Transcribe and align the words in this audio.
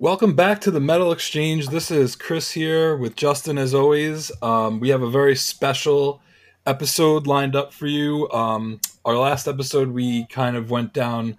Welcome 0.00 0.34
back 0.34 0.60
to 0.60 0.70
the 0.70 0.78
Metal 0.78 1.10
Exchange. 1.10 1.70
This 1.70 1.90
is 1.90 2.14
Chris 2.14 2.52
here 2.52 2.96
with 2.96 3.16
Justin 3.16 3.58
as 3.58 3.74
always. 3.74 4.30
Um, 4.40 4.78
we 4.78 4.90
have 4.90 5.02
a 5.02 5.10
very 5.10 5.34
special 5.34 6.22
episode 6.64 7.26
lined 7.26 7.56
up 7.56 7.72
for 7.72 7.88
you. 7.88 8.30
Um, 8.30 8.80
our 9.04 9.16
last 9.16 9.48
episode, 9.48 9.88
we 9.88 10.26
kind 10.26 10.54
of 10.54 10.70
went 10.70 10.92
down 10.92 11.36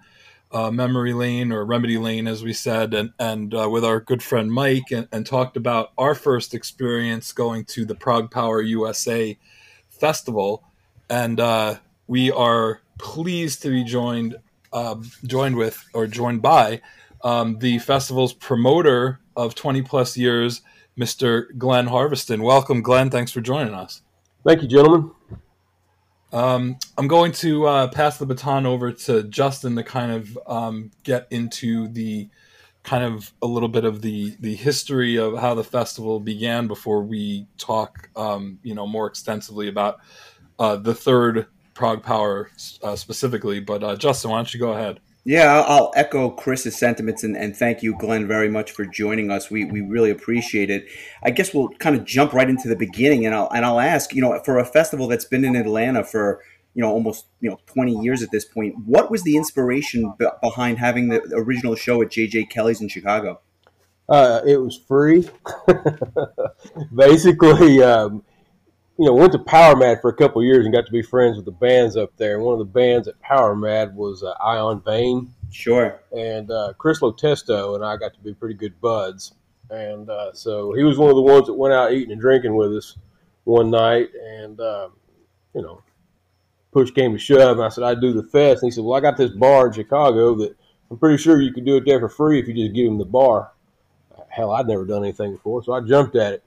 uh, 0.52 0.70
memory 0.70 1.14
lane 1.14 1.52
or 1.52 1.64
remedy 1.64 1.96
lane, 1.96 2.26
as 2.26 2.44
we 2.44 2.52
said, 2.52 2.92
and, 2.92 3.14
and 3.18 3.54
uh, 3.54 3.66
with 3.70 3.82
our 3.82 3.98
good 3.98 4.22
friend 4.22 4.52
Mike, 4.52 4.90
and, 4.90 5.08
and, 5.10 5.24
talked 5.24 5.56
about 5.56 5.92
our 5.96 6.14
first 6.14 6.52
experience 6.52 7.32
going 7.32 7.64
to 7.64 7.86
the 7.86 7.94
Prog 7.94 8.30
ProgPower 8.30 8.68
USA 8.68 9.38
festival. 9.88 10.64
And 11.08 11.40
uh, 11.40 11.76
we 12.08 12.30
are 12.30 12.82
pleased 12.98 13.62
to 13.62 13.70
be 13.70 13.84
joined 13.84 14.36
uh, 14.70 14.96
joined 15.24 15.56
with 15.56 15.82
or 15.94 16.06
joined 16.06 16.42
by 16.42 16.82
um, 17.22 17.58
the 17.58 17.78
festival's 17.78 18.32
promoter 18.32 19.20
of 19.36 19.54
20 19.54 19.82
plus 19.82 20.16
years, 20.16 20.62
Mr. 20.98 21.56
Glenn 21.56 21.86
Harveston. 21.86 22.42
Welcome, 22.42 22.82
Glenn. 22.82 23.10
Thanks 23.10 23.32
for 23.32 23.40
joining 23.40 23.74
us. 23.74 24.02
Thank 24.44 24.62
you, 24.62 24.68
gentlemen. 24.68 25.10
Um, 26.32 26.78
I'm 26.96 27.08
going 27.08 27.32
to 27.32 27.66
uh, 27.66 27.88
pass 27.88 28.18
the 28.18 28.26
baton 28.26 28.64
over 28.64 28.92
to 28.92 29.24
Justin 29.24 29.76
to 29.76 29.82
kind 29.82 30.12
of 30.12 30.38
um, 30.46 30.90
get 31.02 31.26
into 31.30 31.88
the 31.88 32.28
kind 32.82 33.04
of 33.04 33.32
a 33.42 33.46
little 33.46 33.68
bit 33.68 33.84
of 33.84 34.00
the 34.00 34.36
the 34.40 34.54
history 34.54 35.16
of 35.16 35.38
how 35.38 35.54
the 35.54 35.64
festival 35.64 36.20
began 36.20 36.66
before 36.66 37.02
we 37.02 37.46
talk, 37.58 38.08
um, 38.16 38.58
you 38.62 38.74
know, 38.74 38.86
more 38.86 39.06
extensively 39.06 39.68
about 39.68 39.98
uh, 40.58 40.76
the 40.76 40.94
third 40.94 41.46
ProgPower 41.74 42.46
uh, 42.82 42.96
specifically. 42.96 43.60
But 43.60 43.82
uh, 43.82 43.96
Justin, 43.96 44.30
why 44.30 44.38
don't 44.38 44.54
you 44.54 44.60
go 44.60 44.72
ahead? 44.72 45.00
Yeah, 45.24 45.60
I'll 45.66 45.92
echo 45.94 46.30
Chris's 46.30 46.76
sentiments 46.76 47.24
and, 47.24 47.36
and 47.36 47.54
thank 47.54 47.82
you, 47.82 47.96
Glenn, 47.98 48.26
very 48.26 48.48
much 48.48 48.70
for 48.72 48.86
joining 48.86 49.30
us. 49.30 49.50
We, 49.50 49.66
we 49.66 49.82
really 49.82 50.10
appreciate 50.10 50.70
it. 50.70 50.86
I 51.22 51.30
guess 51.30 51.52
we'll 51.52 51.68
kind 51.78 51.94
of 51.94 52.04
jump 52.04 52.32
right 52.32 52.48
into 52.48 52.68
the 52.68 52.76
beginning, 52.76 53.26
and 53.26 53.34
I'll 53.34 53.50
and 53.50 53.64
I'll 53.64 53.80
ask, 53.80 54.14
you 54.14 54.22
know, 54.22 54.40
for 54.44 54.58
a 54.58 54.64
festival 54.64 55.08
that's 55.08 55.26
been 55.26 55.44
in 55.44 55.56
Atlanta 55.56 56.04
for 56.04 56.42
you 56.74 56.82
know 56.82 56.90
almost 56.90 57.26
you 57.40 57.50
know 57.50 57.58
20 57.66 58.00
years 58.00 58.22
at 58.22 58.30
this 58.30 58.46
point, 58.46 58.74
what 58.86 59.10
was 59.10 59.22
the 59.22 59.36
inspiration 59.36 60.14
b- 60.18 60.26
behind 60.42 60.78
having 60.78 61.08
the 61.08 61.20
original 61.34 61.74
show 61.74 62.00
at 62.00 62.08
JJ 62.08 62.48
Kelly's 62.48 62.80
in 62.80 62.88
Chicago? 62.88 63.40
Uh, 64.08 64.40
it 64.46 64.56
was 64.56 64.80
free. 64.88 65.28
Basically, 66.94 67.82
um, 67.82 68.24
you 69.00 69.06
know, 69.06 69.14
went 69.14 69.32
to 69.32 69.38
Power 69.38 69.76
Mad 69.76 70.02
for 70.02 70.10
a 70.10 70.14
couple 70.14 70.44
years 70.44 70.66
and 70.66 70.74
got 70.74 70.84
to 70.84 70.92
be 70.92 71.00
friends 71.00 71.36
with 71.36 71.46
the 71.46 71.52
bands 71.52 71.96
up 71.96 72.14
there. 72.18 72.36
And 72.36 72.44
one 72.44 72.52
of 72.52 72.58
the 72.58 72.66
bands 72.66 73.08
at 73.08 73.18
Power 73.22 73.56
Mad 73.56 73.96
was 73.96 74.22
uh, 74.22 74.32
Ion 74.32 74.82
Vein. 74.82 75.32
Sure. 75.50 75.98
And 76.14 76.50
uh, 76.50 76.74
Chris 76.76 77.00
Lotesto 77.00 77.76
and 77.76 77.82
I 77.82 77.96
got 77.96 78.12
to 78.12 78.20
be 78.20 78.34
pretty 78.34 78.56
good 78.56 78.78
buds. 78.78 79.32
And 79.70 80.10
uh, 80.10 80.34
so 80.34 80.74
he 80.74 80.82
was 80.82 80.98
one 80.98 81.08
of 81.08 81.16
the 81.16 81.22
ones 81.22 81.46
that 81.46 81.54
went 81.54 81.72
out 81.72 81.94
eating 81.94 82.12
and 82.12 82.20
drinking 82.20 82.54
with 82.54 82.76
us 82.76 82.98
one 83.44 83.70
night. 83.70 84.10
And, 84.22 84.60
uh, 84.60 84.90
you 85.54 85.62
know, 85.62 85.82
push 86.70 86.90
came 86.90 87.14
to 87.14 87.18
shove. 87.18 87.56
And 87.56 87.64
I 87.64 87.70
said, 87.70 87.84
I'd 87.84 88.02
do 88.02 88.12
the 88.12 88.24
fest. 88.24 88.62
And 88.62 88.70
he 88.70 88.70
said, 88.70 88.84
Well, 88.84 88.98
I 88.98 89.00
got 89.00 89.16
this 89.16 89.30
bar 89.30 89.68
in 89.68 89.72
Chicago 89.72 90.34
that 90.34 90.54
I'm 90.90 90.98
pretty 90.98 91.16
sure 91.16 91.40
you 91.40 91.54
could 91.54 91.64
do 91.64 91.78
it 91.78 91.86
there 91.86 92.00
for 92.00 92.10
free 92.10 92.38
if 92.38 92.46
you 92.46 92.52
just 92.52 92.74
give 92.74 92.86
him 92.86 92.98
the 92.98 93.06
bar. 93.06 93.50
Hell, 94.28 94.50
I'd 94.50 94.68
never 94.68 94.84
done 94.84 95.04
anything 95.04 95.32
before. 95.32 95.64
So 95.64 95.72
I 95.72 95.80
jumped 95.80 96.16
at 96.16 96.34
it 96.34 96.44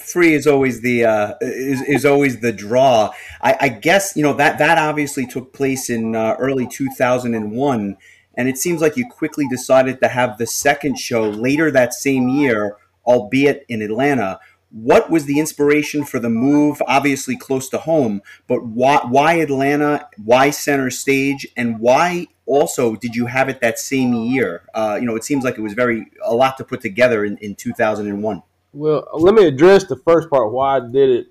free 0.00 0.34
is 0.34 0.46
always 0.46 0.80
the 0.80 1.04
uh, 1.04 1.34
is, 1.40 1.82
is 1.82 2.04
always 2.04 2.40
the 2.40 2.52
draw. 2.52 3.12
I, 3.40 3.56
I, 3.60 3.68
guess 3.68 4.16
you 4.16 4.22
know 4.22 4.32
that 4.34 4.58
that 4.58 4.78
obviously 4.78 5.26
took 5.26 5.52
place 5.52 5.90
in 5.90 6.16
uh, 6.16 6.36
early 6.38 6.66
2001, 6.66 7.96
and 8.34 8.48
it 8.48 8.58
seems 8.58 8.80
like 8.80 8.96
you 8.96 9.06
quickly 9.06 9.46
decided 9.48 10.00
to 10.00 10.08
have 10.08 10.38
the 10.38 10.46
second 10.46 10.98
show 10.98 11.28
later 11.28 11.70
that 11.70 11.94
same 11.94 12.28
year, 12.28 12.76
albeit 13.06 13.64
in 13.68 13.82
Atlanta. 13.82 14.40
What 14.72 15.10
was 15.10 15.24
the 15.24 15.40
inspiration 15.40 16.04
for 16.04 16.20
the 16.20 16.30
move? 16.30 16.80
Obviously 16.86 17.36
close 17.36 17.68
to 17.70 17.78
home, 17.78 18.22
but 18.46 18.64
why 18.64 19.00
why 19.08 19.34
Atlanta? 19.34 20.08
Why 20.22 20.50
center 20.50 20.90
stage? 20.90 21.46
And 21.56 21.80
why 21.80 22.28
also 22.46 22.96
did 22.96 23.14
you 23.14 23.26
have 23.26 23.48
it 23.48 23.60
that 23.60 23.78
same 23.78 24.14
year? 24.14 24.68
Uh, 24.74 24.98
you 25.00 25.06
know, 25.06 25.16
it 25.16 25.24
seems 25.24 25.44
like 25.44 25.58
it 25.58 25.62
was 25.62 25.74
very 25.74 26.06
a 26.24 26.34
lot 26.34 26.56
to 26.58 26.64
put 26.64 26.80
together 26.80 27.24
in, 27.24 27.36
in 27.38 27.54
2001. 27.56 28.42
Well, 28.72 29.08
let 29.14 29.34
me 29.34 29.46
address 29.46 29.84
the 29.84 29.96
first 29.96 30.30
part 30.30 30.52
why 30.52 30.76
I 30.76 30.80
did 30.80 31.10
it 31.10 31.26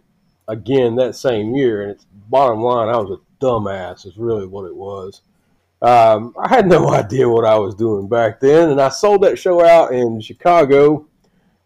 again 0.47 0.95
that 0.95 1.15
same 1.15 1.55
year. 1.55 1.83
And 1.83 1.91
it's 1.91 2.05
bottom 2.29 2.61
line, 2.61 2.89
I 2.89 2.97
was 2.97 3.17
a 3.17 3.43
dumbass, 3.43 4.05
is 4.05 4.17
really 4.17 4.45
what 4.45 4.65
it 4.65 4.75
was. 4.75 5.21
Um, 5.81 6.35
I 6.37 6.49
had 6.49 6.67
no 6.67 6.89
idea 6.93 7.29
what 7.29 7.45
I 7.45 7.57
was 7.57 7.75
doing 7.75 8.09
back 8.09 8.39
then. 8.39 8.69
And 8.69 8.81
I 8.81 8.89
sold 8.89 9.23
that 9.23 9.39
show 9.39 9.65
out 9.65 9.93
in 9.93 10.19
Chicago 10.19 11.07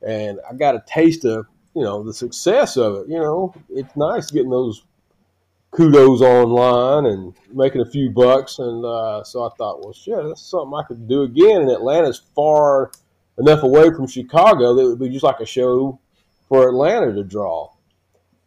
and 0.06 0.39
I 0.47 0.53
got 0.53 0.75
a 0.75 0.84
taste 0.85 1.25
of, 1.25 1.47
you 1.73 1.81
know, 1.81 2.03
the 2.03 2.13
success 2.13 2.78
of 2.78 2.95
it. 2.97 3.07
You 3.09 3.17
know, 3.17 3.55
it's 3.69 3.95
nice 3.95 4.29
getting 4.29 4.51
those 4.51 4.84
kudos 5.72 6.22
online 6.22 7.07
and 7.07 7.34
making 7.51 7.81
a 7.81 7.85
few 7.85 8.11
bucks. 8.11 8.59
And 8.59 8.85
uh, 8.85 9.23
so 9.23 9.44
I 9.44 9.50
thought, 9.57 9.79
well, 9.79 9.94
shit, 9.94 10.23
that's 10.23 10.41
something 10.41 10.78
I 10.78 10.84
could 10.88 11.07
do 11.07 11.23
again. 11.23 11.61
And 11.61 11.72
Atlanta's 11.72 12.22
far 12.35 12.91
enough 13.38 13.64
away 13.64 13.92
from 13.92 14.08
Chicago 14.08 14.76
that 14.76 14.82
it 14.82 14.86
would 14.86 15.00
be 15.00 15.10
just 15.10 15.24
like 15.24 15.40
a 15.40 15.46
show 15.46 16.00
for 16.48 16.68
Atlanta 16.68 17.14
to 17.14 17.24
draw. 17.24 17.72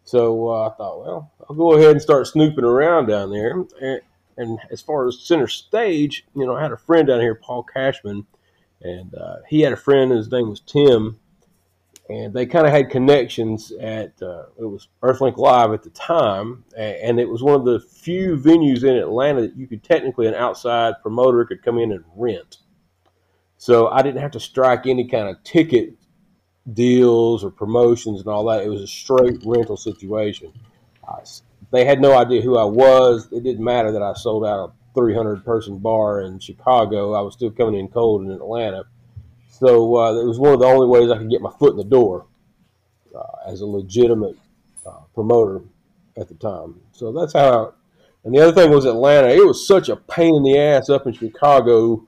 So 0.04 0.48
uh, 0.48 0.68
I 0.68 0.74
thought, 0.74 1.04
well, 1.04 1.32
I'll 1.48 1.56
go 1.56 1.72
ahead 1.74 1.90
and 1.90 2.02
start 2.02 2.26
snooping 2.28 2.64
around 2.64 3.06
down 3.06 3.30
there. 3.30 3.64
And, 3.80 4.00
and, 4.36 4.58
as 4.70 4.80
far 4.80 5.08
as 5.08 5.26
center 5.26 5.48
stage, 5.48 6.24
you 6.34 6.46
know, 6.46 6.54
I 6.54 6.62
had 6.62 6.70
a 6.70 6.76
friend 6.76 7.08
down 7.08 7.20
here, 7.20 7.34
Paul 7.34 7.64
Cashman, 7.64 8.26
and 8.80 9.14
uh, 9.14 9.36
he 9.48 9.62
had 9.62 9.72
a 9.72 9.76
friend, 9.76 10.12
his 10.12 10.30
name 10.30 10.48
was 10.48 10.60
Tim, 10.60 11.18
and 12.08 12.32
they 12.32 12.46
kind 12.46 12.66
of 12.66 12.72
had 12.72 12.90
connections 12.90 13.72
at 13.80 14.22
uh, 14.22 14.44
it 14.58 14.64
was 14.64 14.88
Earthlink 15.02 15.36
Live 15.38 15.72
at 15.72 15.82
the 15.82 15.90
time, 15.90 16.64
and 16.76 17.18
it 17.18 17.28
was 17.28 17.42
one 17.42 17.56
of 17.56 17.64
the 17.64 17.80
few 17.80 18.36
venues 18.36 18.84
in 18.84 18.96
Atlanta 18.96 19.40
that 19.40 19.56
you 19.56 19.66
could 19.66 19.82
technically 19.82 20.28
an 20.28 20.34
outside 20.34 20.94
promoter 21.02 21.44
could 21.44 21.64
come 21.64 21.78
in 21.78 21.90
and 21.90 22.04
rent. 22.14 22.58
So 23.66 23.88
I 23.88 24.00
didn't 24.02 24.20
have 24.20 24.30
to 24.30 24.38
strike 24.38 24.86
any 24.86 25.08
kind 25.08 25.28
of 25.28 25.42
ticket 25.42 25.94
deals 26.72 27.42
or 27.42 27.50
promotions 27.50 28.20
and 28.20 28.28
all 28.28 28.44
that. 28.44 28.62
It 28.62 28.68
was 28.68 28.80
a 28.80 28.86
straight 28.86 29.42
rental 29.44 29.76
situation. 29.76 30.52
I, 31.02 31.24
they 31.72 31.84
had 31.84 32.00
no 32.00 32.16
idea 32.16 32.42
who 32.42 32.56
I 32.56 32.64
was. 32.64 33.26
It 33.32 33.42
didn't 33.42 33.64
matter 33.64 33.90
that 33.90 34.02
I 34.02 34.12
sold 34.12 34.46
out 34.46 34.68
a 34.68 34.72
300 34.94 35.44
person 35.44 35.78
bar 35.78 36.20
in 36.20 36.38
Chicago. 36.38 37.14
I 37.14 37.22
was 37.22 37.34
still 37.34 37.50
coming 37.50 37.80
in 37.80 37.88
cold 37.88 38.22
in 38.22 38.30
Atlanta. 38.30 38.84
So 39.50 39.96
uh, 39.96 40.14
it 40.14 40.26
was 40.26 40.38
one 40.38 40.52
of 40.52 40.60
the 40.60 40.66
only 40.66 40.86
ways 40.86 41.10
I 41.10 41.18
could 41.18 41.28
get 41.28 41.42
my 41.42 41.50
foot 41.58 41.72
in 41.72 41.78
the 41.78 41.82
door 41.82 42.26
uh, 43.16 43.50
as 43.50 43.62
a 43.62 43.66
legitimate 43.66 44.38
uh, 44.86 45.00
promoter 45.12 45.62
at 46.16 46.28
the 46.28 46.34
time. 46.34 46.80
So 46.92 47.10
that's 47.10 47.32
how. 47.32 47.64
I, 47.64 47.70
and 48.22 48.32
the 48.32 48.38
other 48.38 48.52
thing 48.52 48.70
was 48.70 48.84
Atlanta. 48.84 49.26
It 49.26 49.44
was 49.44 49.66
such 49.66 49.88
a 49.88 49.96
pain 49.96 50.36
in 50.36 50.44
the 50.44 50.56
ass 50.56 50.88
up 50.88 51.08
in 51.08 51.14
Chicago 51.14 52.06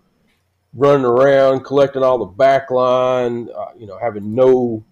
running 0.75 1.05
around 1.05 1.65
collecting 1.65 2.03
all 2.03 2.19
the 2.19 2.27
backline, 2.27 3.49
uh, 3.57 3.73
you 3.79 3.87
know, 3.87 3.99
having 3.99 4.35
no 4.35 4.85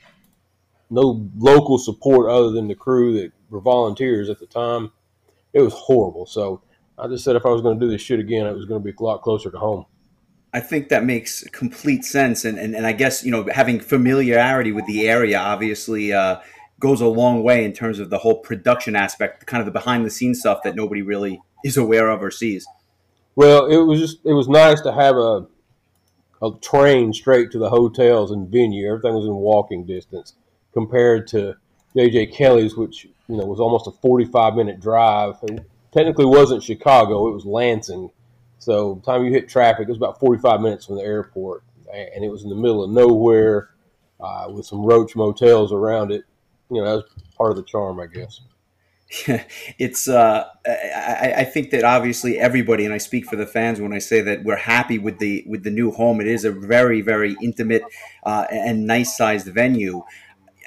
no 0.88 1.28
local 1.37 1.78
support 1.78 2.31
other 2.31 2.50
than 2.50 2.69
the 2.69 2.75
crew 2.75 3.14
that 3.14 3.32
were 3.50 3.60
volunteers 3.60 4.31
at 4.31 4.38
the 4.38 4.47
time. 4.47 4.92
It 5.53 5.60
was 5.60 5.72
horrible. 5.72 6.26
So 6.26 6.62
I 6.98 7.09
just 7.09 7.25
said 7.25 7.37
if 7.37 7.44
I 7.44 7.48
was 7.48 7.62
going 7.62 7.78
to 7.78 7.84
do 7.84 7.91
this 7.91 8.00
shit 8.00 8.20
again, 8.20 8.47
it 8.47 8.54
was 8.54 8.66
going 8.66 8.81
to 8.81 8.84
be 8.84 8.94
a 8.97 9.03
lot 9.03 9.22
closer 9.22 9.50
to 9.50 9.59
home. 9.59 9.87
I 10.53 10.60
think 10.60 10.88
that 10.88 11.04
makes 11.04 11.44
complete 11.48 12.04
sense, 12.04 12.44
and, 12.44 12.58
and, 12.58 12.75
and 12.75 12.87
I 12.87 12.93
guess 12.93 13.25
you 13.25 13.31
know 13.31 13.47
having 13.53 13.81
familiarity 13.81 14.72
with 14.72 14.87
the 14.87 15.06
area 15.08 15.38
obviously 15.38 16.12
uh, 16.12 16.41
goes 16.81 17.00
a 17.00 17.06
long 17.06 17.43
way 17.43 17.64
in 17.64 17.72
terms 17.72 17.98
of 17.98 18.08
the 18.08 18.19
whole 18.19 18.38
production 18.38 18.97
aspect, 18.97 19.44
kind 19.47 19.60
of 19.60 19.66
the 19.66 19.72
behind 19.72 20.06
the 20.06 20.10
scenes 20.10 20.41
stuff 20.41 20.62
that 20.64 20.75
nobody 20.75 21.03
really 21.03 21.43
is 21.64 21.76
aware 21.76 22.08
of 22.08 22.22
or 22.22 22.31
sees. 22.31 22.66
Well, 23.34 23.66
it 23.66 23.76
was 23.84 24.00
just 24.00 24.19
it 24.25 24.32
was 24.32 24.48
nice 24.48 24.81
to 24.82 24.93
have 24.93 25.16
a 25.16 25.47
a 26.43 26.51
train 26.61 27.13
straight 27.13 27.51
to 27.53 27.59
the 27.59 27.71
hotels 27.71 28.31
and 28.31 28.49
venue. 28.49 28.88
Everything 28.88 29.15
was 29.15 29.27
in 29.27 29.35
walking 29.35 29.85
distance 29.85 30.35
compared 30.73 31.27
to 31.29 31.55
JJ 31.94 32.35
Kelly's, 32.35 32.77
which 32.77 33.05
you 33.29 33.37
know 33.37 33.47
was 33.47 33.61
almost 33.61 33.87
a 33.87 33.91
45 33.91 34.55
minute 34.55 34.81
drive. 34.81 35.37
And 35.43 35.65
technically 35.93 36.27
wasn't 36.27 36.62
Chicago; 36.62 37.29
it 37.29 37.33
was 37.33 37.44
Lansing. 37.44 38.11
So 38.59 38.97
time 39.05 39.25
you 39.25 39.33
hit 39.33 39.49
traffic, 39.49 39.83
it 39.83 39.91
was 39.91 39.99
about 39.99 40.19
45 40.19 40.61
minutes 40.61 40.87
from 40.87 40.97
the 40.97 41.03
airport, 41.03 41.62
and 41.93 42.25
it 42.25 42.31
was 42.31 42.43
in 42.43 42.50
the 42.50 42.56
middle 42.56 42.82
of 42.82 42.91
nowhere 42.91 43.71
uh, 44.21 44.49
with 44.50 44.67
some 44.67 44.85
roach 44.85 45.15
motels 45.15 45.73
around 45.73 46.11
it. 46.11 46.25
You 46.71 46.82
know, 46.82 46.85
that 46.85 46.94
was 46.94 47.25
part 47.37 47.50
of 47.50 47.56
the 47.56 47.62
charm, 47.62 48.00
I 48.00 48.06
guess. 48.06 48.41
it's 49.79 50.08
uh, 50.08 50.44
I, 50.67 51.35
I, 51.38 51.44
think 51.44 51.70
that 51.70 51.85
obviously 51.85 52.38
everybody 52.41 52.85
and 52.85 52.93
I 52.93 52.99
speak 52.99 53.25
for 53.26 53.37
the 53.37 53.47
fans 53.47 53.81
when 53.81 53.93
I 53.93 53.99
say 53.99 54.20
that 54.23 54.43
we're 54.43 54.56
happy 54.56 54.99
with 54.99 55.19
the 55.20 55.44
with 55.47 55.62
the 55.62 55.70
new 55.70 55.93
home. 55.93 56.20
It 56.20 56.26
is 56.26 56.44
a 56.44 56.50
very 56.50 57.03
very 57.03 57.37
intimate 57.41 57.82
uh, 58.25 58.47
and 58.50 58.85
nice 58.85 59.17
sized 59.17 59.47
venue. 59.47 60.03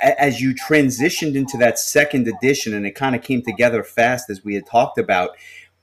As 0.01 0.39
you 0.39 0.56
transitioned 0.56 1.36
into 1.36 1.57
that 1.57 1.77
second 1.77 2.30
edition 2.30 2.74
and 2.74 2.86
it 2.86 2.95
kind 2.95 3.13
of 3.13 3.21
came 3.21 3.41
together 3.41 3.83
fast 3.83 4.30
as 4.30 4.41
we 4.45 4.56
had 4.56 4.65
talked 4.65 4.97
about, 4.97 5.31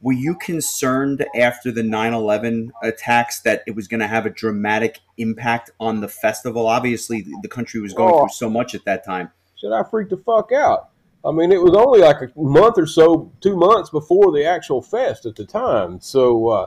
were 0.00 0.14
you 0.14 0.34
concerned 0.34 1.26
after 1.38 1.70
the 1.70 1.82
9-11 1.82 2.70
attacks 2.82 3.40
that 3.40 3.62
it 3.66 3.74
was 3.74 3.86
going 3.86 4.00
to 4.00 4.06
have 4.06 4.24
a 4.24 4.30
dramatic 4.30 5.00
impact 5.18 5.70
on 5.80 6.00
the 6.00 6.08
festival 6.08 6.66
obviously 6.66 7.26
the 7.42 7.48
country 7.48 7.80
was 7.80 7.92
going 7.92 8.14
Oh. 8.14 8.20
through 8.20 8.28
so 8.30 8.48
much 8.48 8.74
at 8.74 8.84
that 8.84 9.04
time 9.04 9.30
Should 9.56 9.72
I 9.72 9.82
freak 9.82 10.08
the 10.10 10.16
fuck 10.18 10.52
out? 10.52 10.90
I 11.26 11.32
mean, 11.32 11.50
it 11.50 11.60
was 11.60 11.74
only 11.74 12.00
like 12.00 12.22
a 12.22 12.30
month 12.36 12.78
or 12.78 12.86
so, 12.86 13.32
two 13.40 13.56
months 13.56 13.90
before 13.90 14.30
the 14.30 14.44
actual 14.44 14.80
fest 14.80 15.26
at 15.26 15.34
the 15.34 15.44
time. 15.44 16.00
So, 16.00 16.48
uh, 16.48 16.66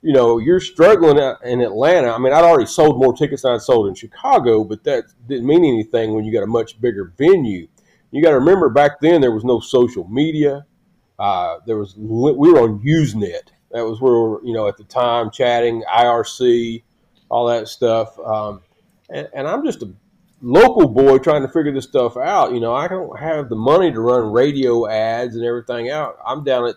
you 0.00 0.12
know, 0.12 0.38
you're 0.38 0.60
struggling 0.60 1.18
in 1.44 1.60
Atlanta. 1.60 2.12
I 2.12 2.18
mean, 2.18 2.32
I'd 2.32 2.44
already 2.44 2.66
sold 2.66 2.98
more 2.98 3.12
tickets 3.12 3.42
than 3.42 3.52
I'd 3.52 3.60
sold 3.60 3.88
in 3.88 3.94
Chicago, 3.94 4.64
but 4.64 4.84
that 4.84 5.04
didn't 5.26 5.46
mean 5.46 5.64
anything 5.64 6.14
when 6.14 6.24
you 6.24 6.32
got 6.32 6.42
a 6.42 6.46
much 6.46 6.80
bigger 6.80 7.12
venue. 7.18 7.68
You 8.10 8.22
got 8.22 8.30
to 8.30 8.38
remember 8.38 8.70
back 8.70 9.00
then 9.00 9.20
there 9.20 9.32
was 9.32 9.44
no 9.44 9.60
social 9.60 10.08
media. 10.08 10.64
Uh, 11.18 11.58
there 11.66 11.76
was 11.76 11.94
we 11.96 12.52
were 12.52 12.60
on 12.60 12.80
Usenet. 12.80 13.50
That 13.72 13.84
was 13.84 14.00
where 14.00 14.14
we 14.14 14.20
were, 14.20 14.44
you 14.46 14.54
know 14.54 14.68
at 14.68 14.78
the 14.78 14.84
time 14.84 15.30
chatting 15.30 15.82
IRC, 15.92 16.82
all 17.28 17.46
that 17.48 17.68
stuff. 17.68 18.18
Um, 18.18 18.62
and, 19.10 19.28
and 19.34 19.46
I'm 19.46 19.64
just 19.64 19.82
a 19.82 19.92
local 20.40 20.88
boy 20.88 21.18
trying 21.18 21.42
to 21.42 21.48
figure 21.48 21.72
this 21.72 21.84
stuff 21.84 22.16
out. 22.16 22.52
You 22.52 22.60
know, 22.60 22.74
I 22.74 22.88
don't 22.88 23.18
have 23.18 23.48
the 23.48 23.56
money 23.56 23.90
to 23.92 24.00
run 24.00 24.32
radio 24.32 24.88
ads 24.88 25.34
and 25.36 25.44
everything 25.44 25.90
out. 25.90 26.18
I'm 26.26 26.44
down 26.44 26.66
at 26.68 26.76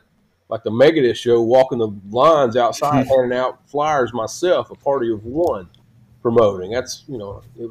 like 0.49 0.63
the 0.63 0.71
Megadeth 0.71 1.15
show, 1.15 1.41
walking 1.41 1.77
the 1.79 1.89
lines 2.09 2.57
outside, 2.57 3.07
handing 3.09 3.37
out 3.37 3.67
flyers 3.69 4.13
myself, 4.13 4.69
a 4.71 4.75
party 4.75 5.11
of 5.11 5.23
one, 5.23 5.69
promoting. 6.21 6.71
That's 6.71 7.03
you 7.07 7.17
know, 7.17 7.41
it, 7.57 7.69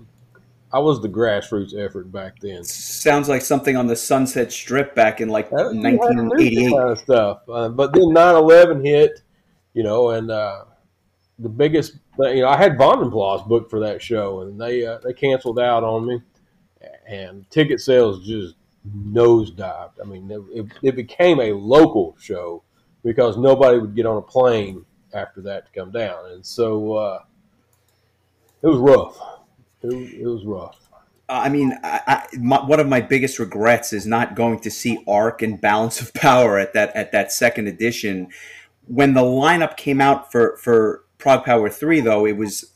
I 0.72 0.78
was 0.78 1.02
the 1.02 1.08
grassroots 1.08 1.76
effort 1.76 2.12
back 2.12 2.38
then. 2.40 2.62
sounds 2.62 3.28
like 3.28 3.42
something 3.42 3.76
on 3.76 3.86
the 3.88 3.96
sunset 3.96 4.52
strip 4.52 4.94
back 4.94 5.20
in 5.20 5.28
like 5.28 5.50
That- 5.50 5.74
you 5.74 5.82
had 5.82 5.98
to 5.98 5.98
do 5.98 5.98
that 5.98 6.24
1988 6.28 6.70
kind 6.70 6.90
of 6.90 6.98
stuff. 6.98 7.40
Uh, 7.48 7.68
but 7.68 7.92
then 7.92 8.04
9/11 8.04 8.84
hit, 8.84 9.20
you 9.74 9.82
know, 9.82 10.10
and 10.10 10.30
uh, 10.30 10.64
the 11.40 11.48
biggest, 11.48 11.98
you 12.28 12.42
know, 12.42 12.48
I 12.48 12.56
had 12.56 12.72
Vandenplas 12.76 13.46
booked 13.48 13.70
for 13.70 13.80
that 13.80 14.02
show, 14.02 14.40
and 14.40 14.60
they 14.60 14.84
uh, 14.84 14.98
they 14.98 15.12
canceled 15.12 15.58
out 15.58 15.84
on 15.84 16.06
me, 16.06 16.22
and 17.06 17.48
ticket 17.50 17.80
sales 17.80 18.26
just 18.26 18.56
nosedived. 18.88 19.92
I 20.00 20.04
mean, 20.06 20.30
it, 20.30 20.66
it, 20.82 20.96
became 20.96 21.40
a 21.40 21.52
local 21.52 22.16
show 22.18 22.62
because 23.04 23.36
nobody 23.36 23.78
would 23.78 23.94
get 23.94 24.06
on 24.06 24.16
a 24.16 24.22
plane 24.22 24.84
after 25.12 25.40
that 25.42 25.66
to 25.66 25.80
come 25.80 25.90
down, 25.90 26.32
and 26.32 26.44
so 26.44 26.94
uh, 26.94 27.18
it 28.62 28.66
was 28.66 28.78
rough. 28.78 29.18
It, 29.82 30.20
it 30.20 30.26
was 30.26 30.44
rough. 30.44 30.78
I 31.28 31.48
mean, 31.48 31.78
I, 31.84 32.00
I, 32.06 32.36
my, 32.38 32.64
one 32.64 32.80
of 32.80 32.88
my 32.88 33.00
biggest 33.00 33.38
regrets 33.38 33.92
is 33.92 34.04
not 34.04 34.34
going 34.34 34.58
to 34.60 34.70
see 34.70 35.02
Arc 35.06 35.42
and 35.42 35.60
Balance 35.60 36.00
of 36.00 36.12
Power 36.14 36.58
at 36.58 36.72
that 36.74 36.94
at 36.96 37.12
that 37.12 37.32
second 37.32 37.68
edition. 37.68 38.28
When 38.86 39.14
the 39.14 39.22
lineup 39.22 39.76
came 39.76 40.00
out 40.00 40.32
for 40.32 40.56
for 40.56 41.04
Prog 41.20 41.44
Power 41.44 41.70
Three, 41.70 42.00
though, 42.00 42.26
it 42.26 42.36
was 42.36 42.72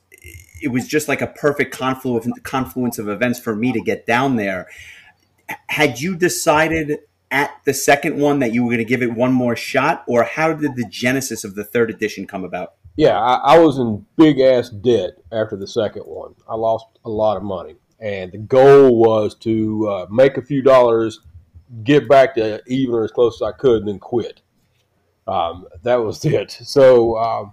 it 0.62 0.68
was 0.68 0.86
just 0.86 1.08
like 1.08 1.20
a 1.20 1.26
perfect 1.26 1.74
confluence 1.74 2.28
confluence 2.42 2.98
of 2.98 3.08
events 3.08 3.38
for 3.38 3.56
me 3.56 3.72
to 3.72 3.80
get 3.80 4.06
down 4.06 4.36
there. 4.36 4.68
Had 5.68 6.00
you 6.00 6.16
decided 6.16 7.00
at 7.30 7.50
the 7.64 7.74
second 7.74 8.18
one 8.18 8.38
that 8.38 8.52
you 8.52 8.62
were 8.62 8.68
going 8.68 8.78
to 8.78 8.84
give 8.84 9.02
it 9.02 9.12
one 9.12 9.32
more 9.32 9.56
shot, 9.56 10.04
or 10.06 10.22
how 10.22 10.52
did 10.52 10.76
the 10.76 10.86
genesis 10.88 11.44
of 11.44 11.54
the 11.54 11.64
third 11.64 11.90
edition 11.90 12.26
come 12.26 12.44
about? 12.44 12.74
Yeah, 12.96 13.18
I, 13.18 13.56
I 13.56 13.58
was 13.58 13.78
in 13.78 14.06
big 14.16 14.38
ass 14.38 14.70
debt 14.70 15.18
after 15.32 15.56
the 15.56 15.66
second 15.66 16.02
one. 16.02 16.34
I 16.48 16.54
lost 16.54 16.86
a 17.04 17.10
lot 17.10 17.36
of 17.36 17.42
money, 17.42 17.74
and 17.98 18.30
the 18.30 18.38
goal 18.38 18.96
was 18.96 19.34
to 19.40 19.88
uh, 19.88 20.06
make 20.10 20.36
a 20.36 20.42
few 20.42 20.62
dollars, 20.62 21.20
get 21.82 22.08
back 22.08 22.36
to 22.36 22.62
even 22.68 22.94
or 22.94 23.04
as 23.04 23.10
close 23.10 23.42
as 23.42 23.42
I 23.42 23.52
could, 23.52 23.80
and 23.80 23.88
then 23.88 23.98
quit. 23.98 24.40
Um, 25.26 25.66
that 25.82 25.96
was 25.96 26.24
it. 26.24 26.52
So, 26.52 27.18
um, 27.18 27.52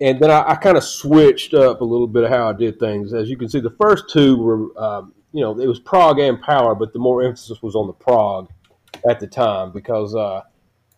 and 0.00 0.18
then 0.20 0.30
I, 0.30 0.50
I 0.50 0.54
kind 0.56 0.76
of 0.76 0.84
switched 0.84 1.54
up 1.54 1.80
a 1.80 1.84
little 1.84 2.06
bit 2.06 2.24
of 2.24 2.30
how 2.30 2.48
I 2.48 2.52
did 2.52 2.78
things. 2.78 3.12
As 3.12 3.28
you 3.28 3.36
can 3.36 3.48
see, 3.48 3.60
the 3.60 3.76
first 3.80 4.10
two 4.10 4.36
were, 4.36 4.82
um, 4.82 5.14
you 5.32 5.40
know, 5.40 5.58
it 5.58 5.66
was 5.66 5.80
prog 5.80 6.18
and 6.18 6.40
Power, 6.40 6.74
but 6.74 6.92
the 6.92 6.98
more 6.98 7.22
emphasis 7.22 7.62
was 7.62 7.74
on 7.74 7.86
the 7.86 7.92
prog 7.92 8.48
at 9.08 9.20
the 9.20 9.26
time 9.26 9.72
because 9.72 10.14
uh, 10.14 10.42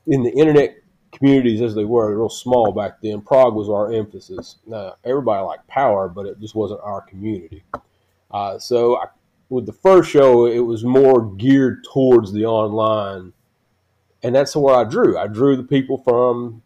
in 0.06 0.22
the 0.22 0.31
internet 0.31 0.76
communities 1.12 1.62
as 1.62 1.75
they 1.75 1.84
were, 1.84 2.14
real 2.16 2.28
small 2.28 2.72
back 2.72 3.00
then. 3.02 3.20
prog 3.20 3.54
was 3.54 3.69
our 3.69 3.93
emphasis. 3.93 4.56
Now, 4.66 4.96
everybody 5.04 5.43
liked 5.44 5.66
power, 5.66 6.08
but 6.08 6.26
it 6.26 6.38
just 6.40 6.54
wasn't 6.54 6.81
our 6.82 7.00
community. 7.00 7.64
Uh, 8.31 8.58
so, 8.58 8.96
I, 8.98 9.06
with 9.48 9.66
the 9.66 9.72
first 9.72 10.10
show, 10.10 10.46
it 10.46 10.58
was 10.58 10.84
more 10.84 11.25
geared 11.37 11.84
towards 11.84 12.32
the 12.32 12.44
online, 12.44 13.32
and 14.22 14.34
that's 14.34 14.56
where 14.56 14.75
I 14.75 14.84
drew. 14.84 15.16
I 15.16 15.26
drew 15.26 15.56
the 15.56 15.62
people 15.62 15.98
from 15.98 16.62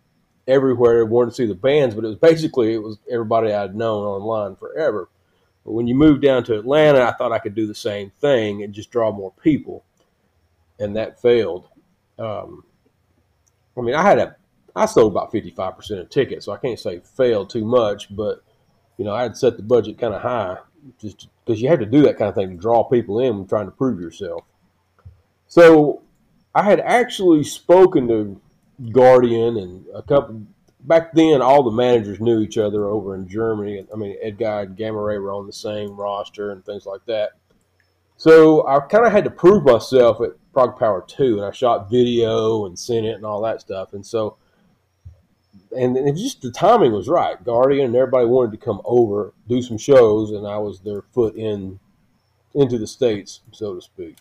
everywhere 0.50 1.04
wanted 1.04 1.30
to 1.30 1.36
see 1.36 1.46
the 1.46 1.54
bands, 1.54 1.94
but 1.94 2.04
it 2.04 2.08
was 2.08 2.16
basically 2.16 2.74
it 2.74 2.82
was 2.82 2.98
everybody 3.10 3.52
I'd 3.52 3.74
known 3.74 4.04
online 4.04 4.56
forever. 4.56 5.08
But 5.64 5.72
when 5.72 5.86
you 5.86 5.94
moved 5.94 6.22
down 6.22 6.44
to 6.44 6.58
Atlanta, 6.58 7.02
I 7.02 7.12
thought 7.12 7.32
I 7.32 7.38
could 7.38 7.54
do 7.54 7.66
the 7.66 7.74
same 7.74 8.10
thing 8.20 8.62
and 8.62 8.74
just 8.74 8.90
draw 8.90 9.12
more 9.12 9.32
people, 9.42 9.84
and 10.78 10.96
that 10.96 11.20
failed. 11.20 11.68
Um, 12.18 12.64
I 13.76 13.82
mean, 13.82 13.94
I 13.94 14.02
had 14.02 14.18
a 14.18 14.36
I 14.74 14.86
sold 14.86 15.12
about 15.12 15.32
fifty 15.32 15.50
five 15.50 15.76
percent 15.76 16.00
of 16.00 16.10
tickets, 16.10 16.46
so 16.46 16.52
I 16.52 16.58
can't 16.58 16.78
say 16.78 17.00
failed 17.00 17.50
too 17.50 17.64
much, 17.64 18.14
but 18.14 18.42
you 18.96 19.04
know, 19.04 19.14
I 19.14 19.22
had 19.22 19.36
set 19.36 19.56
the 19.56 19.62
budget 19.62 19.98
kind 19.98 20.14
of 20.14 20.22
high 20.22 20.58
just 20.98 21.28
because 21.44 21.60
you 21.60 21.68
have 21.68 21.78
to 21.80 21.86
do 21.86 22.02
that 22.02 22.18
kind 22.18 22.28
of 22.28 22.34
thing 22.34 22.50
to 22.50 22.56
draw 22.56 22.84
people 22.84 23.18
in 23.20 23.38
when 23.38 23.46
trying 23.46 23.66
to 23.66 23.70
prove 23.70 24.00
yourself. 24.00 24.44
So 25.46 26.02
I 26.54 26.62
had 26.62 26.80
actually 26.80 27.44
spoken 27.44 28.08
to 28.08 28.40
Guardian 28.92 29.56
and 29.56 29.84
a 29.94 30.02
couple 30.02 30.42
back 30.80 31.12
then. 31.12 31.42
All 31.42 31.62
the 31.62 31.70
managers 31.70 32.20
knew 32.20 32.40
each 32.40 32.58
other 32.58 32.86
over 32.86 33.14
in 33.14 33.28
Germany. 33.28 33.84
I 33.92 33.96
mean, 33.96 34.16
Edguy 34.24 34.62
and 34.62 34.76
Gamma 34.76 35.00
Ray 35.00 35.18
were 35.18 35.32
on 35.32 35.46
the 35.46 35.52
same 35.52 35.96
roster 35.96 36.50
and 36.50 36.64
things 36.64 36.86
like 36.86 37.04
that. 37.06 37.32
So 38.16 38.66
I 38.66 38.80
kind 38.80 39.06
of 39.06 39.12
had 39.12 39.24
to 39.24 39.30
prove 39.30 39.64
myself 39.64 40.20
at 40.20 40.32
Prog 40.52 40.78
Power 40.78 41.04
2, 41.06 41.36
and 41.36 41.44
I 41.44 41.52
shot 41.52 41.90
video 41.90 42.66
and 42.66 42.78
sent 42.78 43.06
it 43.06 43.14
and 43.14 43.24
all 43.24 43.40
that 43.42 43.60
stuff. 43.60 43.92
And 43.92 44.04
so, 44.04 44.36
and 45.76 45.96
it 45.96 46.16
just 46.16 46.42
the 46.42 46.50
timing 46.50 46.92
was 46.92 47.08
right. 47.08 47.42
Guardian 47.42 47.86
and 47.86 47.96
everybody 47.96 48.26
wanted 48.26 48.52
to 48.52 48.64
come 48.64 48.82
over, 48.84 49.32
do 49.48 49.62
some 49.62 49.78
shows, 49.78 50.32
and 50.32 50.46
I 50.46 50.58
was 50.58 50.80
their 50.80 51.02
foot 51.02 51.34
in 51.36 51.78
into 52.54 52.78
the 52.78 52.86
states, 52.86 53.40
so 53.52 53.74
to 53.74 53.80
speak. 53.80 54.16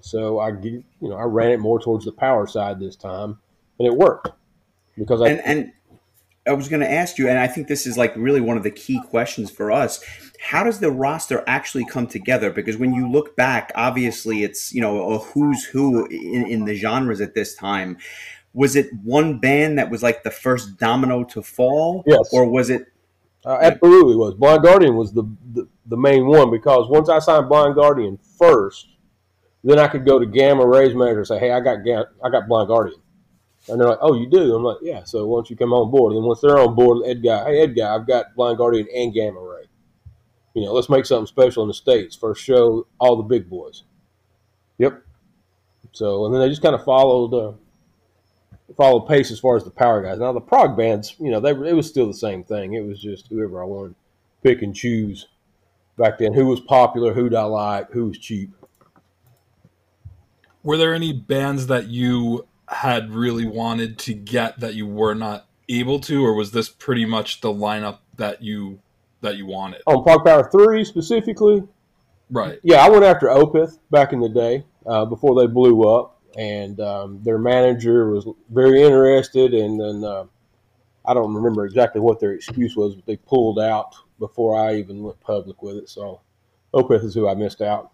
So 0.00 0.38
I, 0.38 0.50
you 0.50 0.84
know, 1.00 1.16
I 1.16 1.24
ran 1.24 1.50
it 1.50 1.60
more 1.60 1.80
towards 1.80 2.04
the 2.04 2.12
power 2.12 2.46
side 2.46 2.78
this 2.78 2.96
time, 2.96 3.38
and 3.80 3.88
it 3.88 3.96
worked 3.96 4.28
because 4.96 5.20
I 5.22 5.28
and 5.30 5.40
and 5.44 5.72
I 6.46 6.52
was 6.52 6.68
going 6.68 6.80
to 6.80 6.90
ask 6.90 7.18
you, 7.18 7.28
and 7.28 7.38
I 7.38 7.46
think 7.46 7.68
this 7.68 7.86
is 7.86 7.98
like 7.98 8.14
really 8.16 8.40
one 8.40 8.56
of 8.56 8.62
the 8.62 8.70
key 8.70 9.00
questions 9.10 9.50
for 9.50 9.70
us. 9.70 10.02
How 10.40 10.64
does 10.64 10.80
the 10.80 10.90
roster 10.90 11.44
actually 11.46 11.84
come 11.84 12.06
together? 12.06 12.50
Because 12.50 12.76
when 12.78 12.94
you 12.94 13.08
look 13.10 13.36
back, 13.36 13.70
obviously 13.74 14.42
it's 14.42 14.72
you 14.72 14.80
know 14.80 15.10
a 15.12 15.18
who's 15.18 15.64
who 15.64 16.06
in, 16.06 16.46
in 16.46 16.64
the 16.64 16.74
genres 16.76 17.20
at 17.20 17.34
this 17.34 17.54
time. 17.54 17.98
Was 18.52 18.74
it 18.74 18.88
one 19.04 19.38
band 19.38 19.78
that 19.78 19.90
was 19.90 20.02
like 20.02 20.22
the 20.24 20.30
first 20.30 20.76
domino 20.78 21.24
to 21.24 21.40
fall, 21.42 22.02
Yes. 22.06 22.28
or 22.32 22.48
was 22.50 22.68
it? 22.70 22.86
Uh, 23.44 23.58
absolutely 23.62 24.16
was. 24.16 24.34
Blind 24.34 24.62
Guardian 24.62 24.96
was 24.96 25.12
the, 25.12 25.22
the 25.52 25.68
the 25.86 25.96
main 25.96 26.26
one 26.26 26.50
because 26.50 26.88
once 26.90 27.08
I 27.08 27.20
signed 27.20 27.48
Blind 27.48 27.74
Guardian 27.76 28.18
first, 28.38 28.88
then 29.62 29.78
I 29.78 29.88
could 29.88 30.04
go 30.04 30.18
to 30.18 30.26
Gamma 30.26 30.66
Ray's 30.66 30.94
manager 30.94 31.18
and 31.18 31.26
say, 31.26 31.38
"Hey, 31.38 31.52
I 31.52 31.60
got 31.60 31.84
Ga- 31.84 32.10
I 32.24 32.28
got 32.30 32.48
Blind 32.48 32.68
Guardian," 32.68 33.00
and 33.68 33.80
they're 33.80 33.88
like, 33.88 33.98
"Oh, 34.00 34.14
you 34.14 34.28
do?" 34.28 34.54
I'm 34.54 34.64
like, 34.64 34.78
"Yeah." 34.82 35.04
So 35.04 35.26
don't 35.26 35.48
you 35.50 35.56
come 35.56 35.72
on 35.72 35.90
board? 35.90 36.14
And 36.14 36.24
once 36.24 36.40
they're 36.40 36.58
on 36.58 36.74
board, 36.74 36.98
Edguy, 37.04 37.46
"Hey, 37.46 37.66
Edguy, 37.66 37.82
I've 37.82 38.06
got 38.06 38.34
Blind 38.34 38.58
Guardian 38.58 38.88
and 38.94 39.12
Gamma 39.12 39.40
Ray. 39.40 39.64
You 40.54 40.64
know, 40.64 40.72
let's 40.72 40.88
make 40.88 41.06
something 41.06 41.26
special 41.26 41.62
in 41.62 41.68
the 41.68 41.74
states. 41.74 42.16
First 42.16 42.42
show, 42.42 42.86
all 42.98 43.16
the 43.16 43.22
big 43.22 43.48
boys." 43.48 43.84
Yep. 44.78 45.02
So 45.92 46.26
and 46.26 46.34
then 46.34 46.40
they 46.40 46.48
just 46.48 46.62
kind 46.62 46.74
of 46.74 46.84
followed. 46.84 47.34
Uh, 47.34 47.52
followed 48.76 49.06
pace 49.08 49.30
as 49.30 49.40
far 49.40 49.56
as 49.56 49.64
the 49.64 49.70
power 49.70 50.02
guys. 50.02 50.18
Now 50.18 50.32
the 50.32 50.40
prog 50.40 50.76
bands, 50.76 51.16
you 51.18 51.30
know, 51.30 51.40
they 51.40 51.50
it 51.50 51.74
was 51.74 51.88
still 51.88 52.06
the 52.06 52.14
same 52.14 52.44
thing. 52.44 52.74
It 52.74 52.84
was 52.84 53.00
just 53.00 53.28
whoever 53.28 53.62
I 53.62 53.66
wanted, 53.66 53.94
pick 54.42 54.62
and 54.62 54.74
choose. 54.74 55.26
Back 55.98 56.18
then, 56.18 56.32
who 56.32 56.46
was 56.46 56.60
popular, 56.60 57.12
who 57.12 57.28
did 57.28 57.36
I 57.36 57.42
like, 57.42 57.90
who 57.90 58.06
was 58.06 58.18
cheap. 58.18 58.52
Were 60.62 60.76
there 60.76 60.94
any 60.94 61.12
bands 61.12 61.66
that 61.66 61.88
you 61.88 62.46
had 62.70 63.10
really 63.10 63.46
wanted 63.46 63.98
to 63.98 64.14
get 64.14 64.60
that 64.60 64.74
you 64.74 64.86
were 64.86 65.14
not 65.14 65.46
able 65.68 66.00
to, 66.00 66.24
or 66.24 66.34
was 66.34 66.52
this 66.52 66.68
pretty 66.68 67.04
much 67.04 67.40
the 67.40 67.52
lineup 67.52 67.98
that 68.16 68.42
you 68.42 68.80
that 69.20 69.36
you 69.36 69.46
wanted? 69.46 69.82
On 69.86 70.02
Prog 70.02 70.24
Power 70.24 70.48
Three 70.50 70.84
specifically, 70.84 71.62
Right. 72.30 72.58
yeah, 72.62 72.84
I 72.84 72.88
went 72.88 73.04
after 73.04 73.26
Opeth 73.26 73.78
back 73.90 74.12
in 74.12 74.20
the 74.20 74.28
day 74.28 74.64
uh, 74.86 75.04
before 75.04 75.40
they 75.40 75.46
blew 75.46 75.82
up, 75.82 76.20
and 76.36 76.80
um, 76.80 77.20
their 77.22 77.38
manager 77.38 78.10
was 78.10 78.26
very 78.50 78.82
interested, 78.82 79.52
and 79.52 79.80
then 79.80 80.04
uh, 80.04 80.24
I 81.04 81.12
don't 81.14 81.34
remember 81.34 81.64
exactly 81.66 82.00
what 82.00 82.20
their 82.20 82.32
excuse 82.32 82.76
was, 82.76 82.94
but 82.94 83.04
they 83.06 83.16
pulled 83.16 83.58
out 83.58 83.96
before 84.18 84.56
I 84.58 84.76
even 84.76 85.02
went 85.02 85.20
public 85.20 85.60
with 85.62 85.76
it. 85.76 85.88
So 85.88 86.20
Opeth 86.72 87.04
is 87.04 87.14
who 87.14 87.28
I 87.28 87.34
missed 87.34 87.62
out. 87.62 87.90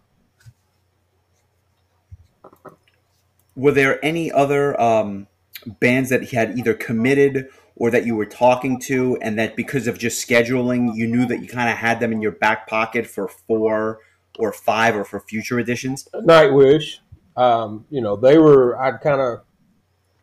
Were 3.56 3.72
there 3.72 4.04
any 4.04 4.30
other 4.30 4.80
um, 4.80 5.26
bands 5.66 6.10
that 6.10 6.24
he 6.24 6.36
had 6.36 6.58
either 6.58 6.74
committed 6.74 7.48
or 7.74 7.90
that 7.90 8.06
you 8.06 8.14
were 8.14 8.26
talking 8.26 8.80
to, 8.80 9.18
and 9.20 9.38
that 9.38 9.56
because 9.56 9.86
of 9.86 9.98
just 9.98 10.26
scheduling, 10.26 10.94
you 10.94 11.06
knew 11.06 11.26
that 11.26 11.40
you 11.42 11.48
kind 11.48 11.68
of 11.68 11.76
had 11.76 12.00
them 12.00 12.12
in 12.12 12.22
your 12.22 12.32
back 12.32 12.66
pocket 12.68 13.06
for 13.06 13.28
four 13.28 14.00
or 14.38 14.52
five 14.52 14.96
or 14.96 15.04
for 15.04 15.20
future 15.20 15.58
editions? 15.58 16.08
Nightwish, 16.14 17.00
um, 17.36 17.84
you 17.90 18.00
know, 18.00 18.16
they 18.16 18.38
were. 18.38 18.80
I'd 18.80 19.00
kind 19.00 19.20
of. 19.20 19.40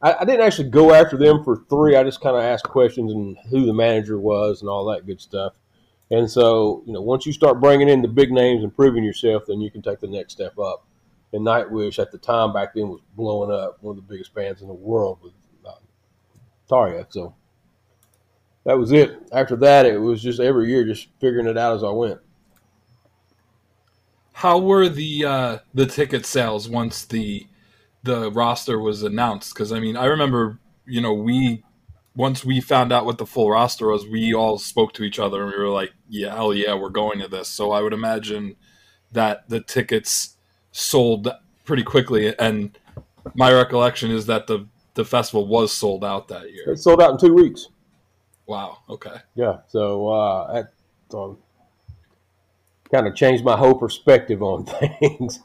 I, 0.01 0.21
I, 0.21 0.25
didn't 0.25 0.41
actually 0.41 0.69
go 0.69 0.93
after 0.93 1.15
them 1.15 1.43
for 1.43 1.63
three. 1.69 1.95
I 1.95 2.03
just 2.03 2.21
kind 2.21 2.35
of 2.35 2.43
asked 2.43 2.65
questions 2.65 3.11
and 3.11 3.37
who 3.49 3.65
the 3.65 3.73
manager 3.73 4.19
was 4.19 4.61
and 4.61 4.69
all 4.69 4.85
that 4.85 5.05
good 5.05 5.21
stuff. 5.21 5.53
And 6.11 6.29
so, 6.29 6.83
you 6.85 6.93
know, 6.93 7.01
once 7.01 7.25
you 7.25 7.31
start 7.31 7.61
bringing 7.61 7.87
in 7.87 8.01
the 8.01 8.07
big 8.07 8.31
names 8.31 8.63
and 8.63 8.75
proving 8.75 9.03
yourself, 9.03 9.43
then 9.47 9.61
you 9.61 9.71
can 9.71 9.81
take 9.81 9.99
the 9.99 10.07
next 10.07 10.33
step 10.33 10.59
up. 10.59 10.85
And 11.33 11.45
Nightwish 11.45 11.97
at 11.97 12.11
the 12.11 12.19
time 12.19 12.53
back 12.53 12.75
then 12.75 12.89
was 12.89 13.01
blowing 13.15 13.51
up, 13.51 13.77
one 13.81 13.97
of 13.97 14.07
the 14.07 14.13
biggest 14.13 14.33
bands 14.35 14.61
in 14.61 14.67
the 14.67 14.73
world 14.73 15.19
with 15.21 15.33
uh. 15.65 17.03
So 17.09 17.35
that 18.65 18.77
was 18.77 18.91
it. 18.91 19.17
After 19.31 19.55
that, 19.57 19.85
it 19.85 19.97
was 19.97 20.21
just 20.21 20.39
every 20.39 20.69
year, 20.69 20.85
just 20.85 21.07
figuring 21.19 21.47
it 21.47 21.57
out 21.57 21.75
as 21.75 21.83
I 21.83 21.89
went. 21.89 22.19
How 24.33 24.59
were 24.59 24.89
the 24.89 25.25
uh, 25.25 25.57
the 25.73 25.85
ticket 25.85 26.25
sales 26.25 26.69
once 26.69 27.05
the 27.05 27.47
the 28.03 28.31
roster 28.31 28.79
was 28.79 29.03
announced? 29.03 29.53
Because 29.53 29.71
I 29.71 29.79
mean, 29.79 29.97
I 29.97 30.05
remember, 30.05 30.59
you 30.85 31.01
know, 31.01 31.13
we 31.13 31.63
once 32.15 32.45
we 32.45 32.61
found 32.61 32.91
out 32.91 33.05
what 33.05 33.17
the 33.17 33.25
full 33.25 33.49
roster 33.49 33.87
was, 33.87 34.07
we 34.07 34.33
all 34.33 34.57
spoke 34.57 34.93
to 34.93 35.03
each 35.03 35.19
other 35.19 35.43
and 35.43 35.51
we 35.51 35.57
were 35.57 35.69
like, 35.69 35.93
"Yeah, 36.09 36.33
hell 36.35 36.53
yeah, 36.53 36.75
we're 36.75 36.89
going 36.89 37.19
to 37.19 37.27
this." 37.27 37.49
So 37.49 37.71
I 37.71 37.81
would 37.81 37.93
imagine 37.93 38.55
that 39.11 39.49
the 39.49 39.61
tickets 39.61 40.37
sold 40.73 41.29
pretty 41.63 41.83
quickly. 41.83 42.37
And 42.37 42.77
my 43.33 43.53
recollection 43.53 44.11
is 44.11 44.25
that 44.25 44.47
the 44.47 44.67
the 44.95 45.05
festival 45.05 45.47
was 45.47 45.71
sold 45.71 46.03
out 46.03 46.27
that 46.27 46.51
year. 46.51 46.71
It 46.71 46.77
sold 46.77 47.01
out 47.01 47.11
in 47.11 47.17
two 47.17 47.33
weeks. 47.33 47.69
Wow. 48.45 48.79
Okay. 48.89 49.15
Yeah. 49.33 49.59
So 49.67 50.07
uh, 50.09 50.53
at, 50.59 50.73
um, 51.17 51.37
kind 52.91 53.07
of 53.07 53.15
changed 53.15 53.43
my 53.43 53.57
whole 53.57 53.73
perspective 53.73 54.43
on 54.43 54.65
things. 54.99 55.39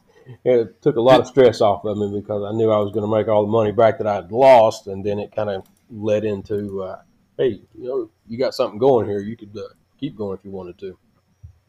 it 0.45 0.83
took 0.83 0.97
a 0.97 1.01
lot 1.01 1.21
of 1.21 1.27
stress 1.27 1.63
off 1.63 1.85
of 1.85 1.97
me 1.97 2.21
because 2.21 2.43
I 2.45 2.55
knew 2.55 2.71
I 2.71 2.79
was 2.79 2.93
going 2.93 3.09
to 3.09 3.17
make 3.17 3.29
all 3.29 3.47
the 3.47 3.53
money 3.53 3.73
back 3.73 3.97
that 3.99 4.07
I 4.07 4.17
had 4.17 4.31
lost, 4.31 4.87
and 4.87 5.03
then 5.05 5.19
it 5.19 5.35
kind 5.35 5.49
of 5.49 5.65
led 5.91 6.25
into, 6.25 6.83
uh, 6.83 7.01
hey, 7.39 7.63
you 7.75 7.85
know, 7.89 8.11
you 8.27 8.37
got 8.37 8.53
something 8.53 8.79
going 8.79 9.09
here. 9.09 9.21
You 9.21 9.37
could 9.37 9.57
uh, 9.57 9.69
keep 9.99 10.15
going 10.15 10.37
if 10.37 10.45
you 10.45 10.51
wanted 10.51 10.77
to. 10.81 10.99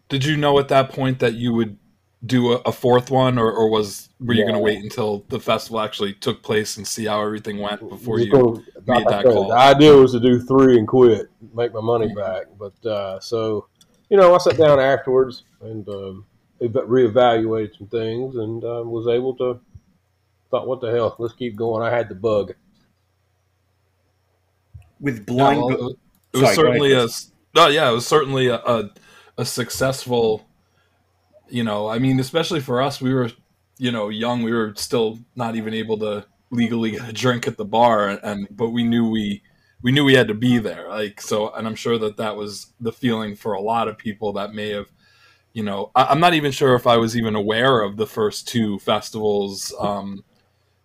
Did 0.09 0.25
you 0.25 0.35
know 0.35 0.59
at 0.59 0.67
that 0.67 0.89
point 0.89 1.19
that 1.19 1.35
you 1.35 1.53
would 1.53 1.77
do 2.25 2.53
a, 2.53 2.55
a 2.65 2.71
fourth 2.71 3.09
one, 3.09 3.37
or, 3.37 3.51
or, 3.51 3.69
was 3.69 4.09
were 4.19 4.33
you 4.33 4.41
yeah. 4.41 4.45
going 4.47 4.55
to 4.55 4.59
wait 4.59 4.83
until 4.83 5.23
the 5.29 5.39
festival 5.39 5.79
actually 5.79 6.13
took 6.13 6.43
place 6.43 6.75
and 6.75 6.85
see 6.85 7.05
how 7.05 7.21
everything 7.21 7.59
went 7.59 7.87
before 7.87 8.19
you 8.19 8.29
going, 8.29 8.65
made 8.85 9.07
that 9.07 9.23
call? 9.23 9.47
The 9.47 9.55
idea 9.55 9.93
was 9.93 10.11
to 10.11 10.19
do 10.19 10.39
three 10.41 10.77
and 10.77 10.87
quit, 10.87 11.29
make 11.53 11.73
my 11.73 11.81
money 11.81 12.13
back. 12.13 12.47
But 12.57 12.85
uh, 12.85 13.19
so, 13.21 13.67
you 14.09 14.17
know, 14.17 14.35
I 14.35 14.37
sat 14.39 14.57
down 14.57 14.79
afterwards 14.79 15.43
and 15.61 15.87
um, 15.87 16.25
reevaluated 16.61 17.77
some 17.77 17.87
things 17.87 18.35
and 18.35 18.63
uh, 18.65 18.83
was 18.85 19.07
able 19.07 19.35
to 19.37 19.61
thought, 20.49 20.67
what 20.67 20.81
the 20.81 20.91
hell, 20.91 21.15
let's 21.19 21.33
keep 21.33 21.55
going. 21.55 21.85
I 21.85 21.95
had 21.95 22.09
the 22.09 22.15
bug. 22.15 22.53
With 24.99 25.25
blind, 25.25 25.57
yeah, 25.57 25.75
well, 25.77 25.89
it 26.33 26.37
was 26.37 26.41
Sorry, 26.41 26.55
certainly 26.55 26.93
a. 26.93 27.07
Oh 27.55 27.67
yeah, 27.67 27.89
it 27.89 27.93
was 27.93 28.05
certainly 28.05 28.47
a, 28.47 28.55
a, 28.55 28.89
a 29.37 29.45
successful 29.45 30.45
you 31.49 31.63
know, 31.63 31.87
I 31.87 31.99
mean, 31.99 32.19
especially 32.19 32.59
for 32.59 32.81
us, 32.81 33.01
we 33.01 33.13
were, 33.13 33.31
you 33.77 33.91
know, 33.91 34.09
young. 34.09 34.43
We 34.43 34.51
were 34.51 34.73
still 34.75 35.19
not 35.35 35.55
even 35.55 35.73
able 35.73 35.97
to 35.99 36.25
legally 36.51 36.91
get 36.91 37.09
a 37.09 37.13
drink 37.13 37.47
at 37.47 37.57
the 37.57 37.65
bar, 37.65 38.19
and 38.23 38.47
but 38.51 38.69
we 38.69 38.83
knew 38.83 39.09
we 39.09 39.43
we 39.81 39.91
knew 39.91 40.03
we 40.03 40.15
had 40.15 40.27
to 40.27 40.33
be 40.33 40.57
there. 40.57 40.87
Like 40.89 41.21
so, 41.21 41.53
and 41.53 41.67
I'm 41.67 41.75
sure 41.75 41.97
that 41.99 42.17
that 42.17 42.35
was 42.35 42.73
the 42.79 42.91
feeling 42.91 43.35
for 43.35 43.53
a 43.53 43.61
lot 43.61 43.87
of 43.87 43.97
people 43.97 44.33
that 44.33 44.53
may 44.53 44.69
have, 44.69 44.87
you 45.53 45.63
know, 45.63 45.91
I, 45.95 46.11
am 46.11 46.19
not 46.19 46.33
even 46.33 46.51
sure 46.51 46.75
if 46.75 46.87
I 46.87 46.97
was 46.97 47.15
even 47.15 47.35
aware 47.35 47.81
of 47.81 47.97
the 47.97 48.07
first 48.07 48.47
two 48.47 48.79
festivals. 48.79 49.73
Um, 49.79 50.23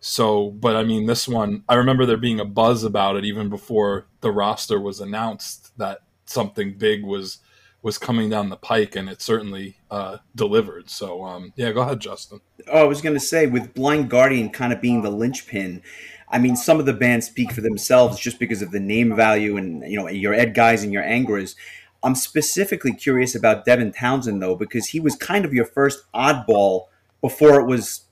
so, 0.00 0.50
but 0.50 0.76
I 0.76 0.84
mean, 0.84 1.06
this 1.06 1.26
one, 1.26 1.64
I 1.68 1.74
remember 1.76 2.04
there 2.04 2.18
being 2.18 2.40
a 2.40 2.44
buzz 2.44 2.84
about 2.84 3.16
it 3.16 3.24
even 3.24 3.48
before 3.48 4.06
the 4.20 4.30
roster 4.30 4.78
was 4.78 5.00
announced 5.00 5.76
that 5.78 6.00
something 6.26 6.76
big 6.76 7.02
was 7.02 7.38
was 7.84 7.98
coming 7.98 8.30
down 8.30 8.48
the 8.48 8.56
pike, 8.56 8.96
and 8.96 9.10
it 9.10 9.20
certainly 9.20 9.76
uh, 9.90 10.16
delivered. 10.34 10.88
So, 10.88 11.22
um, 11.22 11.52
yeah, 11.54 11.70
go 11.70 11.82
ahead, 11.82 12.00
Justin. 12.00 12.40
Oh, 12.66 12.80
I 12.80 12.84
was 12.84 13.02
going 13.02 13.14
to 13.14 13.20
say, 13.20 13.46
with 13.46 13.74
Blind 13.74 14.08
Guardian 14.08 14.48
kind 14.48 14.72
of 14.72 14.80
being 14.80 15.02
the 15.02 15.10
linchpin, 15.10 15.82
I 16.30 16.38
mean, 16.38 16.56
some 16.56 16.80
of 16.80 16.86
the 16.86 16.94
bands 16.94 17.26
speak 17.26 17.52
for 17.52 17.60
themselves 17.60 18.18
just 18.18 18.38
because 18.38 18.62
of 18.62 18.70
the 18.70 18.80
name 18.80 19.14
value 19.14 19.58
and 19.58 19.84
you 19.88 19.98
know 19.98 20.08
your 20.08 20.34
Edguys 20.34 20.82
and 20.82 20.94
your 20.94 21.02
Angras. 21.02 21.56
I'm 22.02 22.14
specifically 22.14 22.94
curious 22.94 23.34
about 23.34 23.66
Devin 23.66 23.92
Townsend 23.92 24.42
though, 24.42 24.56
because 24.56 24.88
he 24.88 24.98
was 24.98 25.14
kind 25.14 25.44
of 25.44 25.52
your 25.52 25.66
first 25.66 26.10
oddball 26.14 26.86
before 27.20 27.60
it 27.60 27.66
was 27.66 28.06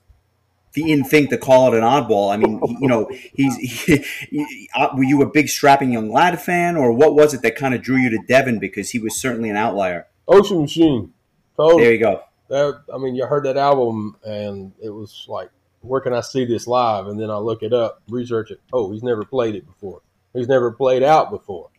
the 0.73 0.91
in 0.91 1.03
thing 1.03 1.27
to 1.27 1.37
call 1.37 1.73
it 1.73 1.77
an 1.77 1.83
oddball. 1.83 2.33
I 2.33 2.37
mean, 2.37 2.59
you 2.79 2.87
know, 2.87 3.09
he's 3.33 3.55
he, 3.57 4.03
he, 4.29 4.69
uh, 4.75 4.89
were 4.95 5.03
you 5.03 5.21
a 5.21 5.29
big 5.29 5.49
strapping 5.49 5.91
young 5.91 6.11
lad 6.11 6.41
fan, 6.41 6.75
or 6.75 6.91
what 6.91 7.15
was 7.15 7.33
it 7.33 7.41
that 7.43 7.55
kind 7.55 7.73
of 7.73 7.81
drew 7.81 7.97
you 7.97 8.09
to 8.09 8.19
Devin 8.27 8.59
because 8.59 8.89
he 8.89 8.99
was 8.99 9.19
certainly 9.19 9.49
an 9.49 9.55
outlier? 9.55 10.07
Ocean 10.27 10.61
Machine. 10.61 11.13
Totally. 11.55 11.83
There 11.83 11.93
you 11.93 11.99
go. 11.99 12.23
That, 12.49 12.81
I 12.93 12.97
mean, 12.97 13.15
you 13.15 13.25
heard 13.25 13.45
that 13.45 13.57
album, 13.57 14.17
and 14.23 14.73
it 14.83 14.89
was 14.89 15.25
like, 15.27 15.49
where 15.81 16.01
can 16.01 16.13
I 16.13 16.21
see 16.21 16.45
this 16.45 16.67
live? 16.67 17.07
And 17.07 17.19
then 17.19 17.29
I 17.29 17.37
look 17.37 17.63
it 17.63 17.73
up, 17.73 18.01
research 18.09 18.51
it. 18.51 18.59
Oh, 18.71 18.91
he's 18.91 19.03
never 19.03 19.23
played 19.25 19.55
it 19.55 19.65
before. 19.65 20.01
He's 20.33 20.47
never 20.47 20.71
played 20.71 21.03
out 21.03 21.29
before. 21.29 21.69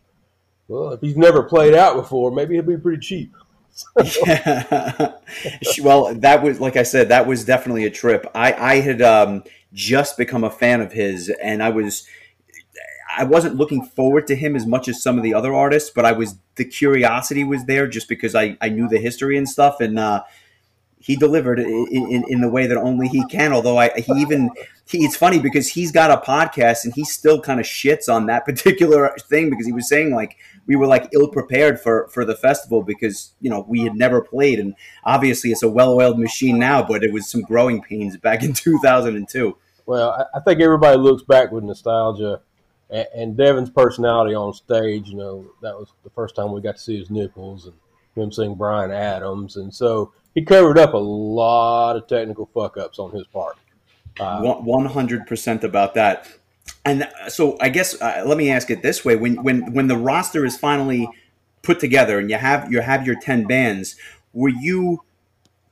Well, 0.67 0.93
if 0.93 1.01
he's 1.01 1.17
never 1.17 1.43
played 1.43 1.75
out 1.75 1.95
before, 1.95 2.31
maybe 2.31 2.55
he'll 2.55 2.63
be 2.63 2.77
pretty 2.77 2.99
cheap. 2.99 3.35
well, 5.81 6.13
that 6.15 6.41
was 6.41 6.61
like 6.61 6.77
I 6.77 6.83
said, 6.83 7.09
that 7.09 7.27
was 7.27 7.43
definitely 7.43 7.85
a 7.85 7.91
trip. 7.91 8.25
I 8.33 8.53
I 8.53 8.75
had 8.79 9.01
um, 9.01 9.43
just 9.73 10.17
become 10.17 10.43
a 10.43 10.49
fan 10.49 10.81
of 10.81 10.93
his, 10.93 11.29
and 11.41 11.61
I 11.61 11.69
was 11.69 12.07
I 13.17 13.23
wasn't 13.23 13.55
looking 13.55 13.83
forward 13.83 14.27
to 14.27 14.35
him 14.35 14.55
as 14.55 14.65
much 14.65 14.87
as 14.87 15.01
some 15.01 15.17
of 15.17 15.23
the 15.23 15.33
other 15.33 15.53
artists, 15.53 15.89
but 15.89 16.05
I 16.05 16.13
was 16.13 16.35
the 16.55 16.65
curiosity 16.65 17.43
was 17.43 17.65
there 17.65 17.87
just 17.87 18.07
because 18.07 18.33
I 18.33 18.57
I 18.61 18.69
knew 18.69 18.87
the 18.87 18.99
history 18.99 19.37
and 19.37 19.47
stuff, 19.47 19.81
and 19.81 19.99
uh, 19.99 20.23
he 21.05 21.15
delivered 21.15 21.59
in, 21.59 21.87
in, 21.91 22.23
in, 22.27 22.41
the 22.41 22.49
way 22.49 22.65
that 22.65 22.77
only 22.77 23.07
he 23.07 23.23
can. 23.27 23.53
Although 23.53 23.77
I, 23.77 23.89
he 23.89 24.11
even 24.13 24.49
he, 24.87 25.05
it's 25.05 25.15
funny 25.15 25.39
because 25.39 25.67
he's 25.67 25.91
got 25.91 26.09
a 26.09 26.17
podcast 26.17 26.83
and 26.83 26.93
he 26.95 27.03
still 27.03 27.39
kind 27.39 27.59
of 27.59 27.65
shits 27.65 28.11
on 28.11 28.25
that 28.25 28.45
particular 28.45 29.15
thing 29.29 29.49
because 29.49 29.65
he 29.65 29.71
was 29.71 29.87
saying 29.87 30.15
like 30.15 30.37
we 30.67 30.75
were 30.75 30.87
like 30.87 31.09
ill 31.13 31.29
prepared 31.29 31.79
for 31.79 32.07
for 32.09 32.25
the 32.25 32.35
festival 32.35 32.83
because 32.83 33.33
you 33.41 33.49
know 33.49 33.65
we 33.67 33.81
had 33.81 33.95
never 33.95 34.21
played. 34.21 34.59
And 34.59 34.75
obviously 35.03 35.51
it's 35.51 35.63
a 35.63 35.69
well-oiled 35.69 36.19
machine 36.19 36.59
now 36.59 36.83
but 36.83 37.03
it 37.03 37.13
was 37.13 37.29
some 37.29 37.41
growing 37.41 37.81
pains 37.81 38.17
back 38.17 38.43
in 38.43 38.53
2002 38.53 39.57
well 39.85 40.27
i 40.35 40.39
think 40.41 40.59
everybody 40.59 40.97
looks 40.97 41.23
back 41.23 41.51
with 41.51 41.63
nostalgia 41.63 42.41
and, 42.89 43.37
devin's 43.37 43.69
personality 43.69 44.33
on 44.33 44.53
stage 44.53 45.07
you 45.09 45.15
know 45.15 45.45
that 45.61 45.77
was 45.77 45.93
the 46.03 46.09
first 46.09 46.35
time 46.35 46.51
we 46.51 46.61
got 46.61 46.75
to 46.75 46.81
see 46.81 46.97
his 46.97 47.09
nipples 47.09 47.65
and 47.65 47.75
him 48.21 48.31
sing 48.31 48.55
Bryan 48.55 48.91
Adams. 48.91 49.57
And 49.57 49.73
so 49.73 50.13
he 50.33 50.43
covered 50.43 50.77
up 50.77 50.93
a 50.93 50.97
lot 50.97 51.95
of 51.95 52.07
technical 52.07 52.49
fuck 52.53 52.77
ups 52.77 52.99
on 52.99 53.11
his 53.11 53.27
part. 53.27 53.57
Uh, 54.19 54.41
100% 54.41 55.63
about 55.63 55.93
that 55.95 56.27
and 56.83 57.07
so 57.27 57.57
I 57.59 57.69
guess 57.69 57.99
uh, 58.01 58.23
let 58.25 58.37
me 58.37 58.49
ask 58.49 58.69
it 58.69 58.81
this 58.81 59.03
way: 59.03 59.15
when 59.15 59.43
when 59.43 59.73
when 59.73 59.87
the 59.87 59.97
roster 59.97 60.45
is 60.45 60.57
finally 60.57 61.07
put 61.61 61.79
together 61.79 62.19
and 62.19 62.29
you 62.29 62.37
have 62.37 62.71
you 62.71 62.81
have 62.81 63.05
your 63.05 63.19
ten 63.19 63.45
bands, 63.45 63.95
were 64.33 64.49
you 64.49 65.01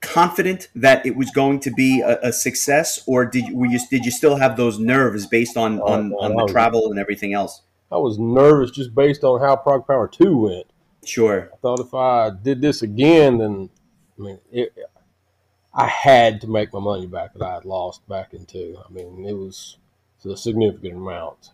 confident 0.02 0.68
that 0.76 1.06
it 1.06 1.16
was 1.16 1.32
going 1.32 1.60
to 1.62 1.72
be 1.72 2.02
a, 2.02 2.20
a 2.22 2.34
success, 2.34 3.02
or 3.08 3.26
did 3.26 3.48
you, 3.48 3.66
you, 3.70 3.80
did 3.90 4.06
you 4.06 4.12
still 4.12 4.36
have 4.36 4.58
those 4.58 4.78
nerves 4.78 5.26
based 5.26 5.56
on 5.56 5.80
oh, 5.80 5.86
on, 5.86 6.14
on 6.14 6.36
the 6.36 6.52
travel 6.52 6.90
and 6.92 7.00
everything 7.00 7.34
else? 7.34 7.62
I 7.92 7.98
was 7.98 8.18
nervous 8.20 8.72
just 8.72 8.94
based 8.94 9.24
on 9.24 9.40
how 9.40 9.56
Prog 9.56 9.88
Power 9.88 10.08
Two 10.08 10.38
went. 10.38 10.66
Sure. 11.06 11.50
I 11.54 11.58
thought 11.58 11.80
if 11.80 11.94
I 11.94 12.30
did 12.30 12.62
this 12.62 12.82
again, 12.82 13.38
then 13.38 13.70
I 14.18 14.22
mean, 14.22 14.40
it, 14.52 14.74
I 15.74 15.88
had 15.88 16.42
to 16.42 16.48
make 16.48 16.74
my 16.74 16.80
money 16.80 17.08
back 17.08 17.34
that 17.34 17.44
I 17.44 17.56
had 17.56 17.66
lost 17.66 18.08
back 18.08 18.34
in 18.34 18.46
two. 18.46 18.78
I 18.84 18.92
mean, 18.92 19.26
it 19.28 19.34
was 19.34 19.78
a 20.26 20.38
significant 20.38 20.96
amount. 20.96 21.52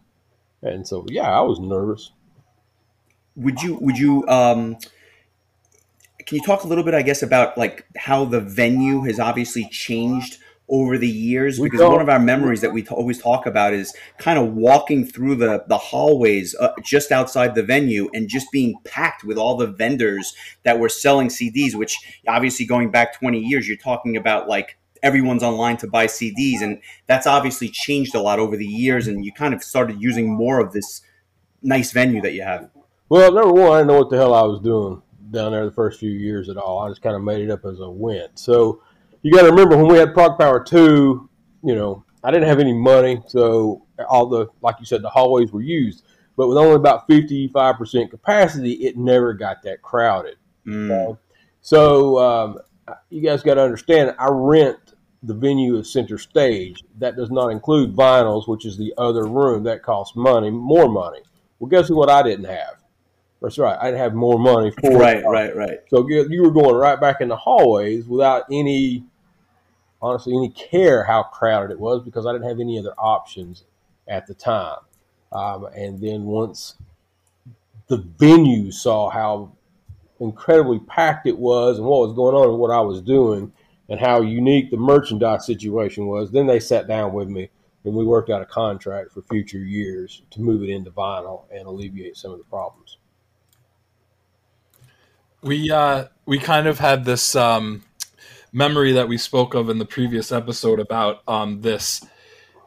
And 0.62 0.88
so, 0.88 1.06
yeah, 1.10 1.30
I 1.30 1.42
was 1.42 1.60
nervous. 1.60 2.12
Would 3.36 3.62
you, 3.62 3.76
would 3.76 3.98
you, 3.98 4.28
um, 4.28 4.78
can 6.26 6.38
you 6.38 6.44
talk 6.44 6.64
a 6.64 6.68
little 6.68 6.84
bit, 6.84 6.94
I 6.94 7.02
guess, 7.02 7.24
about 7.24 7.58
like 7.58 7.86
how 7.98 8.26
the 8.26 8.40
venue 8.40 9.02
has 9.04 9.20
obviously 9.20 9.68
changed 9.70 10.38
over 10.68 10.98
the 10.98 11.08
years? 11.08 11.60
Because 11.60 11.80
one 11.82 12.02
of 12.02 12.10
our 12.10 12.20
memories 12.20 12.62
that 12.62 12.72
we 12.72 12.84
t- 12.84 12.94
always 12.94 13.20
talk 13.20 13.46
about 13.46 13.74
is 13.74 13.96
kind 14.18 14.38
of 14.38 14.54
walking 14.54 15.06
through 15.06 15.36
the 15.36 15.64
the 15.68 15.78
hallways 15.78 16.56
uh, 16.60 16.74
just 16.84 17.12
outside 17.12 17.56
the 17.56 17.64
venue 17.64 18.10
and 18.14 18.30
just 18.30 18.52
being 18.52 18.76
packed 18.84 19.24
with 19.24 19.38
all 19.38 19.58
the 19.58 19.66
vendors 19.68 20.36
that 20.64 20.78
were 20.78 20.90
selling 20.90 21.30
CDs. 21.30 21.74
Which 21.74 21.98
obviously, 22.28 22.66
going 22.66 22.92
back 22.92 23.18
twenty 23.18 23.40
years, 23.40 23.68
you're 23.68 23.78
talking 23.78 24.16
about 24.16 24.48
like 24.48 24.78
everyone's 25.04 25.44
online 25.44 25.78
to 25.78 25.88
buy 25.88 26.08
CDs, 26.08 26.62
and 26.62 26.82
that's 27.08 27.28
obviously 27.28 27.70
changed 27.70 28.16
a 28.16 28.22
lot 28.22 28.40
over 28.40 28.58
the 28.58 28.66
years. 28.66 29.08
And 29.08 29.24
you 29.24 29.32
kind 29.32 29.54
of 29.54 29.64
started 29.64 30.02
using 30.02 30.34
more 30.34 30.60
of 30.60 30.74
this 30.74 31.02
nice 31.62 31.92
venue 31.92 32.22
that 32.22 32.34
you 32.34 32.44
have. 32.44 32.70
Well, 33.10 33.34
number 33.34 33.54
one, 33.54 33.72
I 33.72 33.78
didn't 33.80 33.88
know 33.88 34.00
what 34.00 34.10
the 34.10 34.18
hell 34.18 34.34
I 34.34 34.44
was 34.44 34.60
doing 34.60 35.02
down 35.32 35.52
there 35.52 35.66
the 35.66 35.72
first 35.72 36.00
few 36.00 36.12
years 36.12 36.50
at 36.50 36.58
all. 36.58 36.80
I 36.80 36.90
just 36.90 37.02
kind 37.02 37.16
of 37.16 37.24
made 37.24 37.42
it 37.42 37.52
up 37.52 37.66
as 37.66 37.82
I 37.82 37.88
went. 37.88 38.38
So 38.38 38.82
you 39.22 39.32
got 39.32 39.44
to 39.44 39.50
remember 39.50 39.78
when 39.78 39.88
we 39.88 39.98
had 39.98 40.14
Prog 40.14 40.38
Power 40.38 40.64
Two, 40.64 41.30
you 41.64 41.76
know, 41.76 42.04
I 42.24 42.32
didn't 42.32 42.48
have 42.48 42.60
any 42.60 42.74
money, 42.74 43.22
so 43.28 43.86
all 44.10 44.28
the 44.28 44.48
like 44.62 44.76
you 44.80 44.86
said, 44.86 45.02
the 45.02 45.10
hallways 45.10 45.52
were 45.52 45.62
used. 45.62 46.04
But 46.38 46.48
with 46.48 46.58
only 46.58 46.76
about 46.76 47.08
fifty-five 47.08 47.78
percent 47.78 48.12
capacity, 48.12 48.74
it 48.74 48.98
never 48.98 49.34
got 49.34 49.62
that 49.64 49.82
crowded. 49.82 50.38
Mm. 50.66 51.18
So 51.62 52.18
um, 52.18 52.60
you 53.10 53.22
guys 53.22 53.44
got 53.44 53.56
to 53.56 53.62
understand, 53.62 54.16
I 54.20 54.28
rent 54.30 54.78
the 55.24 55.34
venue 55.34 55.78
as 55.78 55.92
center 55.92 56.18
stage. 56.18 56.84
That 57.00 57.16
does 57.16 57.30
not 57.30 57.50
include 57.50 57.96
vinyls, 57.96 58.48
which 58.48 58.66
is 58.66 58.78
the 58.78 58.94
other 58.98 59.26
room 59.26 59.64
that 59.64 59.84
costs 59.84 60.16
money, 60.16 60.50
more 60.50 60.90
money. 60.90 61.20
Well, 61.60 61.70
guess 61.70 61.90
what? 61.90 62.10
I 62.10 62.24
didn't 62.24 62.46
have. 62.46 62.76
That's 63.42 63.58
right. 63.58 63.78
I 63.80 63.86
didn't 63.86 64.00
have 64.00 64.14
more 64.14 64.38
money 64.40 64.72
for 64.72 64.98
Right, 64.98 65.18
it. 65.18 65.26
right, 65.26 65.56
right. 65.56 65.80
So 65.90 66.08
you 66.08 66.28
you 66.30 66.44
were 66.44 66.52
going 66.52 66.76
right 66.76 67.00
back 67.00 67.22
in 67.22 67.30
the 67.30 67.38
hallways 67.38 68.06
without 68.06 68.44
any, 68.52 69.04
honestly, 70.02 70.36
any 70.36 70.50
care 70.50 71.04
how 71.06 71.24
crowded 71.24 71.72
it 71.72 71.80
was 71.80 72.04
because 72.04 72.26
I 72.26 72.34
didn't 72.34 72.48
have 72.48 72.60
any 72.60 72.78
other 72.78 72.94
options 72.98 73.64
at 74.08 74.28
the 74.28 74.34
time. 74.34 74.80
Um, 75.32 75.66
and 75.76 76.02
then 76.02 76.24
once 76.24 76.76
the 77.88 77.98
venue 77.98 78.72
saw 78.72 79.10
how 79.10 79.52
incredibly 80.20 80.80
packed 80.80 81.28
it 81.28 81.38
was 81.38 81.78
and 81.78 81.88
what 81.88 82.08
was 82.08 82.16
going 82.16 82.36
on 82.36 82.50
and 82.50 82.60
what 82.60 82.72
I 82.72 82.82
was 82.82 83.02
doing 83.02 83.52
and 83.88 84.00
how 84.00 84.22
unique 84.22 84.70
the 84.70 84.78
merchandise 84.78 85.46
situation 85.46 86.08
was, 86.08 86.32
then 86.32 86.48
they 86.48 86.60
sat 86.60 86.88
down 86.88 87.14
with 87.14 87.28
me 87.28 87.50
and 87.86 87.94
we 87.94 88.06
worked 88.06 88.30
out 88.30 88.42
a 88.42 88.46
contract 88.46 89.12
for 89.12 89.22
future 89.24 89.60
years 89.60 90.22
to 90.32 90.42
move 90.42 90.62
it 90.64 90.70
into 90.70 90.92
vinyl 90.92 91.46
and 91.52 91.66
alleviate 91.66 92.18
some 92.18 92.32
of 92.32 92.38
the 92.38 92.44
problems. 92.46 92.98
We 95.42 95.72
uh, 95.72 96.06
we 96.26 96.38
kind 96.38 96.68
of 96.68 96.80
had 96.80 97.06
this 97.06 97.34
um, 97.34 97.84
memory 98.52 98.92
that 98.92 99.08
we 99.08 99.18
spoke 99.18 99.54
of 99.54 99.70
in 99.70 99.78
the 99.78 99.86
previous 99.86 100.34
episode 100.34 100.82
about 100.82 101.24
um, 101.30 101.62
this. 101.62 102.06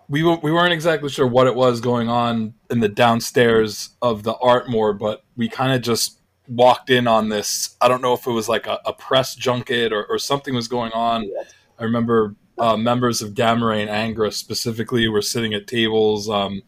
We 0.09 0.23
w- 0.23 0.41
we 0.43 0.51
weren't 0.51 0.73
exactly 0.73 1.11
sure 1.11 1.27
what 1.27 1.47
it 1.47 1.55
was 1.55 1.83
going 1.83 2.09
on 2.09 2.55
in 2.71 2.81
the 2.81 2.89
downstairs 2.89 3.91
of 4.01 4.23
the 4.23 4.35
Artmore, 4.35 4.99
but 4.99 5.23
we 5.37 5.51
kind 5.51 5.75
of 5.75 5.83
just 5.83 6.19
walked 6.49 6.91
in 6.91 7.07
on 7.07 7.29
this. 7.29 7.77
I 7.81 7.89
don't 7.89 8.03
know 8.03 8.15
if 8.15 8.27
it 8.27 8.33
was 8.33 8.49
like 8.49 8.67
a, 8.67 8.79
a 8.85 8.93
press 8.93 9.35
junket 9.35 9.93
or, 9.93 10.05
or 10.07 10.19
something 10.19 10.55
was 10.55 10.69
going 10.69 10.93
on. 10.93 11.31
I 11.79 11.85
remember 11.85 12.37
uh, 12.59 12.77
members 12.77 13.23
of 13.23 13.35
Gamma 13.35 13.67
Ray 13.67 13.87
and 13.87 13.91
Angra 13.91 14.33
specifically 14.33 15.09
were 15.09 15.23
sitting 15.23 15.55
at 15.55 15.67
tables, 15.67 16.29
um, 16.29 16.63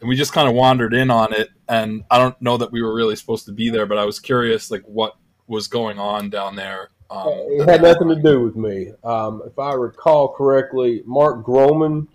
and 0.00 0.08
we 0.08 0.16
just 0.16 0.32
kind 0.32 0.48
of 0.48 0.54
wandered 0.54 0.94
in 0.94 1.10
on 1.10 1.32
it. 1.32 1.50
And 1.68 2.04
I 2.10 2.18
don't 2.18 2.40
know 2.40 2.56
that 2.56 2.72
we 2.72 2.82
were 2.82 2.94
really 2.94 3.16
supposed 3.16 3.46
to 3.46 3.52
be 3.52 3.70
there, 3.70 3.86
but 3.86 3.98
I 3.98 4.04
was 4.04 4.18
curious, 4.18 4.70
like 4.70 4.82
what 4.82 5.16
was 5.46 5.68
going 5.68 5.98
on 5.98 6.30
down 6.30 6.56
there. 6.56 6.90
Um, 7.10 7.28
It 7.28 7.68
had 7.68 7.82
nothing 7.82 8.08
to 8.08 8.16
do 8.16 8.40
with 8.40 8.56
me. 8.56 8.92
Um, 9.02 9.42
if 9.44 9.58
I 9.58 9.72
recall 9.74 10.28
correctly, 10.28 11.02
Mark 11.06 11.44
Gromen, 11.44 12.06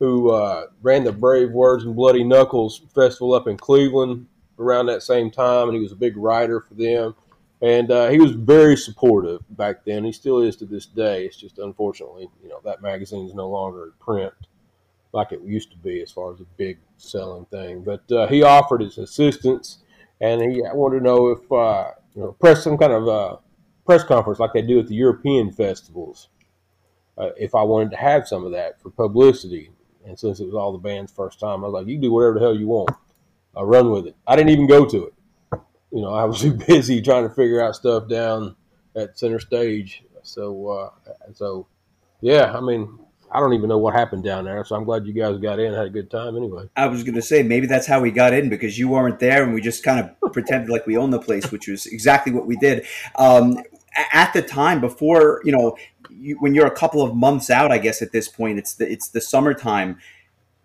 who 0.00 0.30
uh, 0.30 0.66
ran 0.82 1.04
the 1.04 1.12
Brave 1.12 1.50
Words 1.52 1.84
and 1.84 1.94
Bloody 1.94 2.24
Knuckles 2.24 2.82
festival 2.94 3.34
up 3.34 3.46
in 3.46 3.56
Cleveland 3.56 4.26
around 4.60 4.86
that 4.86 5.02
same 5.02 5.30
time, 5.30 5.68
and 5.68 5.76
he 5.76 5.82
was 5.82 5.92
a 5.92 5.96
big 5.96 6.16
writer 6.16 6.60
for 6.60 6.74
them. 6.74 7.14
And 7.62 7.90
uh, 7.90 8.08
he 8.08 8.18
was 8.18 8.32
very 8.32 8.76
supportive 8.76 9.42
back 9.50 9.84
then. 9.84 10.04
He 10.04 10.12
still 10.12 10.40
is 10.40 10.56
to 10.56 10.66
this 10.66 10.86
day. 10.86 11.26
It's 11.26 11.36
just 11.36 11.58
unfortunately, 11.58 12.28
you 12.42 12.48
know, 12.48 12.60
that 12.64 12.80
magazine 12.80 13.26
is 13.26 13.34
no 13.34 13.48
longer 13.48 13.84
in 13.84 13.92
print 14.00 14.32
like 15.12 15.32
it 15.32 15.40
used 15.42 15.70
to 15.72 15.76
be 15.78 16.02
as 16.02 16.10
far 16.10 16.32
as 16.32 16.40
a 16.40 16.46
big 16.56 16.78
selling 16.96 17.44
thing. 17.46 17.82
But 17.82 18.10
uh, 18.12 18.26
he 18.28 18.42
offered 18.42 18.80
his 18.80 18.98
assistance, 18.98 19.78
and 20.20 20.40
he 20.40 20.62
wanted 20.72 20.98
to 20.98 21.04
know 21.04 21.28
if 21.28 21.52
uh, 21.52 21.90
you 22.14 22.22
know 22.22 22.32
press 22.32 22.64
some 22.64 22.78
kind 22.78 22.92
of 22.92 23.08
uh, 23.08 23.36
press 23.84 24.04
conference 24.04 24.38
like 24.38 24.52
they 24.52 24.62
do 24.62 24.78
at 24.78 24.88
the 24.88 24.94
European 24.94 25.52
festivals. 25.52 26.28
Uh, 27.18 27.30
if 27.36 27.54
I 27.54 27.62
wanted 27.62 27.90
to 27.90 27.96
have 27.96 28.26
some 28.26 28.44
of 28.44 28.52
that 28.52 28.80
for 28.80 28.90
publicity, 28.90 29.70
and 30.06 30.18
since 30.18 30.40
it 30.40 30.46
was 30.46 30.54
all 30.54 30.72
the 30.72 30.78
band's 30.78 31.12
first 31.12 31.40
time, 31.40 31.64
I 31.64 31.68
was 31.68 31.74
like, 31.74 31.86
"You 31.86 31.98
do 31.98 32.12
whatever 32.12 32.34
the 32.34 32.40
hell 32.40 32.56
you 32.56 32.68
want. 32.68 32.90
I'll 33.56 33.66
run 33.66 33.90
with 33.90 34.06
it." 34.06 34.16
I 34.26 34.36
didn't 34.36 34.50
even 34.50 34.66
go 34.66 34.86
to 34.86 35.06
it. 35.06 35.14
You 35.92 36.02
know, 36.02 36.12
I 36.12 36.24
was 36.24 36.40
too 36.42 36.54
busy 36.54 37.02
trying 37.02 37.28
to 37.28 37.34
figure 37.34 37.62
out 37.62 37.76
stuff 37.76 38.08
down 38.08 38.56
at 38.96 39.18
center 39.18 39.40
stage. 39.40 40.02
So, 40.22 40.68
uh, 40.68 40.90
so 41.34 41.66
yeah, 42.20 42.56
I 42.56 42.60
mean, 42.60 42.98
I 43.32 43.38
don't 43.40 43.52
even 43.52 43.68
know 43.68 43.78
what 43.78 43.94
happened 43.94 44.24
down 44.24 44.44
there. 44.44 44.64
So 44.64 44.74
I'm 44.74 44.84
glad 44.84 45.06
you 45.06 45.12
guys 45.12 45.38
got 45.38 45.60
in, 45.60 45.72
had 45.72 45.86
a 45.86 45.90
good 45.90 46.10
time 46.10 46.36
anyway. 46.36 46.68
I 46.76 46.86
was 46.86 47.04
going 47.04 47.14
to 47.14 47.22
say 47.22 47.42
maybe 47.42 47.66
that's 47.66 47.86
how 47.86 48.00
we 48.00 48.10
got 48.10 48.32
in 48.32 48.48
because 48.48 48.78
you 48.78 48.88
weren't 48.88 49.20
there 49.20 49.44
and 49.44 49.54
we 49.54 49.60
just 49.60 49.84
kind 49.84 50.00
of 50.00 50.32
pretended 50.32 50.68
like 50.68 50.86
we 50.86 50.96
owned 50.96 51.12
the 51.12 51.20
place, 51.20 51.50
which 51.50 51.68
was 51.68 51.86
exactly 51.86 52.32
what 52.32 52.46
we 52.46 52.56
did. 52.56 52.86
Um, 53.16 53.58
at 54.12 54.32
the 54.32 54.42
time, 54.42 54.80
before 54.80 55.40
you 55.44 55.52
know, 55.52 55.76
you, 56.10 56.36
when 56.40 56.54
you're 56.54 56.66
a 56.66 56.74
couple 56.74 57.02
of 57.02 57.14
months 57.14 57.50
out, 57.50 57.70
I 57.70 57.78
guess 57.78 58.02
at 58.02 58.12
this 58.12 58.28
point, 58.28 58.58
it's 58.58 58.74
the 58.74 58.90
it's 58.90 59.08
the 59.08 59.20
summertime. 59.20 59.98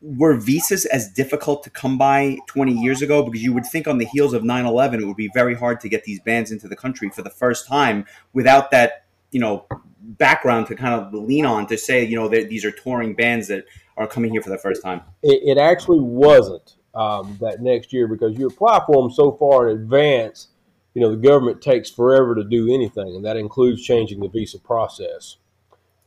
Were 0.06 0.38
visas 0.38 0.86
as 0.86 1.10
difficult 1.10 1.64
to 1.64 1.70
come 1.70 1.98
by 1.98 2.38
20 2.48 2.74
years 2.74 3.02
ago? 3.02 3.24
Because 3.24 3.42
you 3.42 3.54
would 3.54 3.66
think 3.66 3.88
on 3.88 3.98
the 3.98 4.06
heels 4.06 4.34
of 4.34 4.44
9/11, 4.44 5.02
it 5.02 5.06
would 5.06 5.18
be 5.18 5.32
very 5.34 5.56
hard 5.56 5.80
to 5.82 5.90
get 5.90 6.04
these 6.04 6.20
bands 6.20 6.52
into 6.52 6.68
the 6.68 6.76
country 6.76 7.10
for 7.10 7.24
the 7.24 7.30
first 7.30 7.68
time 7.68 8.06
without 8.34 8.70
that, 8.72 9.06
you 9.32 9.40
know, 9.40 9.66
background 10.00 10.68
to 10.68 10.76
kind 10.76 10.94
of 10.94 11.14
lean 11.14 11.46
on 11.46 11.66
to 11.68 11.78
say, 11.78 12.04
you 12.04 12.16
know, 12.16 12.28
that 12.30 12.50
these 12.50 12.64
are 12.64 12.72
touring 12.72 13.16
bands 13.16 13.48
that 13.48 13.66
are 13.98 14.08
coming 14.08 14.32
here 14.32 14.42
for 14.42 14.50
the 14.50 14.58
first 14.58 14.84
time. 14.84 15.02
It, 15.24 15.42
it 15.44 15.58
actually 15.58 16.02
wasn't 16.02 16.76
um, 16.94 17.38
that 17.42 17.62
next 17.62 17.92
year 17.92 18.08
because 18.08 18.38
you 18.38 18.48
apply 18.48 18.84
for 18.86 19.02
them 19.02 19.12
so 19.12 19.32
far 19.34 19.70
in 19.70 19.78
advance. 19.78 20.50
You 20.94 21.02
know, 21.02 21.12
the 21.12 21.18
government 21.18 21.62
takes 21.62 21.90
forever 21.90 22.36
to 22.36 22.44
do 22.44 22.74
anything, 22.74 23.16
and 23.16 23.26
that 23.26 23.38
includes 23.38 23.84
changing 23.84 24.22
the 24.22 24.30
visa 24.30 24.60
process. 24.60 25.38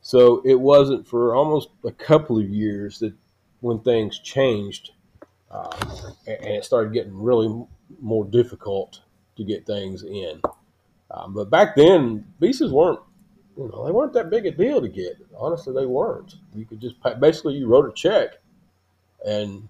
So 0.01 0.41
it 0.45 0.59
wasn't 0.59 1.07
for 1.07 1.35
almost 1.35 1.69
a 1.85 1.91
couple 1.91 2.39
of 2.39 2.49
years 2.49 2.99
that 2.99 3.13
when 3.61 3.79
things 3.79 4.19
changed, 4.19 4.91
uh, 5.51 5.75
and 6.27 6.55
it 6.55 6.65
started 6.65 6.93
getting 6.93 7.19
really 7.19 7.65
more 7.99 8.25
difficult 8.25 9.01
to 9.35 9.43
get 9.43 9.65
things 9.65 10.03
in. 10.03 10.41
Um, 11.11 11.33
but 11.33 11.49
back 11.49 11.75
then, 11.75 12.25
visas 12.39 12.71
weren't, 12.71 12.99
you 13.57 13.69
know, 13.69 13.85
they 13.85 13.91
weren't 13.91 14.13
that 14.13 14.29
big 14.29 14.45
a 14.45 14.51
deal 14.51 14.79
to 14.79 14.87
get. 14.87 15.17
Honestly, 15.37 15.73
they 15.73 15.85
weren't. 15.85 16.35
You 16.55 16.65
could 16.65 16.79
just 16.79 16.99
pa- 17.01 17.15
basically 17.15 17.55
you 17.55 17.67
wrote 17.67 17.89
a 17.89 17.93
check, 17.93 18.37
and 19.25 19.67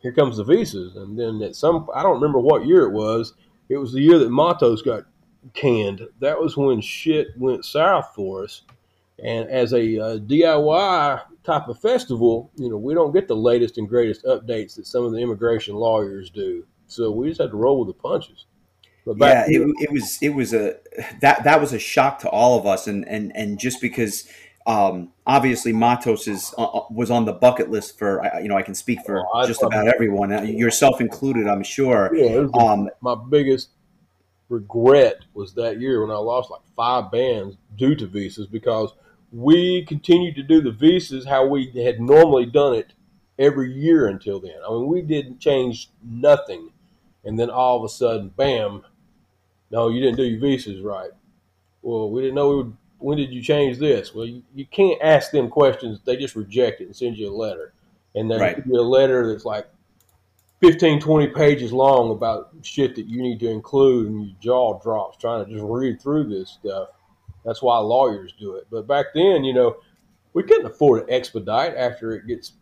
here 0.00 0.12
comes 0.12 0.36
the 0.36 0.44
visas. 0.44 0.96
And 0.96 1.18
then 1.18 1.40
at 1.42 1.56
some, 1.56 1.88
I 1.94 2.02
don't 2.02 2.14
remember 2.14 2.38
what 2.38 2.66
year 2.66 2.82
it 2.82 2.92
was. 2.92 3.34
It 3.68 3.78
was 3.78 3.92
the 3.92 4.00
year 4.00 4.18
that 4.18 4.30
Matos 4.30 4.82
got 4.82 5.04
canned. 5.54 6.06
That 6.20 6.40
was 6.40 6.56
when 6.56 6.80
shit 6.80 7.28
went 7.36 7.64
south 7.64 8.12
for 8.14 8.44
us. 8.44 8.62
And 9.22 9.48
as 9.48 9.72
a 9.72 9.98
uh, 9.98 10.18
DIY 10.18 11.22
type 11.48 11.68
of 11.68 11.80
festival, 11.80 12.50
you 12.56 12.68
know, 12.68 12.76
we 12.76 12.94
don't 12.94 13.12
get 13.12 13.26
the 13.26 13.34
latest 13.36 13.78
and 13.78 13.88
greatest 13.88 14.24
updates 14.24 14.76
that 14.76 14.86
some 14.86 15.04
of 15.04 15.12
the 15.12 15.18
immigration 15.18 15.74
lawyers 15.74 16.30
do. 16.30 16.64
So 16.86 17.10
we 17.10 17.28
just 17.28 17.40
had 17.40 17.50
to 17.50 17.56
roll 17.56 17.78
with 17.84 17.88
the 17.88 18.00
punches. 18.00 18.44
But 19.06 19.16
yeah, 19.18 19.44
it, 19.48 19.60
it 19.80 19.90
was 19.90 20.18
it 20.20 20.28
was 20.28 20.52
a 20.52 20.76
that 21.22 21.42
that 21.44 21.60
was 21.60 21.72
a 21.72 21.78
shock 21.78 22.18
to 22.20 22.28
all 22.28 22.58
of 22.58 22.66
us, 22.66 22.86
and 22.86 23.08
and 23.08 23.34
and 23.34 23.58
just 23.58 23.80
because 23.80 24.28
um, 24.66 25.12
obviously 25.26 25.72
Matos 25.72 26.28
is 26.28 26.54
uh, 26.58 26.80
was 26.90 27.10
on 27.10 27.24
the 27.24 27.32
bucket 27.32 27.70
list 27.70 27.98
for 27.98 28.22
you 28.42 28.48
know 28.48 28.56
I 28.56 28.62
can 28.62 28.74
speak 28.74 28.98
for 29.06 29.24
Oh, 29.32 29.46
just 29.46 29.62
about 29.62 29.88
everyone, 29.88 30.30
uh, 30.30 30.42
yourself 30.42 31.00
included, 31.00 31.46
I'm 31.46 31.62
sure. 31.62 32.10
yeah, 32.14 32.24
it 32.32 32.40
was 32.42 32.52
the- 32.52 32.58
Um, 32.58 32.90
my 33.00 33.14
biggest 33.30 33.70
regret 34.50 35.16
was 35.32 35.54
that 35.54 35.80
year 35.80 36.02
when 36.02 36.10
I 36.10 36.18
lost 36.18 36.50
like 36.50 36.60
five 36.76 37.10
bands 37.10 37.56
due 37.76 37.94
to 37.96 38.06
visas 38.06 38.46
because 38.46 38.92
we 39.32 39.84
continued 39.84 40.34
to 40.36 40.42
do 40.42 40.60
the 40.60 40.70
visas 40.70 41.26
how 41.26 41.46
we 41.46 41.70
had 41.70 42.00
normally 42.00 42.46
done 42.46 42.74
it 42.74 42.92
every 43.38 43.72
year 43.72 44.06
until 44.08 44.40
then. 44.40 44.56
I 44.66 44.70
mean, 44.70 44.86
we 44.86 45.02
didn't 45.02 45.38
change 45.38 45.90
nothing, 46.02 46.70
and 47.24 47.38
then 47.38 47.50
all 47.50 47.76
of 47.78 47.84
a 47.84 47.88
sudden, 47.88 48.28
bam! 48.36 48.84
No, 49.70 49.88
you 49.88 50.00
didn't 50.00 50.16
do 50.16 50.24
your 50.24 50.40
visas 50.40 50.80
right. 50.80 51.10
Well, 51.82 52.10
we 52.10 52.22
didn't 52.22 52.34
know 52.36 52.48
we 52.48 52.56
would. 52.56 52.76
When 53.00 53.16
did 53.16 53.30
you 53.32 53.40
change 53.42 53.78
this? 53.78 54.12
Well, 54.12 54.26
you, 54.26 54.42
you 54.54 54.66
can't 54.66 55.00
ask 55.00 55.30
them 55.30 55.48
questions. 55.48 56.00
They 56.04 56.16
just 56.16 56.34
reject 56.34 56.80
it 56.80 56.86
and 56.86 56.96
send 56.96 57.16
you 57.16 57.28
a 57.28 57.36
letter, 57.36 57.72
and 58.14 58.28
they 58.30 58.38
Right. 58.38 58.56
give 58.56 58.66
you 58.66 58.80
a 58.80 58.82
letter 58.82 59.30
that's 59.30 59.44
like 59.44 59.68
15, 60.60 60.98
20 61.00 61.28
pages 61.28 61.72
long 61.72 62.10
about 62.10 62.50
shit 62.62 62.96
that 62.96 63.06
you 63.06 63.22
need 63.22 63.38
to 63.40 63.48
include, 63.48 64.08
and 64.08 64.24
your 64.26 64.36
jaw 64.40 64.80
drops 64.80 65.16
trying 65.18 65.44
to 65.44 65.52
just 65.52 65.64
read 65.64 66.00
through 66.02 66.24
this 66.24 66.50
stuff. 66.50 66.88
That's 67.48 67.62
why 67.62 67.78
lawyers 67.78 68.34
do 68.38 68.56
it. 68.56 68.66
But 68.70 68.86
back 68.86 69.06
then, 69.14 69.42
you 69.42 69.54
know, 69.54 69.78
we 70.34 70.42
couldn't 70.42 70.66
afford 70.66 71.06
to 71.06 71.14
expedite 71.14 71.74
after 71.74 72.12
it 72.12 72.26
gets 72.26 72.52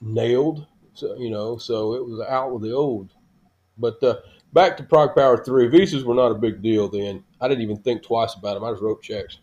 nailed. 0.00 0.64
So 0.94 1.16
you 1.16 1.28
know, 1.28 1.58
so 1.58 1.94
it 1.94 2.06
was 2.06 2.24
out 2.28 2.52
with 2.52 2.62
the 2.62 2.72
old. 2.72 3.10
But 3.78 4.00
uh, 4.00 4.18
back 4.52 4.76
to 4.76 4.84
Prog 4.84 5.16
Power 5.16 5.42
Three, 5.42 5.66
visas 5.66 6.04
were 6.04 6.14
not 6.14 6.30
a 6.30 6.36
big 6.36 6.62
deal 6.62 6.88
then. 6.88 7.24
I 7.40 7.48
didn't 7.48 7.62
even 7.62 7.78
think 7.78 8.04
twice 8.04 8.34
about 8.34 8.54
them. 8.54 8.62
I 8.62 8.70
just 8.70 8.80
wrote 8.80 9.02
checks. 9.02 9.38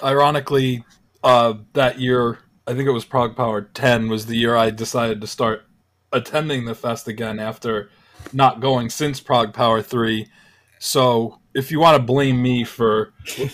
ironically, 0.00 0.84
uh, 1.24 1.54
that 1.72 1.98
year, 1.98 2.38
I 2.68 2.74
think 2.74 2.86
it 2.86 2.92
was 2.92 3.04
Prog 3.04 3.34
Power 3.34 3.62
10 3.62 4.08
was 4.08 4.26
the 4.26 4.36
year 4.36 4.54
I 4.54 4.70
decided 4.70 5.20
to 5.22 5.26
start 5.26 5.64
attending 6.12 6.66
the 6.66 6.74
fest 6.76 7.08
again 7.08 7.40
after 7.40 7.90
not 8.32 8.60
going 8.60 8.90
since 8.90 9.18
Prog 9.18 9.52
Power 9.52 9.82
3. 9.82 10.28
So 10.78 11.40
if 11.54 11.70
you 11.70 11.78
want 11.78 11.96
to 11.96 12.02
blame 12.02 12.42
me 12.42 12.64
for 12.64 13.12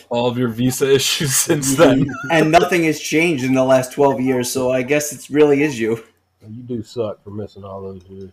all 0.08 0.26
of 0.26 0.38
your 0.38 0.48
visa 0.48 0.90
issues 0.94 1.36
since 1.36 1.76
then, 1.76 2.06
and 2.30 2.50
nothing 2.50 2.84
has 2.84 2.98
changed 2.98 3.44
in 3.44 3.54
the 3.54 3.64
last 3.64 3.92
12 3.92 4.20
years, 4.20 4.50
so 4.50 4.70
I 4.70 4.82
guess 4.82 5.12
it 5.12 5.32
really 5.32 5.62
is 5.62 5.78
you. 5.78 6.02
You 6.48 6.62
do 6.62 6.82
suck 6.82 7.22
for 7.22 7.30
missing 7.30 7.64
all 7.64 7.82
those 7.82 8.02
years. 8.08 8.32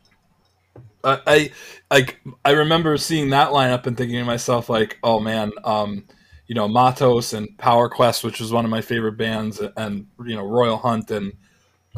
I, 1.03 1.19
I 1.27 1.51
like 1.91 2.19
I 2.43 2.51
remember 2.51 2.97
seeing 2.97 3.29
that 3.31 3.49
lineup 3.49 3.85
and 3.85 3.97
thinking 3.97 4.17
to 4.17 4.25
myself 4.25 4.69
like, 4.69 4.97
oh 5.03 5.19
man, 5.19 5.51
um, 5.63 6.05
you 6.47 6.55
know, 6.55 6.67
Matos 6.67 7.33
and 7.33 7.57
Power 7.57 7.89
Quest, 7.89 8.23
which 8.23 8.39
was 8.39 8.51
one 8.51 8.65
of 8.65 8.71
my 8.71 8.81
favorite 8.81 9.17
bands, 9.17 9.61
and 9.75 10.07
you 10.25 10.35
know, 10.35 10.45
Royal 10.45 10.77
Hunt 10.77 11.11
and 11.11 11.33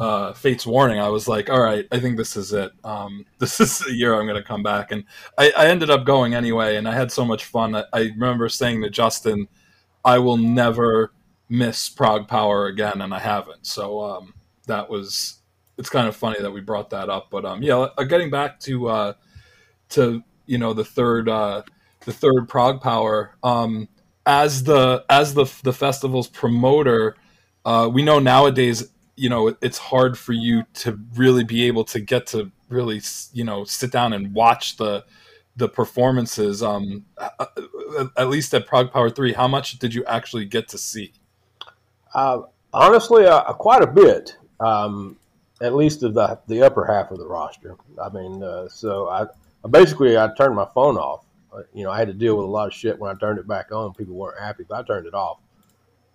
uh, 0.00 0.32
Fate's 0.32 0.66
Warning. 0.66 0.98
I 0.98 1.08
was 1.08 1.28
like, 1.28 1.50
all 1.50 1.60
right, 1.60 1.86
I 1.92 2.00
think 2.00 2.16
this 2.16 2.36
is 2.36 2.52
it. 2.52 2.72
Um, 2.82 3.26
this 3.38 3.60
is 3.60 3.78
the 3.78 3.92
year 3.92 4.14
I'm 4.14 4.26
going 4.26 4.40
to 4.40 4.46
come 4.46 4.62
back, 4.62 4.92
and 4.92 5.04
I, 5.36 5.52
I, 5.56 5.66
ended 5.66 5.90
up 5.90 6.04
going 6.04 6.34
anyway, 6.34 6.76
and 6.76 6.88
I 6.88 6.94
had 6.94 7.12
so 7.12 7.24
much 7.24 7.44
fun. 7.44 7.74
I, 7.76 7.84
I 7.92 8.00
remember 8.00 8.48
saying 8.48 8.82
to 8.82 8.90
Justin, 8.90 9.46
I 10.04 10.18
will 10.18 10.38
never 10.38 11.12
miss 11.50 11.90
Prog 11.90 12.28
Power 12.28 12.66
again, 12.66 13.02
and 13.02 13.12
I 13.12 13.18
haven't. 13.18 13.66
So 13.66 14.00
um, 14.00 14.34
that 14.66 14.88
was 14.88 15.40
it's 15.76 15.90
kind 15.90 16.08
of 16.08 16.16
funny 16.16 16.40
that 16.40 16.50
we 16.50 16.60
brought 16.60 16.90
that 16.90 17.10
up. 17.10 17.28
But 17.30 17.44
um, 17.44 17.62
yeah, 17.62 17.76
uh, 17.76 18.04
getting 18.04 18.30
back 18.30 18.58
to 18.60 18.88
uh, 18.88 19.12
to 19.90 20.24
you 20.46 20.56
know 20.56 20.72
the 20.72 20.84
third 20.84 21.28
uh, 21.28 21.62
the 22.06 22.12
third 22.12 22.48
Prog 22.48 22.80
Power 22.80 23.36
um, 23.42 23.86
as 24.24 24.62
the 24.62 25.04
as 25.10 25.34
the 25.34 25.44
the 25.62 25.72
festival's 25.72 26.28
promoter, 26.28 27.16
uh, 27.66 27.90
we 27.92 28.02
know 28.02 28.18
nowadays 28.18 28.88
you 29.20 29.28
know 29.28 29.54
it's 29.60 29.78
hard 29.78 30.18
for 30.18 30.32
you 30.32 30.64
to 30.74 30.98
really 31.14 31.44
be 31.44 31.64
able 31.64 31.84
to 31.84 32.00
get 32.00 32.26
to 32.26 32.50
really 32.68 33.00
you 33.32 33.44
know 33.44 33.64
sit 33.64 33.92
down 33.92 34.12
and 34.12 34.34
watch 34.34 34.76
the 34.76 35.04
the 35.56 35.68
performances 35.68 36.62
um 36.62 37.04
uh, 37.18 37.28
uh, 37.38 38.06
at 38.16 38.28
least 38.28 38.54
at 38.54 38.66
Prog 38.66 38.92
Power 38.92 39.10
3 39.10 39.32
how 39.32 39.48
much 39.48 39.78
did 39.78 39.92
you 39.92 40.04
actually 40.06 40.44
get 40.44 40.68
to 40.68 40.78
see 40.78 41.12
uh, 42.14 42.42
honestly 42.72 43.26
uh, 43.26 43.52
quite 43.52 43.82
a 43.82 43.86
bit 43.86 44.36
um, 44.60 45.16
at 45.60 45.74
least 45.74 46.02
of 46.02 46.14
the 46.14 46.38
the 46.46 46.62
upper 46.62 46.84
half 46.84 47.10
of 47.10 47.18
the 47.18 47.26
roster. 47.26 47.76
I 48.02 48.08
mean, 48.10 48.42
uh, 48.42 48.68
so 48.68 49.08
I 49.08 49.26
basically 49.68 50.16
I 50.16 50.28
turned 50.36 50.54
my 50.54 50.66
phone 50.74 50.96
off. 50.96 51.24
Uh, 51.52 51.62
you 51.74 51.84
know, 51.84 51.90
I 51.90 51.98
had 51.98 52.08
to 52.08 52.14
deal 52.14 52.36
with 52.36 52.44
a 52.44 52.48
lot 52.48 52.68
of 52.68 52.74
shit 52.74 52.98
when 52.98 53.14
I 53.14 53.18
turned 53.18 53.38
it 53.38 53.48
back 53.48 53.72
on. 53.72 53.92
People 53.94 54.14
weren't 54.14 54.38
happy, 54.38 54.64
but 54.68 54.78
I 54.78 54.82
turned 54.82 55.06
it 55.06 55.14
off 55.14 55.38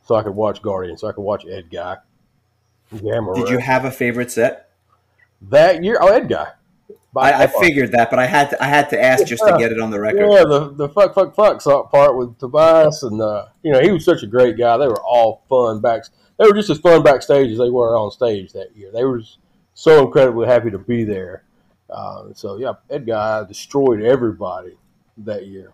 so 0.03 0.15
I 0.15 0.23
could 0.23 0.35
watch 0.35 0.61
Guardian, 0.61 0.97
so 0.97 1.07
I 1.07 1.11
could 1.11 1.21
watch 1.21 1.45
Edguy. 1.45 1.97
Gamma 2.91 3.33
Did 3.35 3.49
you 3.49 3.57
have 3.57 3.85
a 3.85 3.91
favorite 3.91 4.31
set 4.31 4.69
that 5.41 5.83
year? 5.83 5.97
Oh, 5.99 6.11
Edguy. 6.11 6.51
I, 7.17 7.43
I, 7.43 7.47
figured 7.47 7.93
that, 7.93 8.09
but 8.09 8.19
I 8.19 8.25
had 8.25 8.49
to 8.49 8.61
I 8.61 8.67
had 8.67 8.89
to 8.89 9.01
ask 9.01 9.25
just 9.25 9.41
to 9.41 9.55
get 9.57 9.71
it 9.71 9.79
on 9.79 9.89
the 9.89 10.01
record. 10.01 10.29
Yeah, 10.29 10.43
the, 10.43 10.73
the 10.75 10.89
fuck 10.89 11.15
fuck 11.15 11.33
fuck 11.33 11.61
part 11.89 12.17
with 12.17 12.37
Tobias, 12.39 13.03
and 13.03 13.21
uh, 13.21 13.45
you 13.63 13.71
know 13.71 13.79
he 13.79 13.89
was 13.89 14.03
such 14.03 14.21
a 14.21 14.27
great 14.27 14.57
guy. 14.57 14.75
They 14.75 14.87
were 14.87 15.01
all 15.01 15.45
fun 15.47 15.79
backs 15.79 16.09
they 16.37 16.45
were 16.45 16.53
just 16.53 16.69
as 16.69 16.79
fun 16.79 17.03
backstage 17.03 17.51
as 17.51 17.57
they 17.57 17.69
were 17.69 17.95
on 17.95 18.11
stage 18.11 18.53
that 18.53 18.75
year. 18.75 18.91
They 18.91 19.03
were 19.03 19.21
so 19.73 20.05
incredibly 20.05 20.47
happy 20.47 20.69
to 20.71 20.77
be 20.77 21.03
there. 21.03 21.43
Uh, 21.89 22.33
so 22.33 22.57
yeah, 22.57 22.73
Edguy 22.89 23.47
destroyed 23.47 24.01
everybody 24.01 24.77
that 25.17 25.47
year. 25.47 25.71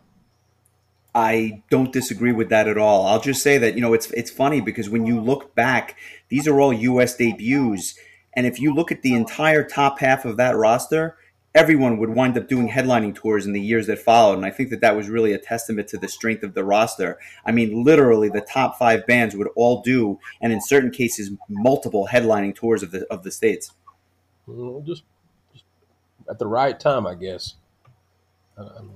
I 1.13 1.63
don't 1.69 1.91
disagree 1.91 2.31
with 2.31 2.49
that 2.49 2.67
at 2.67 2.77
all. 2.77 3.05
I'll 3.05 3.19
just 3.19 3.43
say 3.43 3.57
that 3.57 3.75
you 3.75 3.81
know 3.81 3.93
it's 3.93 4.09
it's 4.11 4.31
funny 4.31 4.61
because 4.61 4.89
when 4.89 5.05
you 5.05 5.19
look 5.19 5.53
back, 5.55 5.97
these 6.29 6.47
are 6.47 6.59
all 6.59 6.71
U.S. 6.71 7.15
debuts, 7.17 7.95
and 8.33 8.45
if 8.45 8.59
you 8.59 8.73
look 8.73 8.91
at 8.91 9.01
the 9.01 9.13
entire 9.13 9.63
top 9.63 9.99
half 9.99 10.23
of 10.23 10.37
that 10.37 10.55
roster, 10.55 11.17
everyone 11.53 11.97
would 11.97 12.11
wind 12.11 12.37
up 12.37 12.47
doing 12.47 12.69
headlining 12.69 13.13
tours 13.13 13.45
in 13.45 13.53
the 13.53 13.61
years 13.61 13.87
that 13.87 13.99
followed. 13.99 14.35
And 14.35 14.45
I 14.45 14.51
think 14.51 14.69
that 14.69 14.81
that 14.81 14.95
was 14.95 15.09
really 15.09 15.33
a 15.33 15.37
testament 15.37 15.89
to 15.89 15.97
the 15.97 16.07
strength 16.07 16.43
of 16.43 16.53
the 16.53 16.63
roster. 16.63 17.19
I 17.45 17.51
mean, 17.51 17.83
literally, 17.83 18.29
the 18.29 18.41
top 18.41 18.77
five 18.77 19.05
bands 19.05 19.35
would 19.35 19.49
all 19.55 19.81
do, 19.81 20.19
and 20.39 20.53
in 20.53 20.61
certain 20.61 20.91
cases, 20.91 21.31
multiple 21.49 22.07
headlining 22.11 22.55
tours 22.55 22.83
of 22.83 22.91
the 22.91 23.05
of 23.11 23.23
the 23.23 23.31
states. 23.31 23.73
Well, 24.47 24.81
just, 24.81 25.03
just 25.51 25.65
at 26.29 26.39
the 26.39 26.47
right 26.47 26.79
time, 26.79 27.05
I 27.05 27.15
guess. 27.15 27.55
Um, 28.57 28.91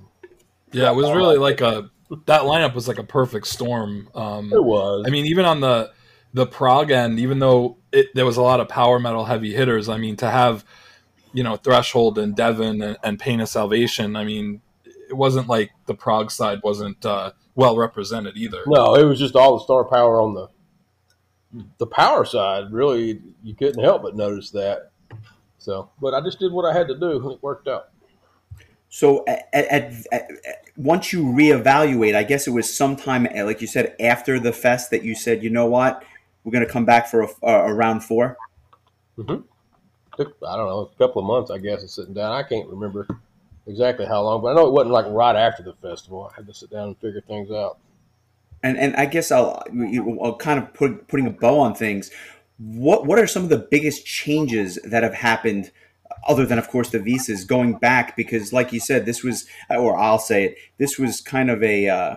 yeah, 0.72 0.90
it 0.90 0.94
was 0.96 1.10
really 1.12 1.38
like 1.38 1.60
a 1.60 1.90
that 2.26 2.42
lineup 2.42 2.74
was 2.74 2.88
like 2.88 2.98
a 2.98 3.04
perfect 3.04 3.46
storm. 3.46 4.08
Um, 4.14 4.52
it 4.52 4.62
was. 4.62 5.04
I 5.06 5.10
mean, 5.10 5.26
even 5.26 5.44
on 5.44 5.60
the 5.60 5.92
the 6.32 6.46
prog 6.46 6.90
end, 6.90 7.18
even 7.18 7.38
though 7.38 7.78
it, 7.92 8.08
there 8.14 8.26
was 8.26 8.36
a 8.36 8.42
lot 8.42 8.60
of 8.60 8.68
power 8.68 8.98
metal 8.98 9.24
heavy 9.24 9.54
hitters, 9.54 9.88
I 9.88 9.98
mean, 9.98 10.16
to 10.16 10.30
have 10.30 10.64
you 11.32 11.42
know 11.42 11.56
Threshold 11.56 12.18
and 12.18 12.34
Devin 12.34 12.82
and, 12.82 12.96
and 13.02 13.18
Pain 13.18 13.40
of 13.40 13.48
Salvation. 13.48 14.16
I 14.16 14.24
mean, 14.24 14.60
it 14.84 15.16
wasn't 15.16 15.48
like 15.48 15.72
the 15.86 15.94
prog 15.94 16.30
side 16.30 16.60
wasn't 16.62 17.04
uh, 17.04 17.32
well 17.54 17.76
represented 17.76 18.36
either. 18.36 18.62
No, 18.66 18.94
it 18.94 19.04
was 19.04 19.18
just 19.18 19.36
all 19.36 19.58
the 19.58 19.64
star 19.64 19.84
power 19.84 20.20
on 20.20 20.34
the 20.34 20.48
the 21.78 21.86
power 21.86 22.24
side. 22.24 22.72
Really, 22.72 23.20
you 23.42 23.54
couldn't 23.54 23.82
help 23.82 24.02
but 24.02 24.16
notice 24.16 24.50
that. 24.50 24.90
So, 25.58 25.90
but 26.00 26.14
I 26.14 26.20
just 26.20 26.38
did 26.38 26.52
what 26.52 26.64
I 26.64 26.72
had 26.72 26.88
to 26.88 26.98
do, 26.98 27.22
and 27.22 27.32
it 27.32 27.42
worked 27.42 27.66
out. 27.66 27.88
So, 28.96 29.24
at, 29.26 29.48
at, 29.52 29.92
at, 30.10 30.30
once 30.76 31.12
you 31.12 31.24
reevaluate, 31.24 32.14
I 32.14 32.22
guess 32.22 32.46
it 32.46 32.50
was 32.50 32.74
sometime, 32.74 33.24
like 33.24 33.60
you 33.60 33.66
said, 33.66 33.94
after 34.00 34.38
the 34.40 34.52
fest 34.52 34.90
that 34.90 35.02
you 35.02 35.14
said, 35.14 35.42
you 35.42 35.50
know 35.50 35.66
what, 35.66 36.02
we're 36.44 36.52
going 36.52 36.66
to 36.66 36.72
come 36.72 36.84
back 36.84 37.08
for 37.08 37.22
a, 37.22 37.28
a 37.46 37.74
round 37.74 38.04
4 38.04 38.36
mm-hmm 39.18 39.42
took 40.16 40.36
I 40.46 40.56
don't 40.56 40.66
know 40.66 40.90
a 40.92 40.98
couple 40.98 41.20
of 41.20 41.26
months 41.26 41.50
I 41.50 41.58
guess 41.58 41.82
of 41.82 41.90
sitting 41.90 42.14
down. 42.14 42.32
I 42.32 42.42
can't 42.42 42.68
remember 42.68 43.06
exactly 43.66 44.06
how 44.06 44.22
long, 44.22 44.42
but 44.42 44.48
I 44.48 44.54
know 44.54 44.66
it 44.66 44.72
wasn't 44.72 44.92
like 44.92 45.06
right 45.08 45.36
after 45.36 45.62
the 45.62 45.74
festival. 45.74 46.30
I 46.32 46.36
had 46.36 46.46
to 46.46 46.54
sit 46.54 46.70
down 46.70 46.88
and 46.88 46.98
figure 46.98 47.20
things 47.20 47.50
out. 47.50 47.78
And 48.62 48.78
and 48.78 48.96
I 48.96 49.06
guess 49.06 49.30
I'll, 49.30 49.62
I'll 50.22 50.36
kind 50.36 50.58
of 50.58 50.72
put 50.74 51.06
putting 51.08 51.26
a 51.26 51.30
bow 51.30 51.60
on 51.60 51.74
things. 51.74 52.10
What 52.58 53.06
what 53.06 53.18
are 53.18 53.26
some 53.26 53.44
of 53.44 53.50
the 53.50 53.58
biggest 53.58 54.06
changes 54.06 54.78
that 54.84 55.02
have 55.02 55.14
happened? 55.14 55.70
Other 56.28 56.46
than, 56.46 56.58
of 56.58 56.68
course, 56.68 56.90
the 56.90 56.98
visas 56.98 57.44
going 57.44 57.78
back, 57.78 58.16
because, 58.16 58.52
like 58.52 58.72
you 58.72 58.80
said, 58.80 59.06
this 59.06 59.22
was, 59.22 59.46
or 59.70 59.96
I'll 59.96 60.18
say 60.18 60.44
it, 60.44 60.58
this 60.78 60.98
was 60.98 61.20
kind 61.20 61.50
of 61.50 61.62
a 61.62 61.88
uh, 61.88 62.16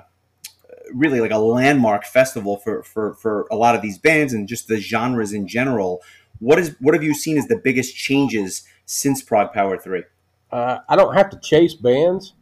really 0.94 1.20
like 1.20 1.32
a 1.32 1.38
landmark 1.38 2.06
festival 2.06 2.58
for, 2.58 2.84
for 2.84 3.14
for 3.16 3.48
a 3.52 3.56
lot 3.56 3.76
of 3.76 3.82
these 3.82 3.98
bands 3.98 4.34
and 4.34 4.48
just 4.48 4.68
the 4.68 4.80
genres 4.80 5.34
in 5.34 5.48
general. 5.48 6.02
What 6.40 6.60
is 6.60 6.76
what 6.80 6.94
have 6.94 7.04
you 7.04 7.14
seen 7.14 7.38
as 7.38 7.48
the 7.48 7.58
biggest 7.58 7.96
changes 7.96 8.64
since 8.86 9.22
Prog 9.22 9.54
Power 9.54 9.78
Three? 9.78 10.04
Uh, 10.52 10.80
I 10.88 10.96
don't 10.96 11.14
have 11.14 11.30
to 11.32 11.40
chase 11.40 11.76
bands. 11.76 12.34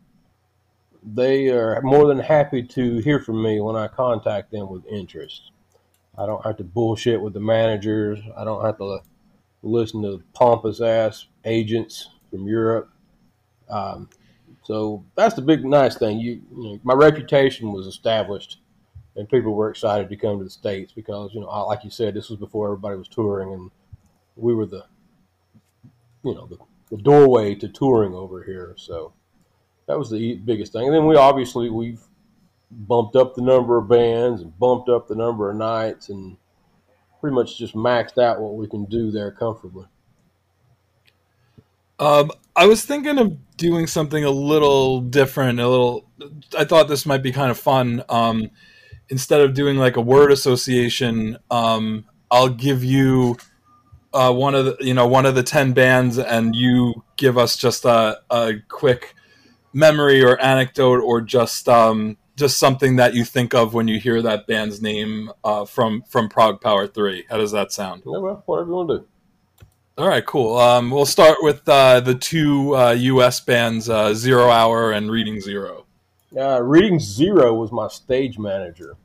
They 1.03 1.49
are 1.49 1.81
more 1.81 2.07
than 2.07 2.19
happy 2.19 2.63
to 2.63 2.97
hear 2.99 3.19
from 3.19 3.41
me 3.41 3.61
when 3.61 3.75
I 3.75 3.87
contact 3.87 4.51
them 4.51 4.69
with 4.69 4.85
interest. 4.87 5.51
I 6.17 6.25
don't 6.25 6.43
have 6.45 6.57
to 6.57 6.63
bullshit 6.63 7.21
with 7.21 7.33
the 7.33 7.39
managers. 7.39 8.19
I 8.35 8.43
don't 8.43 8.65
have 8.65 8.77
to 8.77 8.99
listen 9.67 10.01
to 10.03 10.23
pompous 10.33 10.81
ass 10.81 11.27
agents 11.45 12.09
from 12.29 12.47
Europe. 12.47 12.89
Um, 13.69 14.09
so 14.63 15.03
that's 15.15 15.35
the 15.35 15.41
big 15.41 15.65
nice 15.65 15.97
thing. 15.97 16.19
You, 16.19 16.41
you 16.55 16.63
know, 16.63 16.79
my 16.83 16.93
reputation 16.93 17.71
was 17.71 17.87
established, 17.87 18.59
and 19.15 19.29
people 19.29 19.53
were 19.53 19.69
excited 19.69 20.09
to 20.09 20.15
come 20.15 20.39
to 20.39 20.43
the 20.43 20.49
states 20.49 20.91
because 20.91 21.31
you 21.33 21.41
know, 21.41 21.47
like 21.67 21.83
you 21.83 21.89
said, 21.89 22.13
this 22.13 22.29
was 22.29 22.39
before 22.39 22.67
everybody 22.67 22.97
was 22.97 23.07
touring, 23.07 23.53
and 23.53 23.71
we 24.35 24.53
were 24.53 24.65
the 24.65 24.85
you 26.23 26.35
know 26.35 26.47
the, 26.47 26.57
the 26.95 27.01
doorway 27.01 27.55
to 27.55 27.67
touring 27.67 28.13
over 28.13 28.43
here. 28.43 28.73
So 28.77 29.13
that 29.87 29.97
was 29.97 30.09
the 30.09 30.35
biggest 30.35 30.73
thing. 30.73 30.85
And 30.85 30.93
then 30.93 31.07
we 31.07 31.15
obviously 31.15 31.69
we've 31.69 32.01
bumped 32.69 33.15
up 33.15 33.35
the 33.35 33.41
number 33.41 33.77
of 33.77 33.87
bands 33.87 34.41
and 34.41 34.57
bumped 34.59 34.89
up 34.89 35.07
the 35.07 35.15
number 35.15 35.49
of 35.49 35.57
nights 35.57 36.09
and 36.09 36.37
pretty 37.19 37.35
much 37.35 37.57
just 37.57 37.75
maxed 37.75 38.21
out 38.21 38.39
what 38.39 38.55
we 38.55 38.67
can 38.67 38.85
do 38.85 39.11
there 39.11 39.31
comfortably. 39.31 39.85
Um, 41.99 42.31
I 42.55 42.67
was 42.67 42.85
thinking 42.85 43.17
of 43.17 43.37
doing 43.57 43.87
something 43.87 44.23
a 44.23 44.29
little 44.29 45.01
different, 45.01 45.59
a 45.59 45.67
little. 45.67 46.09
I 46.57 46.63
thought 46.63 46.87
this 46.87 47.05
might 47.05 47.23
be 47.23 47.31
kind 47.31 47.49
of 47.49 47.57
fun. 47.57 48.03
Um, 48.09 48.51
instead 49.09 49.41
of 49.41 49.53
doing 49.53 49.77
like 49.77 49.95
a 49.95 50.01
word 50.01 50.31
association, 50.31 51.37
um, 51.49 52.05
I'll 52.29 52.49
give 52.49 52.83
you 52.83 53.37
uh, 54.13 54.33
one 54.33 54.55
of 54.55 54.65
the 54.65 54.77
you 54.79 54.93
know 54.93 55.07
one 55.07 55.25
of 55.25 55.35
the 55.35 55.43
ten 55.43 55.73
bands, 55.73 56.17
and 56.19 56.55
you 56.55 57.03
give 57.15 57.37
us 57.37 57.57
just 57.57 57.85
a, 57.85 58.19
a 58.29 58.53
quick 58.67 59.15
memory 59.73 60.23
or 60.23 60.39
anecdote, 60.39 61.01
or 61.01 61.21
just 61.21 61.67
um, 61.67 62.17
just 62.37 62.59
something 62.59 62.95
that 62.97 63.15
you 63.15 63.25
think 63.25 63.53
of 63.53 63.73
when 63.73 63.87
you 63.87 63.99
hear 63.99 64.21
that 64.21 64.47
band's 64.47 64.81
name 64.81 65.31
uh, 65.43 65.65
from 65.65 66.03
from 66.03 66.29
Prog 66.29 66.61
Power 66.61 66.87
Three. 66.87 67.25
How 67.29 67.37
does 67.37 67.51
that 67.51 67.71
sound? 67.71 68.03
Yeah, 68.05 68.19
well, 68.19 68.43
whatever 68.45 68.69
you 68.69 68.75
want 68.75 68.89
to 68.89 68.97
do. 68.99 69.07
All 69.97 70.07
right, 70.07 70.25
cool. 70.25 70.57
Um, 70.57 70.91
we'll 70.91 71.07
start 71.07 71.39
with 71.41 71.67
uh, 71.67 71.99
the 71.99 72.13
two 72.13 72.75
uh, 72.75 72.91
U.S. 72.91 73.39
bands, 73.39 73.89
uh, 73.89 74.13
Zero 74.13 74.49
Hour 74.49 74.91
and 74.91 75.09
Reading 75.09 75.41
Zero. 75.41 75.87
Uh, 76.37 76.61
Reading 76.61 76.99
Zero 76.99 77.55
was 77.55 77.71
my 77.71 77.87
stage 77.87 78.37
manager, 78.37 78.95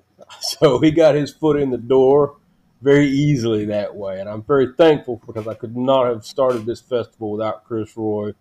so 0.40 0.78
he 0.78 0.90
got 0.90 1.14
his 1.14 1.32
foot 1.32 1.58
in 1.58 1.70
the 1.70 1.78
door 1.78 2.36
very 2.82 3.06
easily 3.08 3.64
that 3.64 3.94
way. 3.94 4.20
And 4.20 4.28
I'm 4.28 4.42
very 4.42 4.74
thankful 4.76 5.22
because 5.26 5.48
I 5.48 5.54
could 5.54 5.76
not 5.76 6.06
have 6.06 6.26
started 6.26 6.66
this 6.66 6.80
festival 6.80 7.30
without 7.30 7.64
Chris 7.64 7.96
Roy 7.96 8.32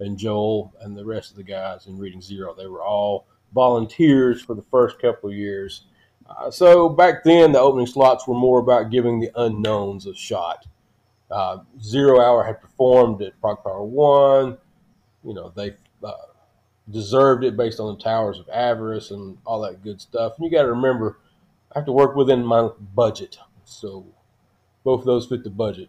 and 0.00 0.18
Joel 0.18 0.72
and 0.80 0.96
the 0.96 1.04
rest 1.04 1.30
of 1.30 1.36
the 1.36 1.44
guys 1.44 1.86
in 1.86 1.98
Reading 1.98 2.22
Zero. 2.22 2.54
They 2.54 2.66
were 2.66 2.82
all 2.82 3.26
volunteers 3.54 4.42
for 4.42 4.54
the 4.54 4.64
first 4.70 4.98
couple 5.00 5.30
of 5.30 5.36
years. 5.36 5.84
Uh, 6.28 6.50
so 6.50 6.88
back 6.88 7.24
then, 7.24 7.52
the 7.52 7.60
opening 7.60 7.86
slots 7.86 8.26
were 8.26 8.34
more 8.34 8.60
about 8.60 8.90
giving 8.90 9.18
the 9.18 9.30
unknowns 9.34 10.06
a 10.06 10.14
shot. 10.14 10.66
Uh, 11.30 11.58
Zero 11.80 12.20
Hour 12.20 12.44
had 12.44 12.60
performed 12.60 13.22
at 13.22 13.40
Prog 13.40 13.62
Power 13.62 13.84
One. 13.84 14.58
You 15.24 15.34
know, 15.34 15.52
they 15.54 15.74
uh, 16.02 16.12
deserved 16.90 17.44
it 17.44 17.56
based 17.56 17.80
on 17.80 17.94
the 17.94 18.02
Towers 18.02 18.38
of 18.38 18.48
Avarice 18.48 19.10
and 19.10 19.38
all 19.44 19.60
that 19.62 19.82
good 19.82 20.00
stuff. 20.00 20.34
And 20.36 20.44
you 20.44 20.50
got 20.50 20.62
to 20.62 20.70
remember, 20.70 21.18
I 21.74 21.78
have 21.78 21.86
to 21.86 21.92
work 21.92 22.16
within 22.16 22.44
my 22.44 22.70
budget. 22.94 23.38
So 23.64 24.06
both 24.82 25.00
of 25.00 25.06
those 25.06 25.26
fit 25.26 25.44
the 25.44 25.50
budget. 25.50 25.88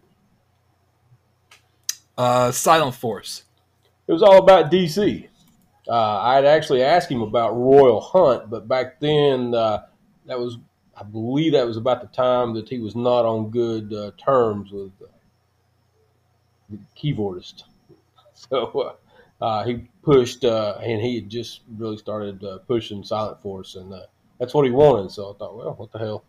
Uh, 2.18 2.52
Silent 2.52 2.96
Force. 2.96 3.44
It 4.08 4.14
was 4.14 4.22
all 4.22 4.38
about 4.38 4.72
DC. 4.72 5.28
Uh, 5.92 6.22
I 6.22 6.36
had 6.36 6.46
actually 6.46 6.84
asked 6.84 7.12
him 7.12 7.22
about 7.22 7.54
Royal 7.54 8.00
Hunt, 8.00 8.50
but 8.50 8.66
back 8.66 9.02
then 9.02 9.54
uh, 9.54 9.84
that 10.26 10.40
was, 10.40 10.58
I 10.96 11.04
believe, 11.04 11.52
that 11.52 11.68
was 11.68 11.76
about 11.76 12.00
the 12.00 12.08
time 12.08 12.54
that 12.54 12.70
he 12.70 12.80
was 12.80 12.96
not 12.96 13.26
on 13.26 13.50
good 13.50 13.94
uh, 13.94 14.12
terms 14.18 14.72
with 14.72 14.94
uh, 15.04 15.12
the 16.70 16.80
keyboardist. 16.98 17.64
So 18.34 18.98
uh, 19.40 19.46
uh, 19.46 19.64
he 19.66 19.88
pushed, 20.02 20.46
and 20.46 21.00
he 21.00 21.14
had 21.14 21.30
just 21.30 21.62
really 21.78 21.98
started 21.98 22.44
pushing 22.68 23.04
Silent 23.04 23.40
Force, 23.40 23.76
and 23.76 23.94
that's 24.40 24.56
what 24.56 24.66
he 24.66 24.72
wanted. 24.72 25.12
So 25.12 25.32
I 25.32 25.38
thought, 25.38 25.56
well, 25.56 25.76
what 25.78 25.92
the 25.92 26.00
hell 26.00 26.24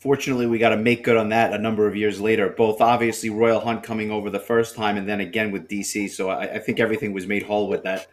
fortunately, 0.00 0.46
we 0.46 0.58
got 0.58 0.70
to 0.70 0.76
make 0.76 1.04
good 1.04 1.16
on 1.16 1.28
that 1.28 1.52
a 1.52 1.58
number 1.58 1.86
of 1.86 1.94
years 1.94 2.20
later. 2.20 2.48
Both 2.48 2.80
obviously 2.80 3.30
Royal 3.30 3.60
Hunt 3.60 3.84
coming 3.84 4.10
over 4.10 4.30
the 4.30 4.40
first 4.40 4.74
time, 4.74 4.96
and 4.96 5.08
then 5.08 5.20
again 5.20 5.52
with 5.52 5.68
DC. 5.68 6.10
So 6.10 6.28
I, 6.28 6.54
I 6.54 6.58
think 6.58 6.80
everything 6.80 7.12
was 7.12 7.28
made 7.28 7.44
whole 7.44 7.68
with 7.68 7.84
that. 7.84 8.08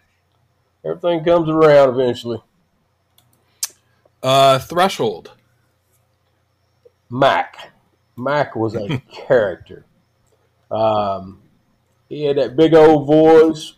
Everything 0.86 1.24
comes 1.24 1.50
around 1.50 1.90
eventually. 1.90 2.42
Uh, 4.22 4.60
Threshold. 4.60 5.32
Mac. 7.10 7.72
Mac 8.16 8.56
was 8.56 8.76
a 8.76 9.02
character. 9.12 9.86
Um, 10.70 11.42
he 12.08 12.24
had 12.24 12.38
that 12.38 12.56
big 12.56 12.74
old 12.74 13.08
voice. 13.08 13.74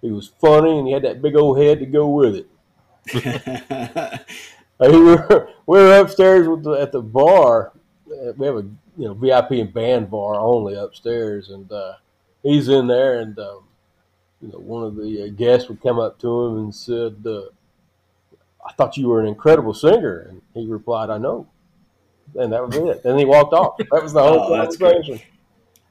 He 0.00 0.10
was 0.10 0.28
funny, 0.40 0.78
and 0.78 0.86
he 0.86 0.92
had 0.92 1.02
that 1.02 1.22
big 1.22 1.36
old 1.36 1.58
head 1.58 1.80
to 1.80 1.86
go 1.86 2.08
with 2.08 2.34
it. 2.34 2.46
we 4.80 5.00
were 5.00 5.48
we 5.66 5.78
were 5.78 5.98
upstairs 5.98 6.46
the, 6.62 6.72
at 6.72 6.92
the 6.92 7.00
bar. 7.00 7.72
We 8.06 8.46
have 8.46 8.56
a 8.56 8.66
you 8.96 9.06
know 9.06 9.14
VIP 9.14 9.52
and 9.52 9.72
band 9.72 10.10
bar 10.10 10.34
only 10.34 10.74
upstairs, 10.74 11.48
and 11.48 11.70
uh, 11.72 11.94
he's 12.42 12.68
in 12.68 12.86
there, 12.86 13.20
and 13.20 13.38
um, 13.38 13.64
you 14.40 14.48
know 14.48 14.58
one 14.58 14.84
of 14.84 14.96
the 14.96 15.24
uh, 15.24 15.28
guests 15.28 15.68
would 15.68 15.82
come 15.82 15.98
up 15.98 16.18
to 16.20 16.44
him 16.44 16.58
and 16.58 16.74
said, 16.74 17.16
uh, 17.26 17.42
"I 18.66 18.72
thought 18.72 18.96
you 18.96 19.08
were 19.08 19.20
an 19.20 19.26
incredible 19.26 19.74
singer," 19.74 20.26
and 20.30 20.42
he 20.54 20.66
replied, 20.66 21.10
"I 21.10 21.18
know," 21.18 21.46
and 22.34 22.52
that 22.52 22.66
was 22.66 22.76
it. 22.76 23.04
And 23.04 23.18
he 23.18 23.24
walked 23.24 23.52
off. 23.52 23.76
That 23.78 24.02
was 24.02 24.12
the 24.12 24.22
whole 24.22 24.40
oh, 24.54 24.56
conversation. 24.56 25.20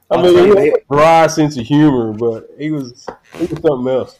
I 0.09 0.21
mean, 0.21 0.33
he 0.33 0.47
had 0.47 0.57
a 0.57 0.73
dry 0.89 1.27
sense 1.27 1.57
of 1.57 1.65
humor, 1.65 2.13
but 2.13 2.49
he 2.57 2.71
was 2.71 3.05
he 3.33 3.45
was 3.45 3.61
something 3.61 3.87
else 3.87 4.17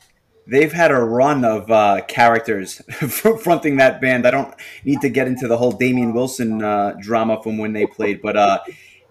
they've 0.47 0.71
had 0.71 0.91
a 0.91 0.99
run 0.99 1.43
of 1.43 1.69
uh, 1.69 2.01
characters 2.07 2.75
fronting 3.41 3.77
that 3.77 4.01
band. 4.01 4.25
I 4.25 4.31
don't 4.31 4.53
need 4.85 5.01
to 5.01 5.09
get 5.09 5.27
into 5.27 5.47
the 5.47 5.57
whole 5.57 5.71
Damian 5.71 6.13
Wilson 6.13 6.63
uh, 6.63 6.95
drama 6.99 7.41
from 7.43 7.57
when 7.57 7.73
they 7.73 7.85
played, 7.85 8.21
but 8.21 8.37
uh, 8.37 8.59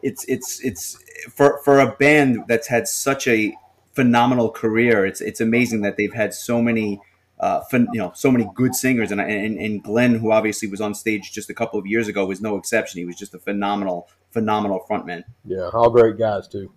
it's 0.02 0.24
it's 0.24 0.60
it's 0.64 0.98
for 1.30 1.60
for 1.64 1.80
a 1.80 1.92
band 1.96 2.44
that's 2.48 2.66
had 2.66 2.88
such 2.88 3.28
a 3.28 3.54
phenomenal 3.96 4.50
career. 4.50 5.04
It's 5.04 5.20
it's 5.20 5.40
amazing 5.40 5.80
that 5.80 5.96
they've 5.96 6.14
had 6.14 6.32
so 6.32 6.62
many. 6.62 7.00
Uh, 7.38 7.60
fun, 7.64 7.86
you 7.92 7.98
know, 7.98 8.10
so 8.14 8.30
many 8.30 8.48
good 8.54 8.74
singers, 8.74 9.12
and, 9.12 9.20
and 9.20 9.58
and 9.58 9.82
Glynn, 9.82 10.14
who 10.14 10.32
obviously 10.32 10.68
was 10.68 10.80
on 10.80 10.94
stage 10.94 11.32
just 11.32 11.50
a 11.50 11.54
couple 11.54 11.78
of 11.78 11.86
years 11.86 12.08
ago, 12.08 12.24
was 12.24 12.40
no 12.40 12.56
exception. 12.56 12.98
He 12.98 13.04
was 13.04 13.16
just 13.16 13.34
a 13.34 13.38
phenomenal, 13.38 14.08
phenomenal 14.30 14.82
frontman. 14.88 15.22
Yeah, 15.44 15.68
all 15.74 15.90
great 15.90 16.16
guys 16.16 16.48
too. 16.48 16.72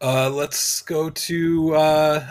Uh, 0.00 0.30
let's 0.30 0.82
go 0.82 1.10
to. 1.10 1.74
Uh, 1.74 2.30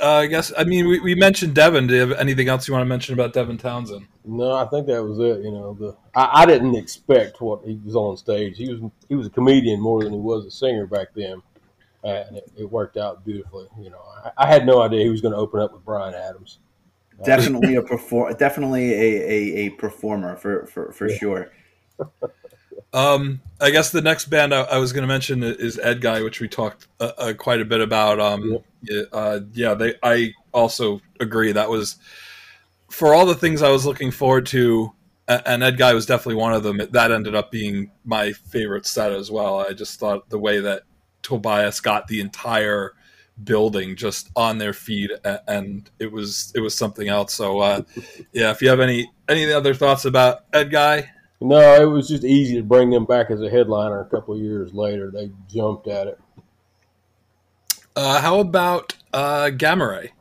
uh, 0.00 0.06
I 0.06 0.26
guess 0.26 0.52
I 0.58 0.64
mean 0.64 0.86
we, 0.86 1.00
we 1.00 1.14
mentioned 1.14 1.54
Devin. 1.54 1.86
Do 1.86 1.94
you 1.94 2.00
have 2.00 2.12
anything 2.12 2.48
else 2.48 2.68
you 2.68 2.74
want 2.74 2.82
to 2.82 2.88
mention 2.88 3.14
about 3.14 3.32
Devin 3.32 3.56
Townsend? 3.58 4.06
No, 4.24 4.52
I 4.52 4.66
think 4.66 4.86
that 4.88 5.02
was 5.02 5.18
it. 5.18 5.42
You 5.42 5.52
know, 5.52 5.74
the 5.74 5.96
I, 6.14 6.42
I, 6.42 6.46
didn't 6.46 6.74
expect 6.74 7.40
what 7.40 7.64
he 7.64 7.80
was 7.84 7.96
on 7.96 8.16
stage. 8.18 8.58
He 8.58 8.68
was 8.68 8.90
he 9.08 9.14
was 9.14 9.26
a 9.26 9.30
comedian 9.30 9.80
more 9.80 10.04
than 10.04 10.12
he 10.12 10.18
was 10.18 10.44
a 10.44 10.50
singer 10.50 10.86
back 10.86 11.08
then, 11.14 11.40
and 12.04 12.36
it, 12.36 12.50
it 12.56 12.70
worked 12.70 12.96
out 12.96 13.24
beautifully. 13.24 13.66
You 13.80 13.90
know, 13.90 14.02
I, 14.24 14.44
I 14.44 14.46
had 14.46 14.66
no 14.66 14.82
idea 14.82 15.02
he 15.02 15.10
was 15.10 15.20
going 15.20 15.32
to 15.32 15.38
open 15.38 15.60
up 15.60 15.72
with 15.72 15.84
Bryan 15.84 16.14
Adams. 16.14 16.58
Definitely 17.24 17.74
a 17.76 17.82
perform, 17.82 18.34
definitely 18.36 18.94
a, 18.94 18.96
a, 18.96 19.56
a 19.66 19.70
performer 19.70 20.36
for 20.36 20.66
for, 20.66 20.92
for 20.92 21.08
yeah. 21.08 21.18
sure. 21.18 21.52
Um, 22.92 23.40
I 23.60 23.70
guess 23.70 23.90
the 23.90 24.02
next 24.02 24.26
band 24.26 24.52
I, 24.52 24.62
I 24.62 24.78
was 24.78 24.92
going 24.92 25.02
to 25.02 25.08
mention 25.08 25.42
is 25.42 25.78
Edguy, 25.78 26.24
which 26.24 26.40
we 26.40 26.48
talked 26.48 26.88
uh, 26.98 27.12
uh, 27.18 27.32
quite 27.34 27.60
a 27.60 27.64
bit 27.64 27.80
about. 27.80 28.18
Um, 28.18 28.58
yeah. 28.82 29.02
Uh, 29.12 29.40
yeah, 29.52 29.74
they. 29.74 29.94
I 30.02 30.32
also 30.52 31.00
agree 31.20 31.52
that 31.52 31.70
was 31.70 31.96
for 32.88 33.14
all 33.14 33.26
the 33.26 33.34
things 33.34 33.62
I 33.62 33.70
was 33.70 33.86
looking 33.86 34.10
forward 34.10 34.46
to, 34.46 34.92
and 35.28 35.62
Edguy 35.62 35.94
was 35.94 36.06
definitely 36.06 36.36
one 36.36 36.52
of 36.52 36.64
them. 36.64 36.80
That 36.90 37.12
ended 37.12 37.34
up 37.34 37.52
being 37.52 37.92
my 38.04 38.32
favorite 38.32 38.86
set 38.86 39.12
as 39.12 39.30
well. 39.30 39.60
I 39.60 39.72
just 39.72 40.00
thought 40.00 40.28
the 40.28 40.38
way 40.38 40.60
that 40.60 40.82
Tobias 41.22 41.80
got 41.80 42.06
the 42.06 42.20
entire 42.20 42.94
building 43.42 43.96
just 43.96 44.30
on 44.36 44.58
their 44.58 44.74
feet 44.74 45.10
and 45.48 45.90
it 45.98 46.12
was 46.12 46.52
it 46.54 46.60
was 46.60 46.74
something 46.76 47.08
else 47.08 47.32
so 47.32 47.58
uh, 47.60 47.80
yeah 48.32 48.50
if 48.50 48.60
you 48.60 48.68
have 48.68 48.80
any 48.80 49.10
any 49.30 49.50
other 49.50 49.72
thoughts 49.72 50.04
about 50.04 50.50
Edguy 50.50 51.08
no, 51.40 51.80
it 51.80 51.86
was 51.86 52.08
just 52.08 52.24
easy 52.24 52.56
to 52.56 52.62
bring 52.62 52.90
them 52.90 53.06
back 53.06 53.30
as 53.30 53.40
a 53.40 53.48
headliner 53.48 54.00
a 54.00 54.04
couple 54.04 54.34
of 54.34 54.40
years 54.40 54.74
later. 54.74 55.10
They 55.10 55.30
jumped 55.48 55.88
at 55.88 56.06
it. 56.06 56.20
Uh, 57.96 58.20
how 58.20 58.40
about 58.40 58.94
uh, 59.12 59.48
Gamma 59.50 59.88
Ray? 59.88 60.12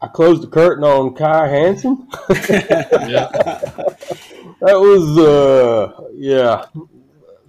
I 0.00 0.06
closed 0.08 0.42
the 0.42 0.46
curtain 0.46 0.84
on 0.84 1.14
Kai 1.14 1.48
Hansen. 1.48 2.08
yeah. 2.30 3.28
that 4.60 4.78
was, 4.78 5.18
uh, 5.18 6.08
yeah. 6.14 6.64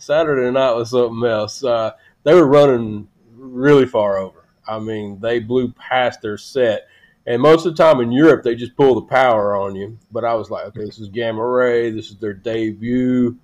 Saturday 0.03 0.51
night 0.51 0.73
was 0.73 0.91
something 0.91 1.29
else. 1.29 1.63
Uh, 1.63 1.91
they 2.23 2.33
were 2.33 2.47
running 2.47 3.07
really 3.35 3.85
far 3.85 4.17
over. 4.17 4.45
I 4.67 4.79
mean, 4.79 5.19
they 5.19 5.39
blew 5.39 5.71
past 5.71 6.21
their 6.21 6.37
set. 6.37 6.87
And 7.25 7.41
most 7.41 7.65
of 7.65 7.75
the 7.75 7.83
time 7.83 8.01
in 8.01 8.11
Europe, 8.11 8.43
they 8.43 8.55
just 8.55 8.75
pull 8.75 8.95
the 8.95 9.07
power 9.07 9.55
on 9.55 9.75
you. 9.75 9.97
But 10.11 10.25
I 10.25 10.33
was 10.35 10.49
like, 10.49 10.65
okay, 10.67 10.85
this 10.85 10.99
is 10.99 11.09
Gamma 11.09 11.45
Ray. 11.45 11.89
This 11.91 12.09
is 12.09 12.17
their 12.17 12.33
debut, 12.33 13.37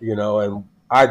you 0.00 0.16
know. 0.16 0.40
And 0.40 0.64
I, 0.90 1.08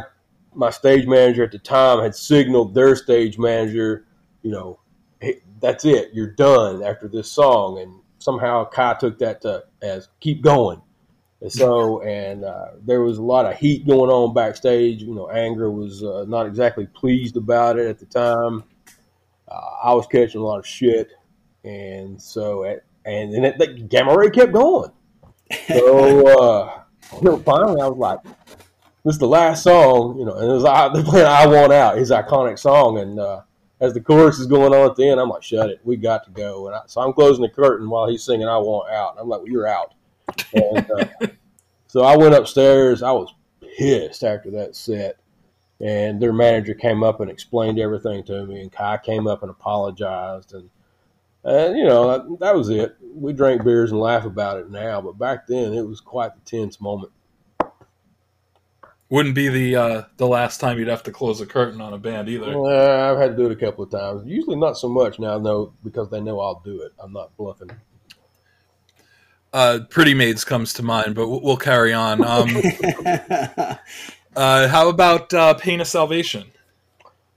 my 0.53 0.71
stage 0.71 1.07
manager 1.07 1.43
at 1.43 1.51
the 1.51 1.59
time 1.59 2.01
had 2.01 2.15
signaled 2.15 2.73
their 2.73 2.95
stage 2.95 3.37
manager, 3.37 4.05
you 4.41 4.51
know, 4.51 4.79
hey, 5.19 5.41
that's 5.59 5.85
it, 5.85 6.09
you're 6.13 6.31
done 6.31 6.83
after 6.83 7.07
this 7.07 7.31
song. 7.31 7.79
And 7.79 7.99
somehow 8.17 8.65
Kai 8.65 8.95
took 8.95 9.19
that 9.19 9.41
to, 9.41 9.63
as 9.81 10.09
keep 10.19 10.41
going. 10.41 10.81
And 11.41 11.51
so, 11.51 12.01
and 12.03 12.45
uh, 12.45 12.67
there 12.85 13.01
was 13.01 13.17
a 13.17 13.23
lot 13.23 13.45
of 13.45 13.57
heat 13.57 13.87
going 13.87 14.11
on 14.11 14.33
backstage. 14.33 15.01
You 15.01 15.15
know, 15.15 15.29
Angra 15.33 15.73
was 15.73 16.03
uh, 16.03 16.25
not 16.27 16.45
exactly 16.45 16.85
pleased 16.85 17.35
about 17.35 17.79
it 17.79 17.87
at 17.87 17.99
the 17.99 18.05
time. 18.05 18.63
Uh, 19.47 19.69
I 19.83 19.93
was 19.93 20.05
catching 20.07 20.39
a 20.39 20.43
lot 20.43 20.59
of 20.59 20.67
shit 20.67 21.11
and 21.63 22.21
so 22.21 22.63
at, 22.63 22.83
and 23.05 23.33
it, 23.45 23.57
the 23.57 23.67
gamma 23.67 24.15
ray 24.15 24.29
kept 24.29 24.51
going. 24.51 24.91
So 25.67 26.27
uh, 26.27 26.81
finally, 27.43 27.81
I 27.81 27.87
was 27.87 27.97
like, 27.97 28.23
"This 29.03 29.15
is 29.15 29.19
the 29.19 29.27
last 29.27 29.63
song," 29.63 30.17
you 30.17 30.25
know. 30.25 30.33
And 30.33 30.49
it 30.49 30.53
was 30.53 30.65
I, 30.65 30.89
they're 30.93 31.03
playing 31.03 31.27
"I 31.27 31.45
Want 31.47 31.73
Out," 31.73 31.97
his 31.97 32.11
iconic 32.11 32.57
song, 32.57 32.99
and 32.99 33.19
uh, 33.19 33.41
as 33.79 33.93
the 33.93 34.01
chorus 34.01 34.39
is 34.39 34.47
going 34.47 34.73
on 34.73 34.89
at 34.89 34.95
the 34.95 35.07
end, 35.07 35.19
I'm 35.19 35.29
like, 35.29 35.43
"Shut 35.43 35.69
it, 35.69 35.81
we 35.83 35.97
got 35.97 36.23
to 36.25 36.31
go." 36.31 36.67
And 36.67 36.75
I, 36.75 36.81
so 36.87 37.01
I'm 37.01 37.13
closing 37.13 37.41
the 37.41 37.49
curtain 37.49 37.89
while 37.89 38.09
he's 38.09 38.23
singing 38.23 38.47
"I 38.47 38.57
Want 38.57 38.91
Out." 38.91 39.11
and 39.11 39.21
I'm 39.21 39.29
like, 39.29 39.41
well, 39.41 39.49
"You're 39.49 39.67
out." 39.67 39.93
And, 40.53 40.91
uh, 40.91 41.27
so 41.87 42.03
I 42.03 42.15
went 42.17 42.35
upstairs. 42.35 43.03
I 43.03 43.11
was 43.11 43.33
pissed 43.77 44.23
after 44.23 44.51
that 44.51 44.75
set, 44.75 45.17
and 45.79 46.21
their 46.21 46.33
manager 46.33 46.73
came 46.73 47.03
up 47.03 47.19
and 47.19 47.29
explained 47.29 47.79
everything 47.79 48.23
to 48.25 48.45
me, 48.45 48.61
and 48.61 48.71
Kai 48.71 48.97
came 48.97 49.27
up 49.27 49.41
and 49.41 49.51
apologized 49.51 50.53
and 50.53 50.69
and 51.43 51.75
you 51.75 51.85
know 51.85 52.11
that, 52.11 52.39
that, 52.39 52.55
was 52.55 52.69
it. 52.69 52.95
We 53.01 53.33
drank 53.33 53.63
beers 53.63 53.91
and 53.91 53.99
laugh 53.99 54.25
about 54.25 54.59
it 54.59 54.69
now, 54.69 55.01
but 55.01 55.17
back 55.17 55.47
then 55.47 55.73
it 55.73 55.81
was 55.81 55.99
quite 55.99 56.33
the 56.35 56.41
tense 56.41 56.79
moment. 56.79 57.11
Wouldn't 59.09 59.35
be 59.35 59.49
the 59.49 59.75
uh, 59.75 60.01
the 60.17 60.27
last 60.27 60.59
time 60.59 60.77
you'd 60.77 60.87
have 60.87 61.03
to 61.03 61.11
close 61.11 61.41
a 61.41 61.45
curtain 61.45 61.81
on 61.81 61.93
a 61.93 61.97
band 61.97 62.29
either. 62.29 62.57
Well, 62.57 63.11
I've 63.11 63.17
had 63.17 63.35
to 63.35 63.37
do 63.37 63.49
it 63.49 63.51
a 63.51 63.55
couple 63.55 63.83
of 63.83 63.89
times. 63.89 64.25
Usually 64.25 64.55
not 64.55 64.77
so 64.77 64.87
much 64.87 65.19
now, 65.19 65.39
though, 65.39 65.73
because 65.83 66.09
they 66.09 66.21
know 66.21 66.39
I'll 66.39 66.61
do 66.63 66.81
it. 66.83 66.93
I'm 66.99 67.11
not 67.11 67.35
bluffing. 67.35 67.71
Uh, 69.53 69.79
Pretty 69.89 70.13
Maids 70.13 70.45
comes 70.45 70.73
to 70.73 70.83
mind, 70.83 71.15
but 71.15 71.27
we'll, 71.27 71.41
we'll 71.41 71.57
carry 71.57 71.93
on. 71.93 72.23
Um, 72.23 72.49
uh, 74.35 74.67
how 74.67 74.89
about 74.89 75.33
uh, 75.33 75.53
Pain 75.55 75.81
of 75.81 75.87
Salvation? 75.87 76.45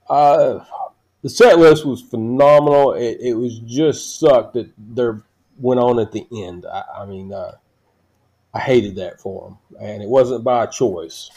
Uh, 0.09 0.63
the 1.21 1.29
set 1.29 1.59
list 1.59 1.85
was 1.85 2.01
phenomenal. 2.01 2.93
It, 2.93 3.17
it 3.19 3.33
was 3.33 3.59
just 3.59 4.19
sucked 4.19 4.53
that 4.53 4.69
there 4.77 5.21
went 5.57 5.79
on 5.79 5.99
at 5.99 6.11
the 6.11 6.25
end. 6.31 6.65
I, 6.65 6.83
I 6.99 7.05
mean, 7.05 7.33
uh, 7.33 7.55
I 8.53 8.59
hated 8.59 8.95
that 8.95 9.19
for 9.19 9.49
them, 9.49 9.81
and 9.81 10.01
it 10.01 10.07
wasn't 10.07 10.43
by 10.43 10.67
choice. 10.67 11.29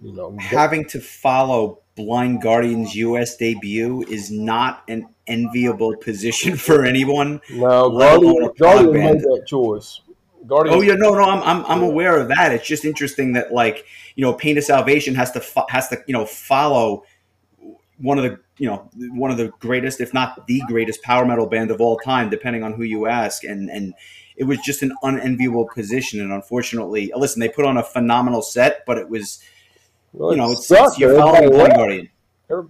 You 0.00 0.12
know, 0.12 0.34
having 0.38 0.86
to 0.86 1.00
follow 1.00 1.80
Blind 2.04 2.40
Guardian's 2.40 2.94
U.S. 2.94 3.36
debut 3.36 4.02
is 4.08 4.30
not 4.30 4.82
an 4.88 5.06
enviable 5.26 5.96
position 5.96 6.56
for 6.66 6.84
anyone. 6.84 7.40
No, 7.50 7.90
Guardian, 7.90 8.50
Guardian 8.58 8.92
made 8.92 9.20
that 9.20 9.44
choice. 9.46 10.00
Guardian. 10.46 10.74
Oh 10.74 10.80
yeah, 10.80 10.94
no, 10.94 11.12
no, 11.12 11.22
I'm, 11.22 11.42
I'm, 11.42 11.66
I'm 11.66 11.82
aware 11.82 12.18
of 12.18 12.28
that. 12.28 12.52
It's 12.52 12.66
just 12.66 12.84
interesting 12.84 13.34
that 13.34 13.52
like 13.52 13.84
you 14.16 14.24
know, 14.24 14.32
Pain 14.32 14.56
of 14.56 14.64
Salvation 14.64 15.14
has 15.14 15.30
to 15.32 15.40
fo- 15.40 15.66
has 15.68 15.88
to 15.88 16.02
you 16.06 16.14
know 16.14 16.24
follow 16.24 17.04
one 17.98 18.18
of 18.18 18.24
the 18.24 18.40
you 18.56 18.66
know 18.66 18.88
one 19.12 19.30
of 19.30 19.36
the 19.36 19.48
greatest, 19.60 20.00
if 20.00 20.14
not 20.14 20.46
the 20.46 20.62
greatest, 20.66 21.02
power 21.02 21.26
metal 21.26 21.46
band 21.46 21.70
of 21.70 21.80
all 21.80 21.98
time, 21.98 22.30
depending 22.30 22.62
on 22.62 22.72
who 22.72 22.82
you 22.82 23.06
ask, 23.06 23.44
and 23.44 23.68
and 23.70 23.94
it 24.36 24.44
was 24.44 24.58
just 24.60 24.82
an 24.82 24.92
unenviable 25.02 25.68
position. 25.74 26.20
And 26.20 26.32
unfortunately, 26.32 27.12
listen, 27.14 27.40
they 27.40 27.48
put 27.48 27.66
on 27.66 27.76
a 27.76 27.82
phenomenal 27.82 28.40
set, 28.40 28.84
but 28.86 28.96
it 28.96 29.08
was 29.10 29.42
well, 30.12 30.32
you 30.32 30.38
know, 30.38 30.52
it's, 30.52 30.70
it's 30.70 30.98
you're 30.98 31.16
following 31.16 31.50
Blind 31.50 31.74
Guardian. 31.74 32.08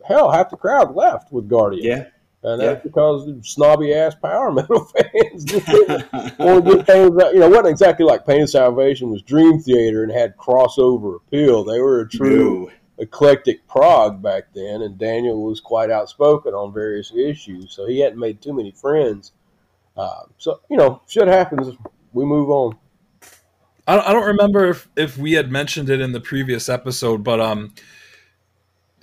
Hell, 0.06 0.30
half 0.30 0.50
the 0.50 0.56
crowd 0.56 0.94
left 0.94 1.32
with 1.32 1.48
Guardian. 1.48 1.84
Yeah. 1.84 2.06
And 2.42 2.60
that's 2.60 2.78
yeah. 2.78 2.82
because 2.82 3.26
the 3.26 3.38
snobby 3.42 3.92
ass 3.94 4.14
power 4.14 4.50
metal 4.52 4.84
fans 4.84 5.52
or 6.38 6.60
good 6.60 6.86
things 6.86 7.16
that, 7.16 7.30
you 7.34 7.40
know, 7.40 7.48
wasn't 7.48 7.68
exactly 7.68 8.06
like 8.06 8.26
Pain 8.26 8.42
of 8.42 8.50
Salvation 8.50 9.10
was 9.10 9.22
Dream 9.22 9.60
Theater 9.60 10.02
and 10.02 10.12
had 10.12 10.36
crossover 10.36 11.16
appeal. 11.16 11.64
They 11.64 11.80
were 11.80 12.00
a 12.00 12.08
true 12.08 12.64
no. 12.64 12.70
eclectic 12.98 13.66
prog 13.68 14.22
back 14.22 14.44
then, 14.54 14.82
and 14.82 14.96
Daniel 14.96 15.42
was 15.42 15.60
quite 15.60 15.90
outspoken 15.90 16.54
on 16.54 16.72
various 16.72 17.12
issues, 17.12 17.72
so 17.72 17.86
he 17.86 18.00
hadn't 18.00 18.18
made 18.18 18.40
too 18.40 18.54
many 18.54 18.70
friends. 18.70 19.32
Uh, 19.94 20.22
so, 20.38 20.60
you 20.70 20.78
know, 20.78 21.02
shit 21.08 21.28
happens. 21.28 21.76
We 22.14 22.24
move 22.24 22.48
on. 22.48 22.78
I 23.86 24.12
don't 24.12 24.26
remember 24.26 24.68
if, 24.68 24.88
if 24.96 25.18
we 25.18 25.32
had 25.32 25.50
mentioned 25.50 25.90
it 25.90 26.00
in 26.00 26.12
the 26.12 26.20
previous 26.20 26.68
episode, 26.68 27.24
but 27.24 27.40
um, 27.40 27.74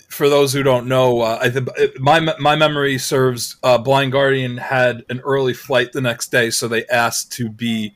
for 0.08 0.30
those 0.30 0.54
who 0.54 0.64
don't 0.64 0.88
know, 0.88 1.22
uh, 1.22 1.40
I 1.42 1.50
think 1.50 1.70
my 2.00 2.20
my 2.40 2.56
memory 2.56 2.98
serves. 2.98 3.58
Uh, 3.64 3.78
Blind 3.78 4.12
Guardian 4.12 4.58
had 4.58 5.04
an 5.10 5.20
early 5.22 5.54
flight 5.54 5.92
the 5.92 6.02
next 6.02 6.32
day, 6.32 6.50
so 6.50 6.68
they 6.68 6.86
asked 6.88 7.32
to 7.34 7.50
be 7.50 7.96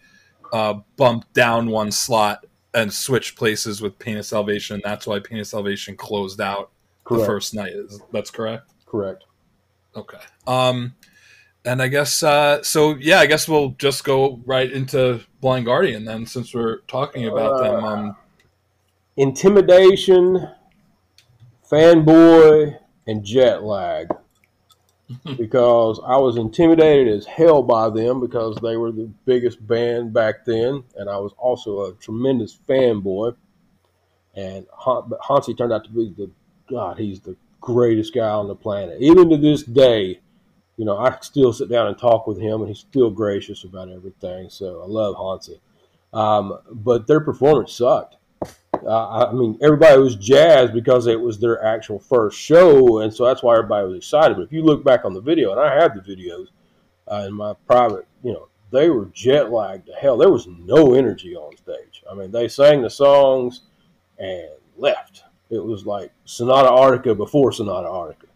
uh, 0.52 0.76
bumped 0.98 1.34
down 1.34 1.70
one 1.70 1.92
slot 1.92 2.46
and 2.74 2.92
switch 2.94 3.36
places 3.36 3.82
with 3.82 3.98
Pain 4.00 4.18
of 4.18 4.26
Salvation. 4.26 4.82
That's 4.84 5.08
why 5.08 5.20
Pain 5.20 5.40
of 5.40 5.48
Salvation 5.48 5.96
closed 5.96 6.42
out 6.42 6.72
correct. 7.04 7.22
the 7.22 7.26
first 7.26 7.54
night. 7.54 7.74
Is 7.74 8.02
that's 8.12 8.32
correct? 8.32 8.70
Correct. 8.86 9.26
Okay. 9.96 10.20
Um, 10.48 10.96
and 11.66 11.82
I 11.82 11.88
guess 11.88 12.24
uh, 12.24 12.64
so. 12.64 12.96
Yeah, 12.96 13.20
I 13.20 13.26
guess 13.26 13.48
we'll 13.48 13.72
just 13.72 14.04
go 14.04 14.42
right 14.46 14.72
into 14.72 15.22
Blind 15.42 15.66
Guardian 15.66 16.06
then, 16.06 16.26
since 16.26 16.54
we're 16.54 16.80
talking 16.88 17.28
about 17.28 17.54
uh, 17.54 17.64
them. 17.64 17.84
Um, 17.84 18.16
intimidation, 19.18 20.50
fanboy, 21.70 22.78
and 23.08 23.24
jet 23.24 23.64
lag. 23.64 24.08
because 25.38 26.00
I 26.06 26.16
was 26.18 26.38
intimidated 26.38 27.10
as 27.10 27.26
hell 27.26 27.62
by 27.62 27.90
them 27.90 28.22
because 28.22 28.56
they 28.62 28.78
were 28.78 28.94
the 28.94 29.12
biggest 29.26 29.66
band 29.68 30.14
back 30.14 30.46
then, 30.46 30.84
and 30.96 31.10
I 31.10 31.18
was 31.18 31.34
also 31.38 31.82
a 31.82 31.94
tremendous 31.96 32.58
fanboy. 32.68 33.36
And 34.36 34.66
Hansi 35.28 35.54
turned 35.54 35.74
out 35.74 35.84
to 35.84 35.90
be 35.90 36.14
the 36.18 36.32
God. 36.70 36.98
He's 36.98 37.20
the 37.20 37.36
greatest 37.60 38.14
guy 38.14 38.30
on 38.30 38.48
the 38.48 38.56
planet, 38.56 39.02
even 39.02 39.30
to 39.30 39.38
this 39.38 39.64
day 39.64 40.22
you 40.82 40.86
know, 40.86 40.98
I 40.98 41.16
still 41.22 41.54
sit 41.54 41.70
down 41.70 41.90
and 41.90 41.96
talk 41.96 42.26
with 42.26 42.40
him, 42.40 42.62
and 42.62 42.68
he's 42.68 42.80
still 42.80 43.12
gracious 43.12 43.66
about 43.66 43.92
everything. 43.92 44.50
So 44.50 44.82
I 44.82 44.88
love 44.88 45.16
Hansi. 45.16 45.62
Um, 46.12 46.58
but 46.72 47.06
their 47.06 47.20
performance 47.20 47.74
sucked. 47.74 48.16
Uh, 48.84 49.28
I 49.28 49.32
mean, 49.32 49.60
everybody 49.62 50.02
was 50.02 50.16
jazzed 50.16 50.74
because 50.74 51.06
it 51.06 51.22
was 51.22 51.38
their 51.38 51.64
actual 51.64 52.00
first 52.00 52.40
show, 52.40 53.02
and 53.02 53.14
so 53.14 53.26
that's 53.26 53.44
why 53.44 53.58
everybody 53.58 53.86
was 53.90 53.98
excited. 53.98 54.38
But 54.38 54.46
if 54.46 54.52
you 54.52 54.64
look 54.64 54.84
back 54.84 55.06
on 55.06 55.14
the 55.14 55.22
video, 55.22 55.52
and 55.52 55.60
I 55.60 55.80
have 55.80 55.94
the 55.94 56.02
videos 56.02 56.48
uh, 57.08 57.28
in 57.28 57.34
my 57.36 57.54
private, 57.68 58.08
you 58.24 58.34
know, 58.34 58.48
they 58.72 58.90
were 58.90 59.06
jet 59.14 59.52
lagged 59.52 59.86
to 59.86 59.94
hell. 59.94 60.18
There 60.18 60.32
was 60.32 60.48
no 60.48 60.96
energy 60.96 61.36
on 61.36 61.56
stage. 61.58 62.02
I 62.10 62.16
mean, 62.16 62.32
they 62.32 62.48
sang 62.48 62.82
the 62.82 62.90
songs 62.90 63.62
and 64.18 64.50
left. 64.78 65.26
It 65.52 65.64
was 65.64 65.86
like 65.86 66.12
Sonata 66.26 66.70
Arctica 66.70 67.16
before 67.16 67.52
Sonata 67.52 67.88
Arctica. 67.88 68.30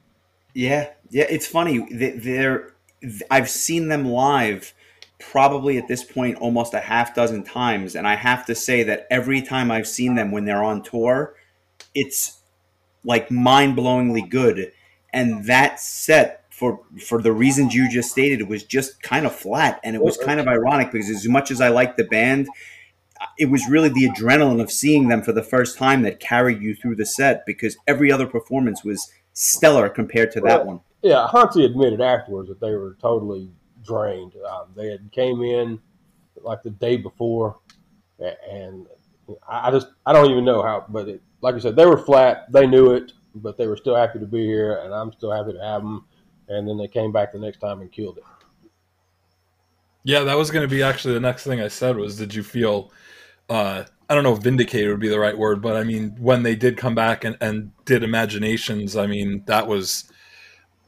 Yeah, 0.54 0.92
yeah, 1.10 1.26
it's 1.30 1.48
funny. 1.48 1.88
They're 1.92 2.74
I've 3.30 3.50
seen 3.50 3.88
them 3.88 4.06
live 4.06 4.74
probably 5.20 5.78
at 5.78 5.88
this 5.88 6.04
point 6.04 6.38
almost 6.38 6.74
a 6.74 6.80
half 6.80 7.16
dozen 7.16 7.44
times, 7.44 7.96
and 7.96 8.08
I 8.08 8.16
have 8.16 8.46
to 8.48 8.56
say 8.56 8.84
that 8.84 9.08
every 9.10 9.42
time 9.42 9.72
I've 9.72 9.88
seen 9.88 10.16
them 10.16 10.32
when 10.32 10.46
they're 10.46 10.64
on 10.64 10.84
tour, 10.84 11.36
it's 11.94 12.40
like 13.04 13.32
mind 13.32 13.78
blowingly 13.78 14.30
good. 14.30 14.72
And 15.14 15.46
that 15.46 15.80
set 15.80 16.46
for 16.50 16.82
for 17.02 17.22
the 17.22 17.32
reasons 17.32 17.74
you 17.74 17.90
just 17.90 18.12
stated 18.12 18.48
was 18.48 18.64
just 18.64 19.02
kind 19.02 19.26
of 19.26 19.36
flat, 19.36 19.80
and 19.84 19.96
it 19.96 20.02
was 20.02 20.18
kind 20.18 20.40
of 20.40 20.48
ironic 20.48 20.92
because 20.92 21.10
as 21.10 21.28
much 21.28 21.52
as 21.52 21.62
I 21.62 21.70
like 21.70 21.96
the 21.96 22.04
band, 22.04 22.48
it 23.38 23.50
was 23.50 23.68
really 23.70 23.90
the 23.90 24.10
adrenaline 24.10 24.62
of 24.62 24.72
seeing 24.72 25.08
them 25.08 25.22
for 25.22 25.32
the 25.32 25.44
first 25.44 25.78
time 25.78 26.02
that 26.04 26.20
carried 26.20 26.62
you 26.62 26.76
through 26.76 26.96
the 26.96 27.06
set 27.06 27.46
because 27.46 27.78
every 27.88 28.12
other 28.12 28.28
performance 28.28 28.84
was 28.84 29.12
stellar 29.34 29.90
compared 29.90 30.32
to 30.32 30.42
that 30.42 30.66
one. 30.66 30.82
Yeah, 31.06 31.28
Hansi 31.32 31.64
admitted 31.66 32.02
afterwards 32.02 32.50
that 32.50 32.60
they 32.60 32.72
were 32.72 32.98
totally 33.00 33.52
drained. 33.84 34.34
Um, 34.50 34.70
they 34.76 34.90
had 34.90 35.12
came 35.12 35.44
in 35.44 35.80
like 36.42 36.64
the 36.64 36.72
day 36.72 36.98
before, 36.98 37.60
and 38.20 38.88
I 39.48 39.70
just 39.70 39.90
I 40.08 40.14
don't 40.14 40.32
even 40.32 40.44
know 40.44 40.64
how. 40.64 40.84
But 40.90 41.08
it, 41.08 41.22
like 41.42 41.54
I 41.54 41.60
said, 41.60 41.76
they 41.76 41.86
were 41.86 42.00
flat. 42.00 42.52
They 42.52 42.66
knew 42.66 42.94
it, 42.94 43.14
but 43.36 43.56
they 43.56 43.68
were 43.68 43.78
still 43.78 43.96
happy 43.96 44.18
to 44.18 44.26
be 44.26 44.48
here, 44.48 44.78
and 44.78 44.92
I'm 44.96 45.14
still 45.14 45.32
happy 45.32 45.54
to 45.54 45.62
have 45.62 45.84
them. 45.84 46.06
And 46.48 46.68
then 46.68 46.76
they 46.76 46.88
came 46.88 47.12
back 47.12 47.34
the 47.34 47.40
next 47.40 47.60
time 47.60 47.82
and 47.82 47.92
killed 47.92 48.18
it. 48.18 48.24
Yeah, 50.04 50.22
that 50.22 50.38
was 50.40 50.50
going 50.50 50.68
to 50.68 50.76
be 50.76 50.82
actually 50.82 51.14
the 51.14 51.20
next 51.20 51.44
thing 51.44 51.62
I 51.62 51.68
said 51.68 51.98
was, 51.98 52.18
did 52.18 52.34
you 52.34 52.42
feel 52.42 52.92
uh, 53.48 53.84
I 54.10 54.16
don't 54.16 54.24
know 54.24 54.34
if 54.34 54.42
vindicated 54.42 54.90
would 54.90 55.00
be 55.00 55.10
the 55.10 55.20
right 55.20 55.38
word, 55.38 55.62
but 55.62 55.76
I 55.76 55.84
mean, 55.84 56.16
when 56.18 56.42
they 56.42 56.56
did 56.56 56.78
come 56.78 56.96
back 56.96 57.24
and, 57.24 57.38
and 57.42 57.72
did 57.86 58.02
Imaginations, 58.02 58.96
I 58.96 59.06
mean, 59.06 59.44
that 59.46 59.68
was 59.68 60.12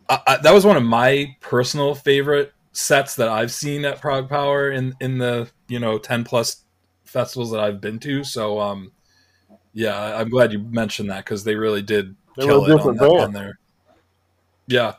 I, 0.10 0.20
I, 0.28 0.38
that 0.38 0.54
was 0.54 0.66
one 0.66 0.78
of 0.78 0.84
my 0.84 1.36
personal 1.42 1.96
favorite 1.96 2.54
sets 2.72 3.16
that 3.16 3.28
I've 3.28 3.52
seen 3.52 3.86
at 3.86 4.02
ProgPower 4.02 4.76
in 4.76 4.96
in 5.00 5.18
the 5.18 5.50
you 5.68 5.80
know 5.80 5.98
ten 5.98 6.24
plus 6.24 6.64
festivals 7.06 7.52
that 7.52 7.60
I've 7.60 7.82
been 7.82 8.00
to. 8.00 8.24
So, 8.24 8.60
um, 8.60 8.92
yeah, 9.74 10.18
I'm 10.18 10.30
glad 10.30 10.52
you 10.54 10.60
mentioned 10.60 11.10
that 11.10 11.26
because 11.26 11.44
they 11.44 11.56
really 11.56 11.82
did 11.82 12.16
they 12.36 12.46
kill 12.46 12.66
it 12.66 12.80
on, 12.80 12.98
that, 12.98 13.06
on 13.06 13.34
there. 13.34 13.60
Yeah, 14.68 14.96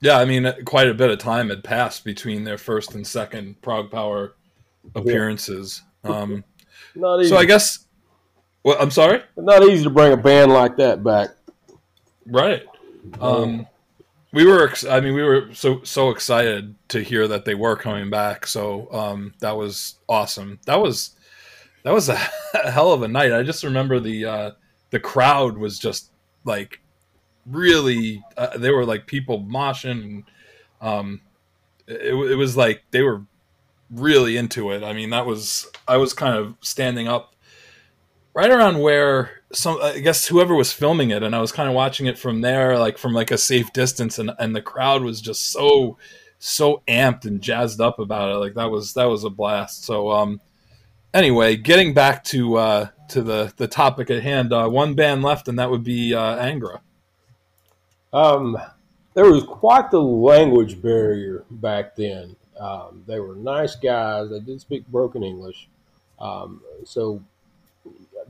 yeah. 0.00 0.18
I 0.18 0.24
mean, 0.24 0.52
quite 0.64 0.88
a 0.88 0.94
bit 0.94 1.10
of 1.10 1.18
time 1.18 1.48
had 1.48 1.64
passed 1.64 2.04
between 2.04 2.44
their 2.44 2.58
first 2.58 2.94
and 2.94 3.06
second 3.06 3.60
Prog 3.62 3.90
ProgPower 3.90 4.32
appearances. 4.94 5.82
Um, 6.04 6.44
so 6.94 7.36
I 7.36 7.44
guess. 7.44 7.86
Well, 8.64 8.76
I'm 8.78 8.92
sorry. 8.92 9.22
not 9.36 9.64
easy 9.64 9.82
to 9.82 9.90
bring 9.90 10.12
a 10.12 10.16
band 10.16 10.52
like 10.52 10.76
that 10.76 11.02
back. 11.02 11.30
Right. 12.26 12.64
Um, 13.20 13.66
we 14.32 14.46
were. 14.46 14.72
I 14.88 15.00
mean, 15.00 15.14
we 15.14 15.22
were 15.22 15.52
so 15.52 15.82
so 15.82 16.10
excited 16.10 16.74
to 16.88 17.02
hear 17.02 17.28
that 17.28 17.44
they 17.44 17.54
were 17.54 17.76
coming 17.76 18.10
back. 18.10 18.46
So 18.46 18.90
um, 18.92 19.34
that 19.40 19.56
was 19.56 19.96
awesome. 20.08 20.58
That 20.66 20.80
was 20.80 21.16
that 21.84 21.92
was 21.92 22.08
a 22.08 22.16
hell 22.70 22.92
of 22.92 23.02
a 23.02 23.08
night. 23.08 23.32
I 23.32 23.42
just 23.42 23.64
remember 23.64 24.00
the 24.00 24.24
uh, 24.24 24.50
the 24.90 25.00
crowd 25.00 25.58
was 25.58 25.78
just 25.78 26.10
like 26.44 26.80
really. 27.46 28.22
Uh, 28.36 28.56
they 28.56 28.70
were 28.70 28.86
like 28.86 29.06
people 29.06 29.42
moshing. 29.42 30.02
And, 30.02 30.24
um, 30.80 31.20
it, 31.86 32.14
it 32.14 32.36
was 32.36 32.56
like 32.56 32.82
they 32.90 33.02
were 33.02 33.22
really 33.90 34.36
into 34.36 34.70
it. 34.70 34.82
I 34.82 34.92
mean, 34.92 35.10
that 35.10 35.26
was 35.26 35.70
I 35.86 35.96
was 35.98 36.14
kind 36.14 36.36
of 36.36 36.56
standing 36.60 37.08
up 37.08 37.34
right 38.34 38.50
around 38.50 38.80
where 38.80 39.41
some 39.52 39.78
I 39.82 40.00
guess 40.00 40.26
whoever 40.26 40.54
was 40.54 40.72
filming 40.72 41.10
it, 41.10 41.22
and 41.22 41.34
I 41.34 41.40
was 41.40 41.52
kind 41.52 41.68
of 41.68 41.74
watching 41.74 42.06
it 42.06 42.18
from 42.18 42.40
there, 42.40 42.78
like 42.78 42.98
from 42.98 43.12
like 43.12 43.30
a 43.30 43.38
safe 43.38 43.72
distance, 43.72 44.18
and 44.18 44.32
and 44.38 44.54
the 44.56 44.62
crowd 44.62 45.02
was 45.02 45.20
just 45.20 45.50
so 45.50 45.98
so 46.38 46.82
amped 46.88 47.24
and 47.24 47.40
jazzed 47.40 47.80
up 47.80 47.98
about 47.98 48.30
it. 48.30 48.36
Like 48.36 48.54
that 48.54 48.70
was 48.70 48.94
that 48.94 49.04
was 49.04 49.24
a 49.24 49.30
blast. 49.30 49.84
So 49.84 50.10
um, 50.10 50.40
anyway, 51.14 51.56
getting 51.56 51.94
back 51.94 52.24
to 52.24 52.56
uh, 52.56 52.88
to 53.08 53.22
the 53.22 53.52
the 53.56 53.68
topic 53.68 54.10
at 54.10 54.22
hand, 54.22 54.52
uh, 54.52 54.68
one 54.68 54.94
band 54.94 55.22
left, 55.22 55.48
and 55.48 55.58
that 55.58 55.70
would 55.70 55.84
be 55.84 56.14
uh, 56.14 56.36
Angra. 56.36 56.80
Um, 58.12 58.58
there 59.14 59.30
was 59.30 59.44
quite 59.44 59.90
the 59.90 60.02
language 60.02 60.80
barrier 60.80 61.44
back 61.50 61.96
then. 61.96 62.36
Um, 62.58 63.04
they 63.06 63.20
were 63.20 63.34
nice 63.34 63.76
guys. 63.76 64.30
They 64.30 64.40
did 64.40 64.60
speak 64.60 64.86
broken 64.86 65.22
English. 65.22 65.68
Um, 66.18 66.60
so 66.84 67.22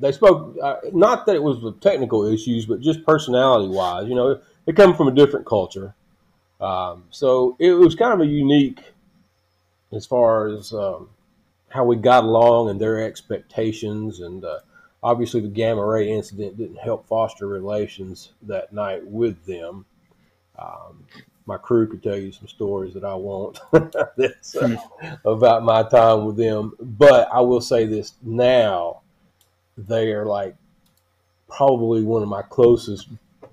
they 0.03 0.11
spoke, 0.11 0.57
uh, 0.61 0.77
not 0.93 1.27
that 1.27 1.37
it 1.37 1.43
was 1.43 1.61
the 1.63 1.73
technical 1.75 2.27
issues, 2.27 2.67
but 2.67 2.81
just 2.81 3.07
personality 3.07 3.69
wise. 3.69 4.09
You 4.09 4.17
know, 4.17 4.41
they 4.67 4.73
come 4.73 4.97
from 4.97 5.07
a 5.07 5.15
different 5.15 5.47
culture. 5.47 5.95
Um, 6.61 7.05
so 7.11 7.57
it 7.61 7.73
was 7.73 7.95
kind 7.95 8.13
of 8.13 8.21
a 8.21 8.27
unique 8.27 8.83
as 9.93 10.05
far 10.05 10.49
as 10.49 10.73
um, 10.73 11.09
how 11.69 11.85
we 11.85 11.95
got 11.95 12.25
along 12.25 12.71
and 12.71 12.81
their 12.81 13.01
expectations. 13.01 14.19
And 14.21 14.45
uh, 14.45 14.59
obviously, 15.05 15.41
the 15.41 15.49
Gamma 15.49 15.87
Ray 15.87 16.11
incident 16.11 16.59
didn't 16.59 16.79
help 16.79 17.07
foster 17.07 17.47
relations 17.47 18.33
that 18.43 18.73
night 18.73 19.07
with 19.07 19.45
them. 19.47 19.87
Um, 20.59 21.07
my 21.47 21.59
crew 21.59 21.87
could 21.89 22.03
tell 22.03 22.17
you 22.17 22.33
some 22.33 22.49
stories 22.49 22.95
that 22.95 23.05
I 23.05 23.15
won't 23.15 23.61
uh, 23.73 24.77
about 25.25 25.63
my 25.63 25.85
time 25.85 26.25
with 26.25 26.37
them. 26.37 26.73
But 26.81 27.29
I 27.33 27.41
will 27.41 27.61
say 27.61 27.87
this 27.87 28.15
now, 28.23 29.02
they 29.87 30.12
are 30.12 30.26
like 30.26 30.57
probably 31.49 32.03
one 32.03 32.22
of 32.22 32.28
my 32.28 32.43
closest 32.43 33.09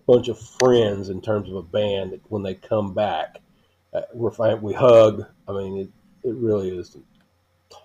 bunch 0.08 0.28
of 0.28 0.40
friends 0.40 1.10
in 1.10 1.22
terms 1.22 1.50
of 1.50 1.56
a 1.56 1.62
band 1.62 2.12
that 2.12 2.22
when 2.32 2.42
they 2.42 2.56
come 2.56 2.94
back, 2.94 3.42
uh, 3.94 4.02
we're 4.14 4.56
we 4.58 4.74
hug. 4.74 5.26
I 5.48 5.52
mean, 5.52 5.78
it, 5.78 6.28
it 6.28 6.36
really 6.36 6.76
is 6.76 6.96
a 6.96 7.00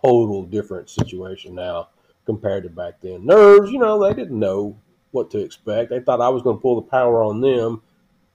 total 0.02 0.44
different 0.44 0.88
situation 0.88 1.54
now 1.54 1.88
compared 2.24 2.62
to 2.62 2.70
back 2.70 2.94
then. 3.02 3.26
Nerves, 3.26 3.70
you 3.70 3.78
know, 3.78 4.02
they 4.02 4.14
didn't 4.14 4.38
know 4.38 4.76
what 5.10 5.30
to 5.30 5.38
expect. 5.38 5.90
They 5.90 6.00
thought 6.00 6.20
I 6.20 6.28
was 6.28 6.42
going 6.42 6.56
to 6.56 6.62
pull 6.62 6.76
the 6.76 6.90
power 6.90 7.22
on 7.22 7.40
them 7.40 7.82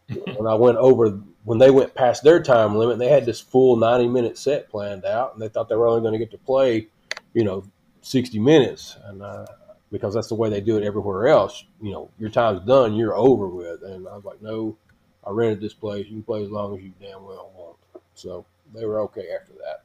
when 0.36 0.47
I 0.47 0.55
went 0.55 0.78
over 0.78 1.20
when 1.45 1.57
they 1.57 1.72
went 1.72 1.95
past 1.95 2.24
their 2.24 2.41
time 2.43 2.76
limit. 2.76 2.99
They 2.99 3.10
had 3.10 3.26
this 3.26 3.39
full 3.39 3.76
ninety 3.76 4.07
minute 4.07 4.38
set 4.38 4.70
planned 4.70 5.05
out, 5.05 5.34
and 5.34 5.41
they 5.41 5.49
thought 5.49 5.70
they 5.70 5.76
were 5.76 5.88
only 5.88 6.01
going 6.01 6.14
to 6.14 6.20
get 6.20 6.32
to 6.32 6.38
play, 6.38 6.88
you 7.34 7.43
know, 7.43 7.64
sixty 8.01 8.39
minutes. 8.39 8.97
And 9.05 9.22
uh, 9.22 9.45
because 9.92 10.14
that's 10.14 10.28
the 10.28 10.36
way 10.36 10.50
they 10.50 10.62
do 10.62 10.78
it 10.78 10.84
everywhere 10.84 11.28
else. 11.28 11.64
You 11.82 11.92
know, 11.92 12.10
your 12.20 12.30
time's 12.30 12.66
done, 12.66 12.96
you're 12.96 13.16
over 13.16 13.48
with. 13.48 13.84
And 13.84 14.08
I 14.08 14.16
was 14.16 14.26
like, 14.26 14.42
no, 14.42 14.78
I 15.26 15.32
rented 15.32 15.62
this 15.62 15.74
place. 15.74 16.06
You 16.06 16.14
can 16.14 16.24
play 16.24 16.44
as 16.44 16.50
long 16.50 16.78
as 16.78 16.84
you 16.84 16.94
damn 17.02 17.24
well 17.24 17.52
want. 17.56 18.04
So 18.14 18.46
they 18.74 18.86
were 18.86 19.02
okay 19.02 19.30
after 19.40 19.54
that. 19.54 19.84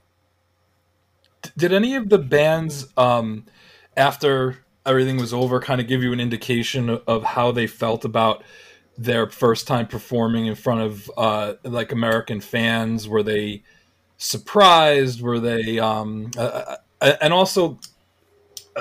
Did 1.56 1.72
any 1.72 1.94
of 1.94 2.08
the 2.08 2.18
bands, 2.18 2.86
um, 2.96 3.44
after 3.96 4.64
everything 4.84 5.16
was 5.16 5.32
over, 5.32 5.60
kind 5.60 5.80
of 5.80 5.86
give 5.86 6.02
you 6.02 6.12
an 6.12 6.20
indication 6.20 6.90
of 7.06 7.22
how 7.22 7.52
they 7.52 7.66
felt 7.66 8.04
about 8.04 8.42
their 8.96 9.28
first 9.28 9.66
time 9.66 9.86
performing 9.86 10.46
in 10.46 10.54
front 10.54 10.80
of 10.80 11.10
uh, 11.16 11.54
like 11.62 11.92
American 11.92 12.40
fans? 12.40 13.08
Were 13.08 13.22
they 13.22 13.62
surprised? 14.16 15.20
Were 15.20 15.40
they, 15.40 15.78
um, 15.78 16.30
uh, 16.36 16.76
uh 17.00 17.12
and 17.20 17.32
also 17.32 17.78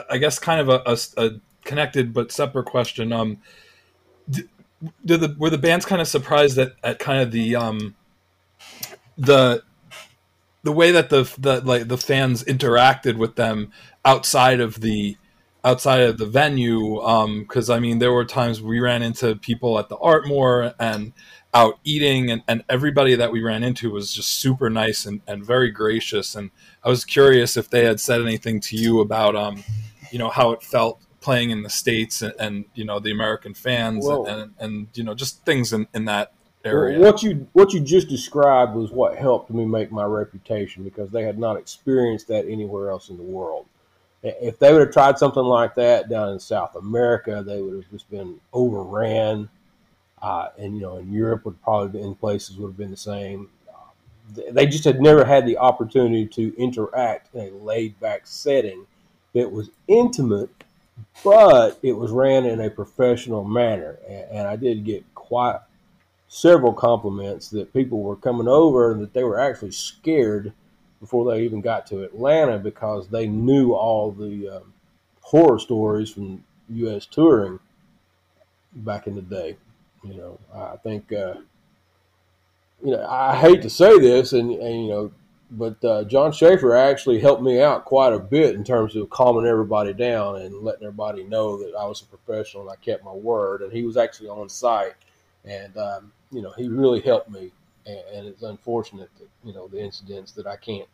I 0.09 0.17
guess 0.17 0.39
kind 0.39 0.61
of 0.61 0.69
a, 0.69 0.81
a, 0.85 1.25
a 1.25 1.31
connected 1.63 2.13
but 2.13 2.31
separate 2.31 2.65
question. 2.65 3.11
Um, 3.11 3.39
did, 4.29 4.49
did, 5.05 5.21
the 5.21 5.35
were 5.37 5.49
the 5.49 5.57
bands 5.57 5.85
kind 5.85 6.01
of 6.01 6.07
surprised 6.07 6.57
at, 6.57 6.73
at 6.83 6.99
kind 6.99 7.21
of 7.21 7.31
the 7.31 7.55
um, 7.55 7.95
the 9.17 9.63
the 10.63 10.71
way 10.71 10.91
that 10.91 11.09
the 11.09 11.31
the 11.37 11.61
like 11.61 11.87
the 11.87 11.97
fans 11.97 12.43
interacted 12.43 13.17
with 13.17 13.35
them 13.35 13.71
outside 14.05 14.59
of 14.59 14.81
the 14.81 15.17
outside 15.63 16.01
of 16.01 16.17
the 16.17 16.25
venue 16.25 16.95
because 17.39 17.69
um, 17.69 17.75
I 17.75 17.79
mean 17.79 17.99
there 17.99 18.11
were 18.11 18.25
times 18.25 18.61
we 18.61 18.79
ran 18.79 19.01
into 19.01 19.35
people 19.35 19.79
at 19.79 19.89
the 19.89 19.97
Artmore 19.97 20.73
and 20.79 21.13
out 21.53 21.79
eating 21.83 22.31
and, 22.31 22.41
and 22.47 22.63
everybody 22.67 23.15
that 23.15 23.31
we 23.31 23.41
ran 23.41 23.63
into 23.63 23.91
was 23.91 24.13
just 24.13 24.29
super 24.29 24.69
nice 24.69 25.05
and, 25.05 25.21
and 25.27 25.45
very 25.45 25.69
gracious 25.69 26.35
and 26.35 26.49
I 26.83 26.89
was 26.89 27.05
curious 27.05 27.57
if 27.57 27.69
they 27.69 27.85
had 27.85 27.99
said 27.99 28.21
anything 28.21 28.59
to 28.61 28.75
you 28.75 29.01
about 29.01 29.35
um, 29.35 29.63
you 30.11 30.19
know 30.19 30.29
how 30.29 30.51
it 30.51 30.63
felt 30.63 31.01
playing 31.21 31.51
in 31.51 31.63
the 31.63 31.69
states 31.69 32.21
and, 32.21 32.33
and 32.39 32.65
you 32.73 32.85
know 32.85 32.99
the 32.99 33.11
American 33.11 33.53
fans 33.53 34.05
and, 34.07 34.27
and, 34.27 34.53
and 34.59 34.87
you 34.93 35.03
know 35.03 35.13
just 35.13 35.43
things 35.45 35.73
in, 35.73 35.87
in 35.93 36.05
that 36.05 36.33
area. 36.65 36.99
Well, 36.99 37.11
what 37.11 37.23
you 37.23 37.47
what 37.53 37.73
you 37.73 37.79
just 37.79 38.09
described 38.09 38.75
was 38.75 38.91
what 38.91 39.17
helped 39.17 39.49
me 39.49 39.65
make 39.65 39.91
my 39.91 40.05
reputation 40.05 40.83
because 40.83 41.09
they 41.09 41.23
had 41.23 41.39
not 41.39 41.57
experienced 41.57 42.27
that 42.27 42.47
anywhere 42.47 42.89
else 42.89 43.09
in 43.09 43.17
the 43.17 43.23
world. 43.23 43.65
If 44.21 44.57
they 44.59 44.71
would 44.71 44.81
have 44.81 44.93
tried 44.93 45.17
something 45.17 45.43
like 45.43 45.75
that 45.75 46.09
down 46.09 46.29
in 46.29 46.39
South 46.39 46.75
America, 46.75 47.43
they 47.45 47.61
would 47.61 47.75
have 47.75 47.91
just 47.91 48.09
been 48.09 48.39
overran. 48.53 49.49
Uh, 50.24 50.49
and 50.57 50.76
you 50.76 50.82
know, 50.82 50.97
in 50.97 51.11
Europe 51.11 51.45
would 51.45 51.61
probably 51.61 52.01
in 52.01 52.15
places 52.15 52.57
would 52.57 52.69
have 52.69 52.78
been 52.78 52.91
the 52.91 52.97
same. 52.97 53.49
They 54.51 54.65
just 54.65 54.86
had 54.86 54.99
never 55.01 55.24
had 55.26 55.45
the 55.45 55.57
opportunity 55.57 56.26
to 56.28 56.57
interact 56.57 57.36
in 57.36 57.41
a 57.41 57.51
laid 57.51 57.99
back 57.99 58.21
setting 58.26 58.88
it 59.34 59.51
was 59.51 59.69
intimate, 59.88 60.49
but 61.24 61.80
it 61.82 61.93
was 61.93 62.11
ran 62.11 62.45
in 62.45 62.61
a 62.61 62.69
professional 62.69 63.43
manner. 63.43 63.97
And, 64.07 64.26
and 64.32 64.47
I 64.47 64.55
did 64.55 64.86
get 64.86 65.03
quite 65.15 65.59
several 66.28 66.74
compliments 66.74 67.49
that 67.49 67.74
people 67.74 68.01
were 68.01 68.15
coming 68.15 68.47
over 68.47 68.91
and 68.91 69.01
that 69.01 69.13
they 69.13 69.24
were 69.24 69.39
actually 69.39 69.71
scared 69.71 70.53
before 70.99 71.32
they 71.32 71.43
even 71.43 71.61
got 71.61 71.86
to 71.88 72.03
Atlanta 72.03 72.57
because 72.57 73.07
they 73.09 73.28
knew 73.28 73.74
all 73.74 74.11
the 74.11 74.49
um, 74.49 74.74
horror 75.21 75.59
stories 75.59 76.11
from 76.11 76.43
U.S. 76.69 77.05
touring 77.05 77.59
back 78.74 79.07
in 79.07 79.15
the 79.15 79.21
day. 79.21 79.57
You 80.03 80.15
know, 80.15 80.39
I 80.53 80.75
think, 80.77 81.11
uh, 81.13 81.35
you 82.83 82.91
know, 82.91 83.05
I 83.07 83.35
hate 83.35 83.61
to 83.61 83.69
say 83.69 83.97
this, 83.99 84.33
and, 84.33 84.51
and 84.51 84.83
you 84.83 84.89
know, 84.89 85.11
but 85.51 85.83
uh, 85.85 86.03
Jon 86.05 86.31
Schaffer 86.31 86.75
actually 86.75 87.19
helped 87.19 87.43
me 87.43 87.61
out 87.61 87.85
quite 87.85 88.11
a 88.11 88.19
bit 88.19 88.55
in 88.55 88.63
terms 88.63 88.95
of 88.95 89.09
calming 89.09 89.45
everybody 89.45 89.93
down 89.93 90.37
and 90.37 90.63
letting 90.63 90.83
everybody 90.83 91.23
know 91.23 91.57
that 91.57 91.75
I 91.79 91.85
was 91.85 92.01
a 92.01 92.05
professional 92.05 92.63
and 92.63 92.71
I 92.71 92.75
kept 92.83 93.05
my 93.05 93.13
word. 93.13 93.61
And 93.61 93.71
he 93.71 93.83
was 93.83 93.95
actually 93.95 94.29
on 94.29 94.49
site, 94.49 94.95
and 95.45 95.77
um, 95.77 96.11
you 96.31 96.41
know 96.41 96.51
he 96.57 96.67
really 96.67 97.01
helped 97.01 97.29
me. 97.29 97.51
And, 97.85 97.99
and, 98.13 98.27
it's 98.27 98.43
unfortunate 98.43 99.09
that 99.19 99.27
you 99.43 99.53
know 99.53 99.67
the 99.67 99.79
incidents 99.79 100.31
that 100.33 100.47
I 100.47 100.55
can't. 100.55 100.87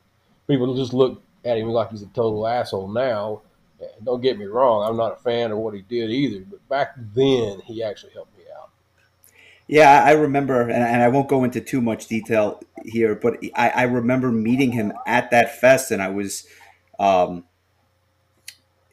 People 0.47 0.75
just 0.75 0.93
look 0.93 1.21
at 1.45 1.57
him 1.57 1.67
like 1.67 1.91
he's 1.91 2.01
a 2.01 2.07
total 2.07 2.47
asshole 2.47 2.87
now. 2.87 3.41
Don't 4.03 4.21
get 4.21 4.37
me 4.37 4.45
wrong, 4.45 4.89
I'm 4.89 4.97
not 4.97 5.13
a 5.13 5.23
fan 5.23 5.51
of 5.51 5.59
what 5.59 5.73
he 5.73 5.81
did 5.83 6.09
either. 6.09 6.43
But 6.49 6.67
back 6.67 6.95
then, 7.15 7.61
he 7.61 7.81
actually 7.81 8.11
helped 8.11 8.37
me 8.37 8.38
yeah, 9.69 10.03
I 10.03 10.13
remember, 10.13 10.61
and, 10.61 11.03
I 11.03 11.09
won't 11.09 11.29
go 11.29 11.43
into 11.43 11.61
too 11.61 11.79
much 11.79 12.07
detail 12.07 12.59
here, 12.85 13.13
but 13.13 13.37
I, 13.55 13.69
I 13.69 13.83
remember 13.83 14.31
meeting 14.31 14.71
him 14.71 14.91
at 15.05 15.29
that 15.29 15.61
fest, 15.61 15.91
and 15.91 16.01
I 16.01 16.09
was 16.09 16.47
um, 16.97 17.43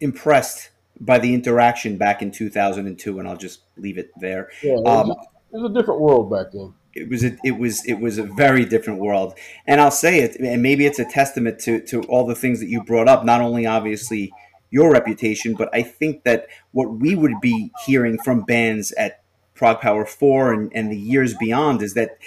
impressed 0.01 0.69
by 1.01 1.19
the 1.19 1.33
interaction 1.33 1.97
back 1.97 2.21
in 2.21 2.31
2002, 2.31 3.19
and 3.19 3.27
I'll 3.27 3.39
just 3.39 3.61
leave 3.79 3.97
it 3.97 4.11
there. 4.21 4.51
Yeah, 4.63 4.73
it 4.73 4.83
was, 4.83 5.05
um, 5.05 5.11
it 5.11 5.63
was 5.63 5.71
a 5.71 5.75
different 5.75 6.01
world 6.01 6.31
back 6.31 6.53
then. 6.53 6.75
It 6.93 7.09
was 7.09 7.25
a, 7.25 7.39
it 7.43 7.59
was 7.59 7.83
it 7.87 7.99
was 7.99 8.19
a 8.19 8.23
very 8.23 8.67
different 8.67 9.01
world, 9.01 9.35
and 9.67 9.81
I'll 9.81 9.91
say 9.91 10.21
it, 10.21 10.37
and 10.39 10.63
maybe 10.63 10.85
it's 10.85 10.99
a 10.99 11.07
testament 11.07 11.59
to 11.61 11.81
to 11.87 12.03
all 12.03 12.27
the 12.27 12.35
things 12.35 12.61
that 12.61 12.69
you 12.69 12.83
brought 12.83 13.09
up. 13.09 13.25
Not 13.25 13.41
only 13.41 13.67
obviously 13.67 14.31
your 14.71 14.93
reputation, 14.93 15.55
but 15.55 15.71
I 15.73 15.83
think 15.83 16.25
that 16.25 16.49
what 16.73 16.99
we 16.99 17.15
would 17.15 17.41
be 17.41 17.71
hearing 17.87 18.19
from 18.19 18.43
bands 18.43 18.93
at 18.93 19.23
Prog 19.57 19.81
Power 19.81 20.05
4 20.05 20.53
and, 20.53 20.73
and 20.75 20.91
the 20.91 20.99
years 20.99 21.35
beyond 21.35 21.83
is 21.83 21.95
that 21.95 22.19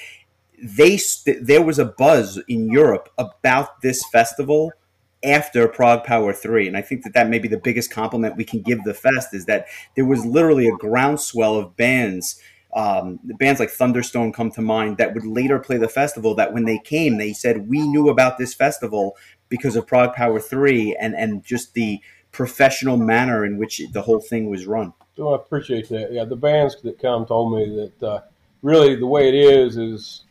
they 0.62 1.00
there 1.42 1.62
was 1.62 1.80
a 1.80 1.86
buzz 1.86 2.40
in 2.48 2.70
Europe 2.70 3.10
about 3.18 3.82
this 3.82 4.04
festival 4.12 4.72
after 5.24 5.68
Prog 5.68 6.04
Power 6.04 6.34
3 6.34 6.68
and 6.68 6.78
I 6.78 6.82
think 6.82 7.04
that 7.04 7.14
that 7.14 7.30
may 7.30 7.40
be 7.40 7.48
the 7.48 7.58
biggest 7.58 7.92
compliment 7.92 8.36
we 8.36 8.46
can 8.46 8.62
give 8.62 8.84
the 8.84 8.94
fest 8.94 9.34
is 9.34 9.46
that 9.46 9.68
there 9.96 10.06
was 10.06 10.26
literally 10.26 10.68
a 10.68 10.78
groundswell 10.78 11.56
of 11.56 11.76
bands 11.78 12.42
um, 12.76 13.20
bands 13.24 13.60
like 13.60 13.72
Thunderstone 13.72 14.32
come 14.32 14.52
to 14.52 14.62
mind 14.62 14.98
that 14.98 15.16
would 15.16 15.26
later 15.26 15.58
play 15.58 15.78
the 15.78 15.88
festival 15.88 16.36
that 16.36 16.54
when 16.54 16.66
they 16.66 16.78
came 16.78 17.18
they 17.18 17.34
said 17.34 17.70
we 17.70 17.80
knew 17.88 18.10
about 18.10 18.38
this 18.38 18.54
festival 18.54 19.16
because 19.50 19.76
of 19.76 19.88
Prog 19.88 20.14
Power 20.14 20.40
3 20.40 20.96
and 21.00 21.16
and 21.16 21.44
just 21.44 21.74
the 21.74 22.02
professional 22.32 22.98
manner 22.98 23.46
in 23.46 23.58
which 23.58 23.82
the 23.92 24.02
whole 24.02 24.22
thing 24.22 24.50
was 24.50 24.66
run. 24.66 24.94
Oh, 25.20 25.34
I 25.34 25.36
appreciate 25.36 25.90
that. 25.90 26.14
Yeah, 26.14 26.24
the 26.24 26.36
bands 26.36 26.82
that 26.82 27.00
come 27.00 27.26
told 27.26 27.54
me 27.54 27.76
that 28.00 28.08
uh, 28.08 28.22
really 28.62 28.96
the 28.96 29.06
way 29.06 29.28
it 29.28 29.36
is 29.36 29.78
is 29.78 30.24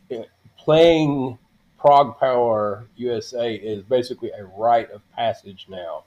playing 0.57 1.37
Prog 1.77 2.19
Power 2.19 2.87
USA 2.95 3.55
is 3.55 3.83
basically 3.83 4.31
a 4.31 4.45
rite 4.45 4.91
of 4.91 5.01
passage 5.11 5.67
now 5.69 6.03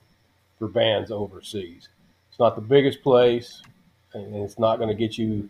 for 0.59 0.69
bands 0.69 1.11
overseas. 1.11 1.89
It's 2.29 2.39
not 2.39 2.57
the 2.57 2.63
biggest 2.63 3.03
place, 3.03 3.63
and 4.15 4.35
it's 4.37 4.59
not 4.59 4.77
going 4.77 4.89
to 4.89 4.95
get 4.95 5.17
you 5.17 5.49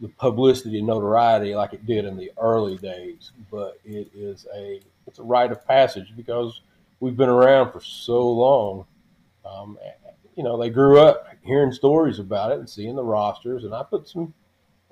the 0.00 0.08
publicity 0.08 0.78
and 0.78 0.86
notoriety 0.86 1.54
like 1.54 1.72
it 1.72 1.84
did 1.86 2.04
in 2.04 2.16
the 2.16 2.30
early 2.40 2.76
days, 2.76 3.32
but 3.50 3.80
it 3.84 4.08
is 4.14 4.46
a 4.54 4.80
it's 5.06 5.18
a 5.18 5.22
rite 5.22 5.50
of 5.50 5.66
passage 5.66 6.12
because 6.16 6.60
we've 7.00 7.16
been 7.16 7.28
around 7.28 7.72
for 7.72 7.80
so 7.80 8.28
long. 8.28 8.86
Um, 9.44 9.78
you 10.36 10.44
know, 10.44 10.60
they 10.60 10.70
grew 10.70 11.00
up 11.00 11.27
hearing 11.42 11.72
stories 11.72 12.18
about 12.18 12.52
it 12.52 12.58
and 12.58 12.68
seeing 12.68 12.96
the 12.96 13.02
rosters. 13.02 13.64
And 13.64 13.74
I 13.74 13.82
put 13.82 14.08
some, 14.08 14.34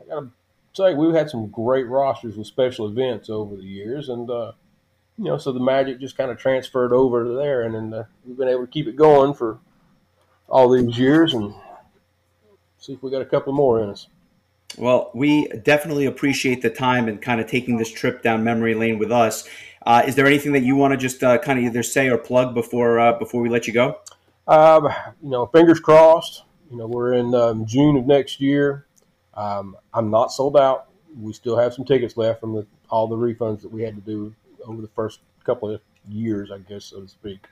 I 0.01 0.05
got 0.09 0.21
to 0.21 0.31
say, 0.73 0.95
we've 0.95 1.15
had 1.15 1.31
some 1.31 1.49
great 1.49 1.87
rosters 1.87 2.37
with 2.37 2.47
special 2.47 2.89
events 2.89 3.31
over 3.31 3.57
the 3.57 3.63
years. 3.63 4.09
And 4.09 4.31
uh, 4.31 4.53
you 5.19 5.25
know, 5.25 5.39
so 5.39 5.53
the 5.53 5.61
magic 5.61 5.99
just 5.99 6.17
kind 6.17 6.31
of 6.31 6.39
transferred 6.39 6.93
over 6.93 7.25
to 7.25 7.31
there, 7.31 7.63
and 7.63 7.75
then 7.75 7.95
uh, 7.95 8.05
we've 8.25 8.37
been 8.37 8.49
able 8.49 8.67
to 8.67 8.71
keep 8.71 8.87
it 8.87 8.97
going 8.97 9.33
for 9.33 9.59
all 10.49 10.69
these 10.69 10.99
years, 10.99 11.35
and 11.35 11.55
see 12.79 12.93
if 12.93 13.03
we 13.03 13.11
got 13.11 13.23
a 13.23 13.27
couple 13.27 13.53
more 13.53 13.83
in 13.83 13.89
us. 13.89 14.09
Well, 14.77 15.11
we 15.15 15.49
definitely 15.49 16.07
appreciate 16.07 16.61
the 16.61 16.71
time 16.71 17.09
and 17.09 17.21
kind 17.21 17.41
of 17.41 17.47
taking 17.47 17.79
this 17.79 17.91
trip 17.91 18.23
down 18.23 18.45
memory 18.45 18.75
lane 18.75 18.99
with 18.99 19.11
us. 19.11 19.49
Uh, 19.87 20.03
is 20.07 20.17
there 20.17 20.27
anything 20.27 20.53
that 20.53 20.65
you 20.65 20.77
want 20.77 20.93
to 20.93 20.99
just 20.99 21.23
uh, 21.23 21.39
kind 21.39 21.59
of 21.59 21.65
either 21.65 21.83
say 21.83 22.09
or 22.09 22.19
plug 22.19 22.55
before 22.55 22.99
uh, 22.99 23.19
before 23.19 23.41
we 23.41 23.49
let 23.49 23.67
you 23.67 23.73
go? 23.73 23.99
Um, 24.47 24.89
you 25.23 25.31
know, 25.31 25.47
fingers 25.47 25.81
crossed. 25.81 26.45
You 26.71 26.79
know, 26.79 26.87
we're 26.87 27.15
in 27.15 27.35
um, 27.35 27.67
June 27.67 27.97
of 27.97 28.07
next 28.07 28.41
year. 28.41 28.87
Um, 29.35 29.77
I'm 29.93 30.11
not 30.11 30.33
sold 30.33 30.57
out. 30.57 30.89
We 31.21 31.33
still 31.33 31.57
have 31.57 31.75
some 31.75 31.85
tickets 31.85 32.17
left 32.17 32.41
from 32.41 32.55
the, 32.55 32.67
all 32.91 33.07
the 33.07 33.17
refunds 33.17 33.63
that 33.63 33.71
we 33.71 33.83
had 33.83 33.95
to 33.95 34.01
do 34.01 34.35
over 34.67 34.83
the 34.83 34.89
first 34.89 35.21
couple 35.45 35.71
of 35.71 35.81
years, 36.09 36.51
I 36.51 36.59
guess, 36.59 36.87
so 36.87 37.01
to 37.01 37.09
speak. 37.09 37.47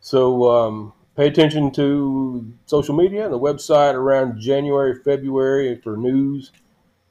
So 0.00 0.50
um, 0.50 0.92
pay 1.16 1.28
attention 1.28 1.70
to 1.72 2.52
social 2.66 2.94
media 2.94 3.24
and 3.24 3.32
the 3.32 3.38
website 3.38 3.94
around 3.94 4.40
January, 4.40 4.94
February 5.02 5.80
for 5.82 5.96
news. 5.96 6.52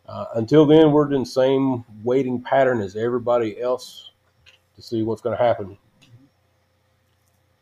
Uh, 0.08 0.26
until 0.36 0.66
then, 0.66 0.92
we're 0.92 1.12
in 1.14 1.22
the 1.22 1.26
same 1.26 1.86
waiting 2.04 2.42
pattern 2.42 2.82
as 2.82 2.96
everybody 2.96 3.62
else 3.62 4.12
to 4.76 4.82
see 4.82 5.04
what's 5.04 5.22
going 5.22 5.38
to 5.38 5.44
happen. 5.44 5.78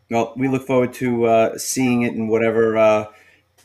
Well, 0.09 0.33
we 0.37 0.47
look 0.47 0.65
forward 0.65 0.93
to 0.93 1.25
uh, 1.25 1.57
seeing 1.57 2.03
it 2.03 2.13
in 2.13 2.27
whatever 2.27 2.77
uh, 2.77 3.05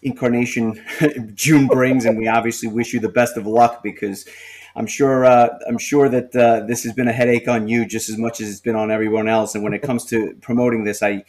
incarnation 0.02 0.84
June 1.34 1.66
brings, 1.66 2.04
and 2.04 2.18
we 2.18 2.28
obviously 2.28 2.68
wish 2.68 2.92
you 2.92 3.00
the 3.00 3.08
best 3.08 3.36
of 3.36 3.46
luck 3.46 3.82
because 3.82 4.26
I'm 4.74 4.86
sure 4.86 5.24
uh, 5.24 5.58
I'm 5.68 5.78
sure 5.78 6.08
that 6.08 6.34
uh, 6.34 6.66
this 6.66 6.82
has 6.84 6.92
been 6.92 7.08
a 7.08 7.12
headache 7.12 7.48
on 7.48 7.68
you 7.68 7.86
just 7.86 8.08
as 8.08 8.18
much 8.18 8.40
as 8.40 8.50
it's 8.50 8.60
been 8.60 8.76
on 8.76 8.90
everyone 8.90 9.28
else. 9.28 9.54
And 9.54 9.62
when 9.62 9.74
it 9.74 9.82
comes 9.82 10.04
to 10.06 10.36
promoting 10.40 10.84
this, 10.84 11.02
I 11.02 11.24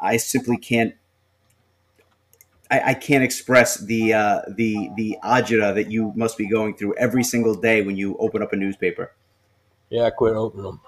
I 0.00 0.16
simply 0.16 0.56
can't 0.56 0.94
I, 2.70 2.90
I 2.90 2.94
can't 2.94 3.24
express 3.24 3.78
the 3.78 4.14
uh, 4.14 4.42
the 4.48 4.90
the 4.96 5.18
agita 5.24 5.74
that 5.74 5.90
you 5.90 6.12
must 6.14 6.38
be 6.38 6.48
going 6.48 6.76
through 6.76 6.94
every 6.96 7.24
single 7.24 7.54
day 7.54 7.82
when 7.82 7.96
you 7.96 8.16
open 8.18 8.42
up 8.42 8.52
a 8.52 8.56
newspaper. 8.56 9.12
Yeah, 9.90 10.04
I 10.04 10.10
quit 10.10 10.34
opening 10.34 10.64
them. 10.64 10.80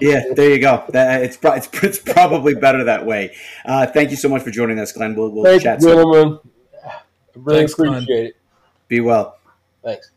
Yeah, 0.00 0.22
there 0.34 0.50
you 0.50 0.60
go. 0.60 0.84
That, 0.90 1.22
it's, 1.22 1.38
it's, 1.42 1.68
it's 1.82 1.98
probably 1.98 2.54
better 2.54 2.84
that 2.84 3.06
way. 3.06 3.34
Uh, 3.64 3.86
thank 3.86 4.10
you 4.10 4.16
so 4.16 4.28
much 4.28 4.42
for 4.42 4.50
joining 4.50 4.78
us, 4.78 4.92
Glenn. 4.92 5.14
We'll, 5.14 5.30
we'll 5.30 5.44
Thank 5.44 5.62
chat 5.62 5.80
you, 5.80 5.88
gentlemen. 5.88 6.38
I 6.84 7.00
really 7.34 7.58
Thanks, 7.60 7.72
appreciate 7.74 8.06
Glenn. 8.06 8.26
it. 8.26 8.36
Be 8.88 9.00
well. 9.00 9.38
Thanks. 9.82 10.10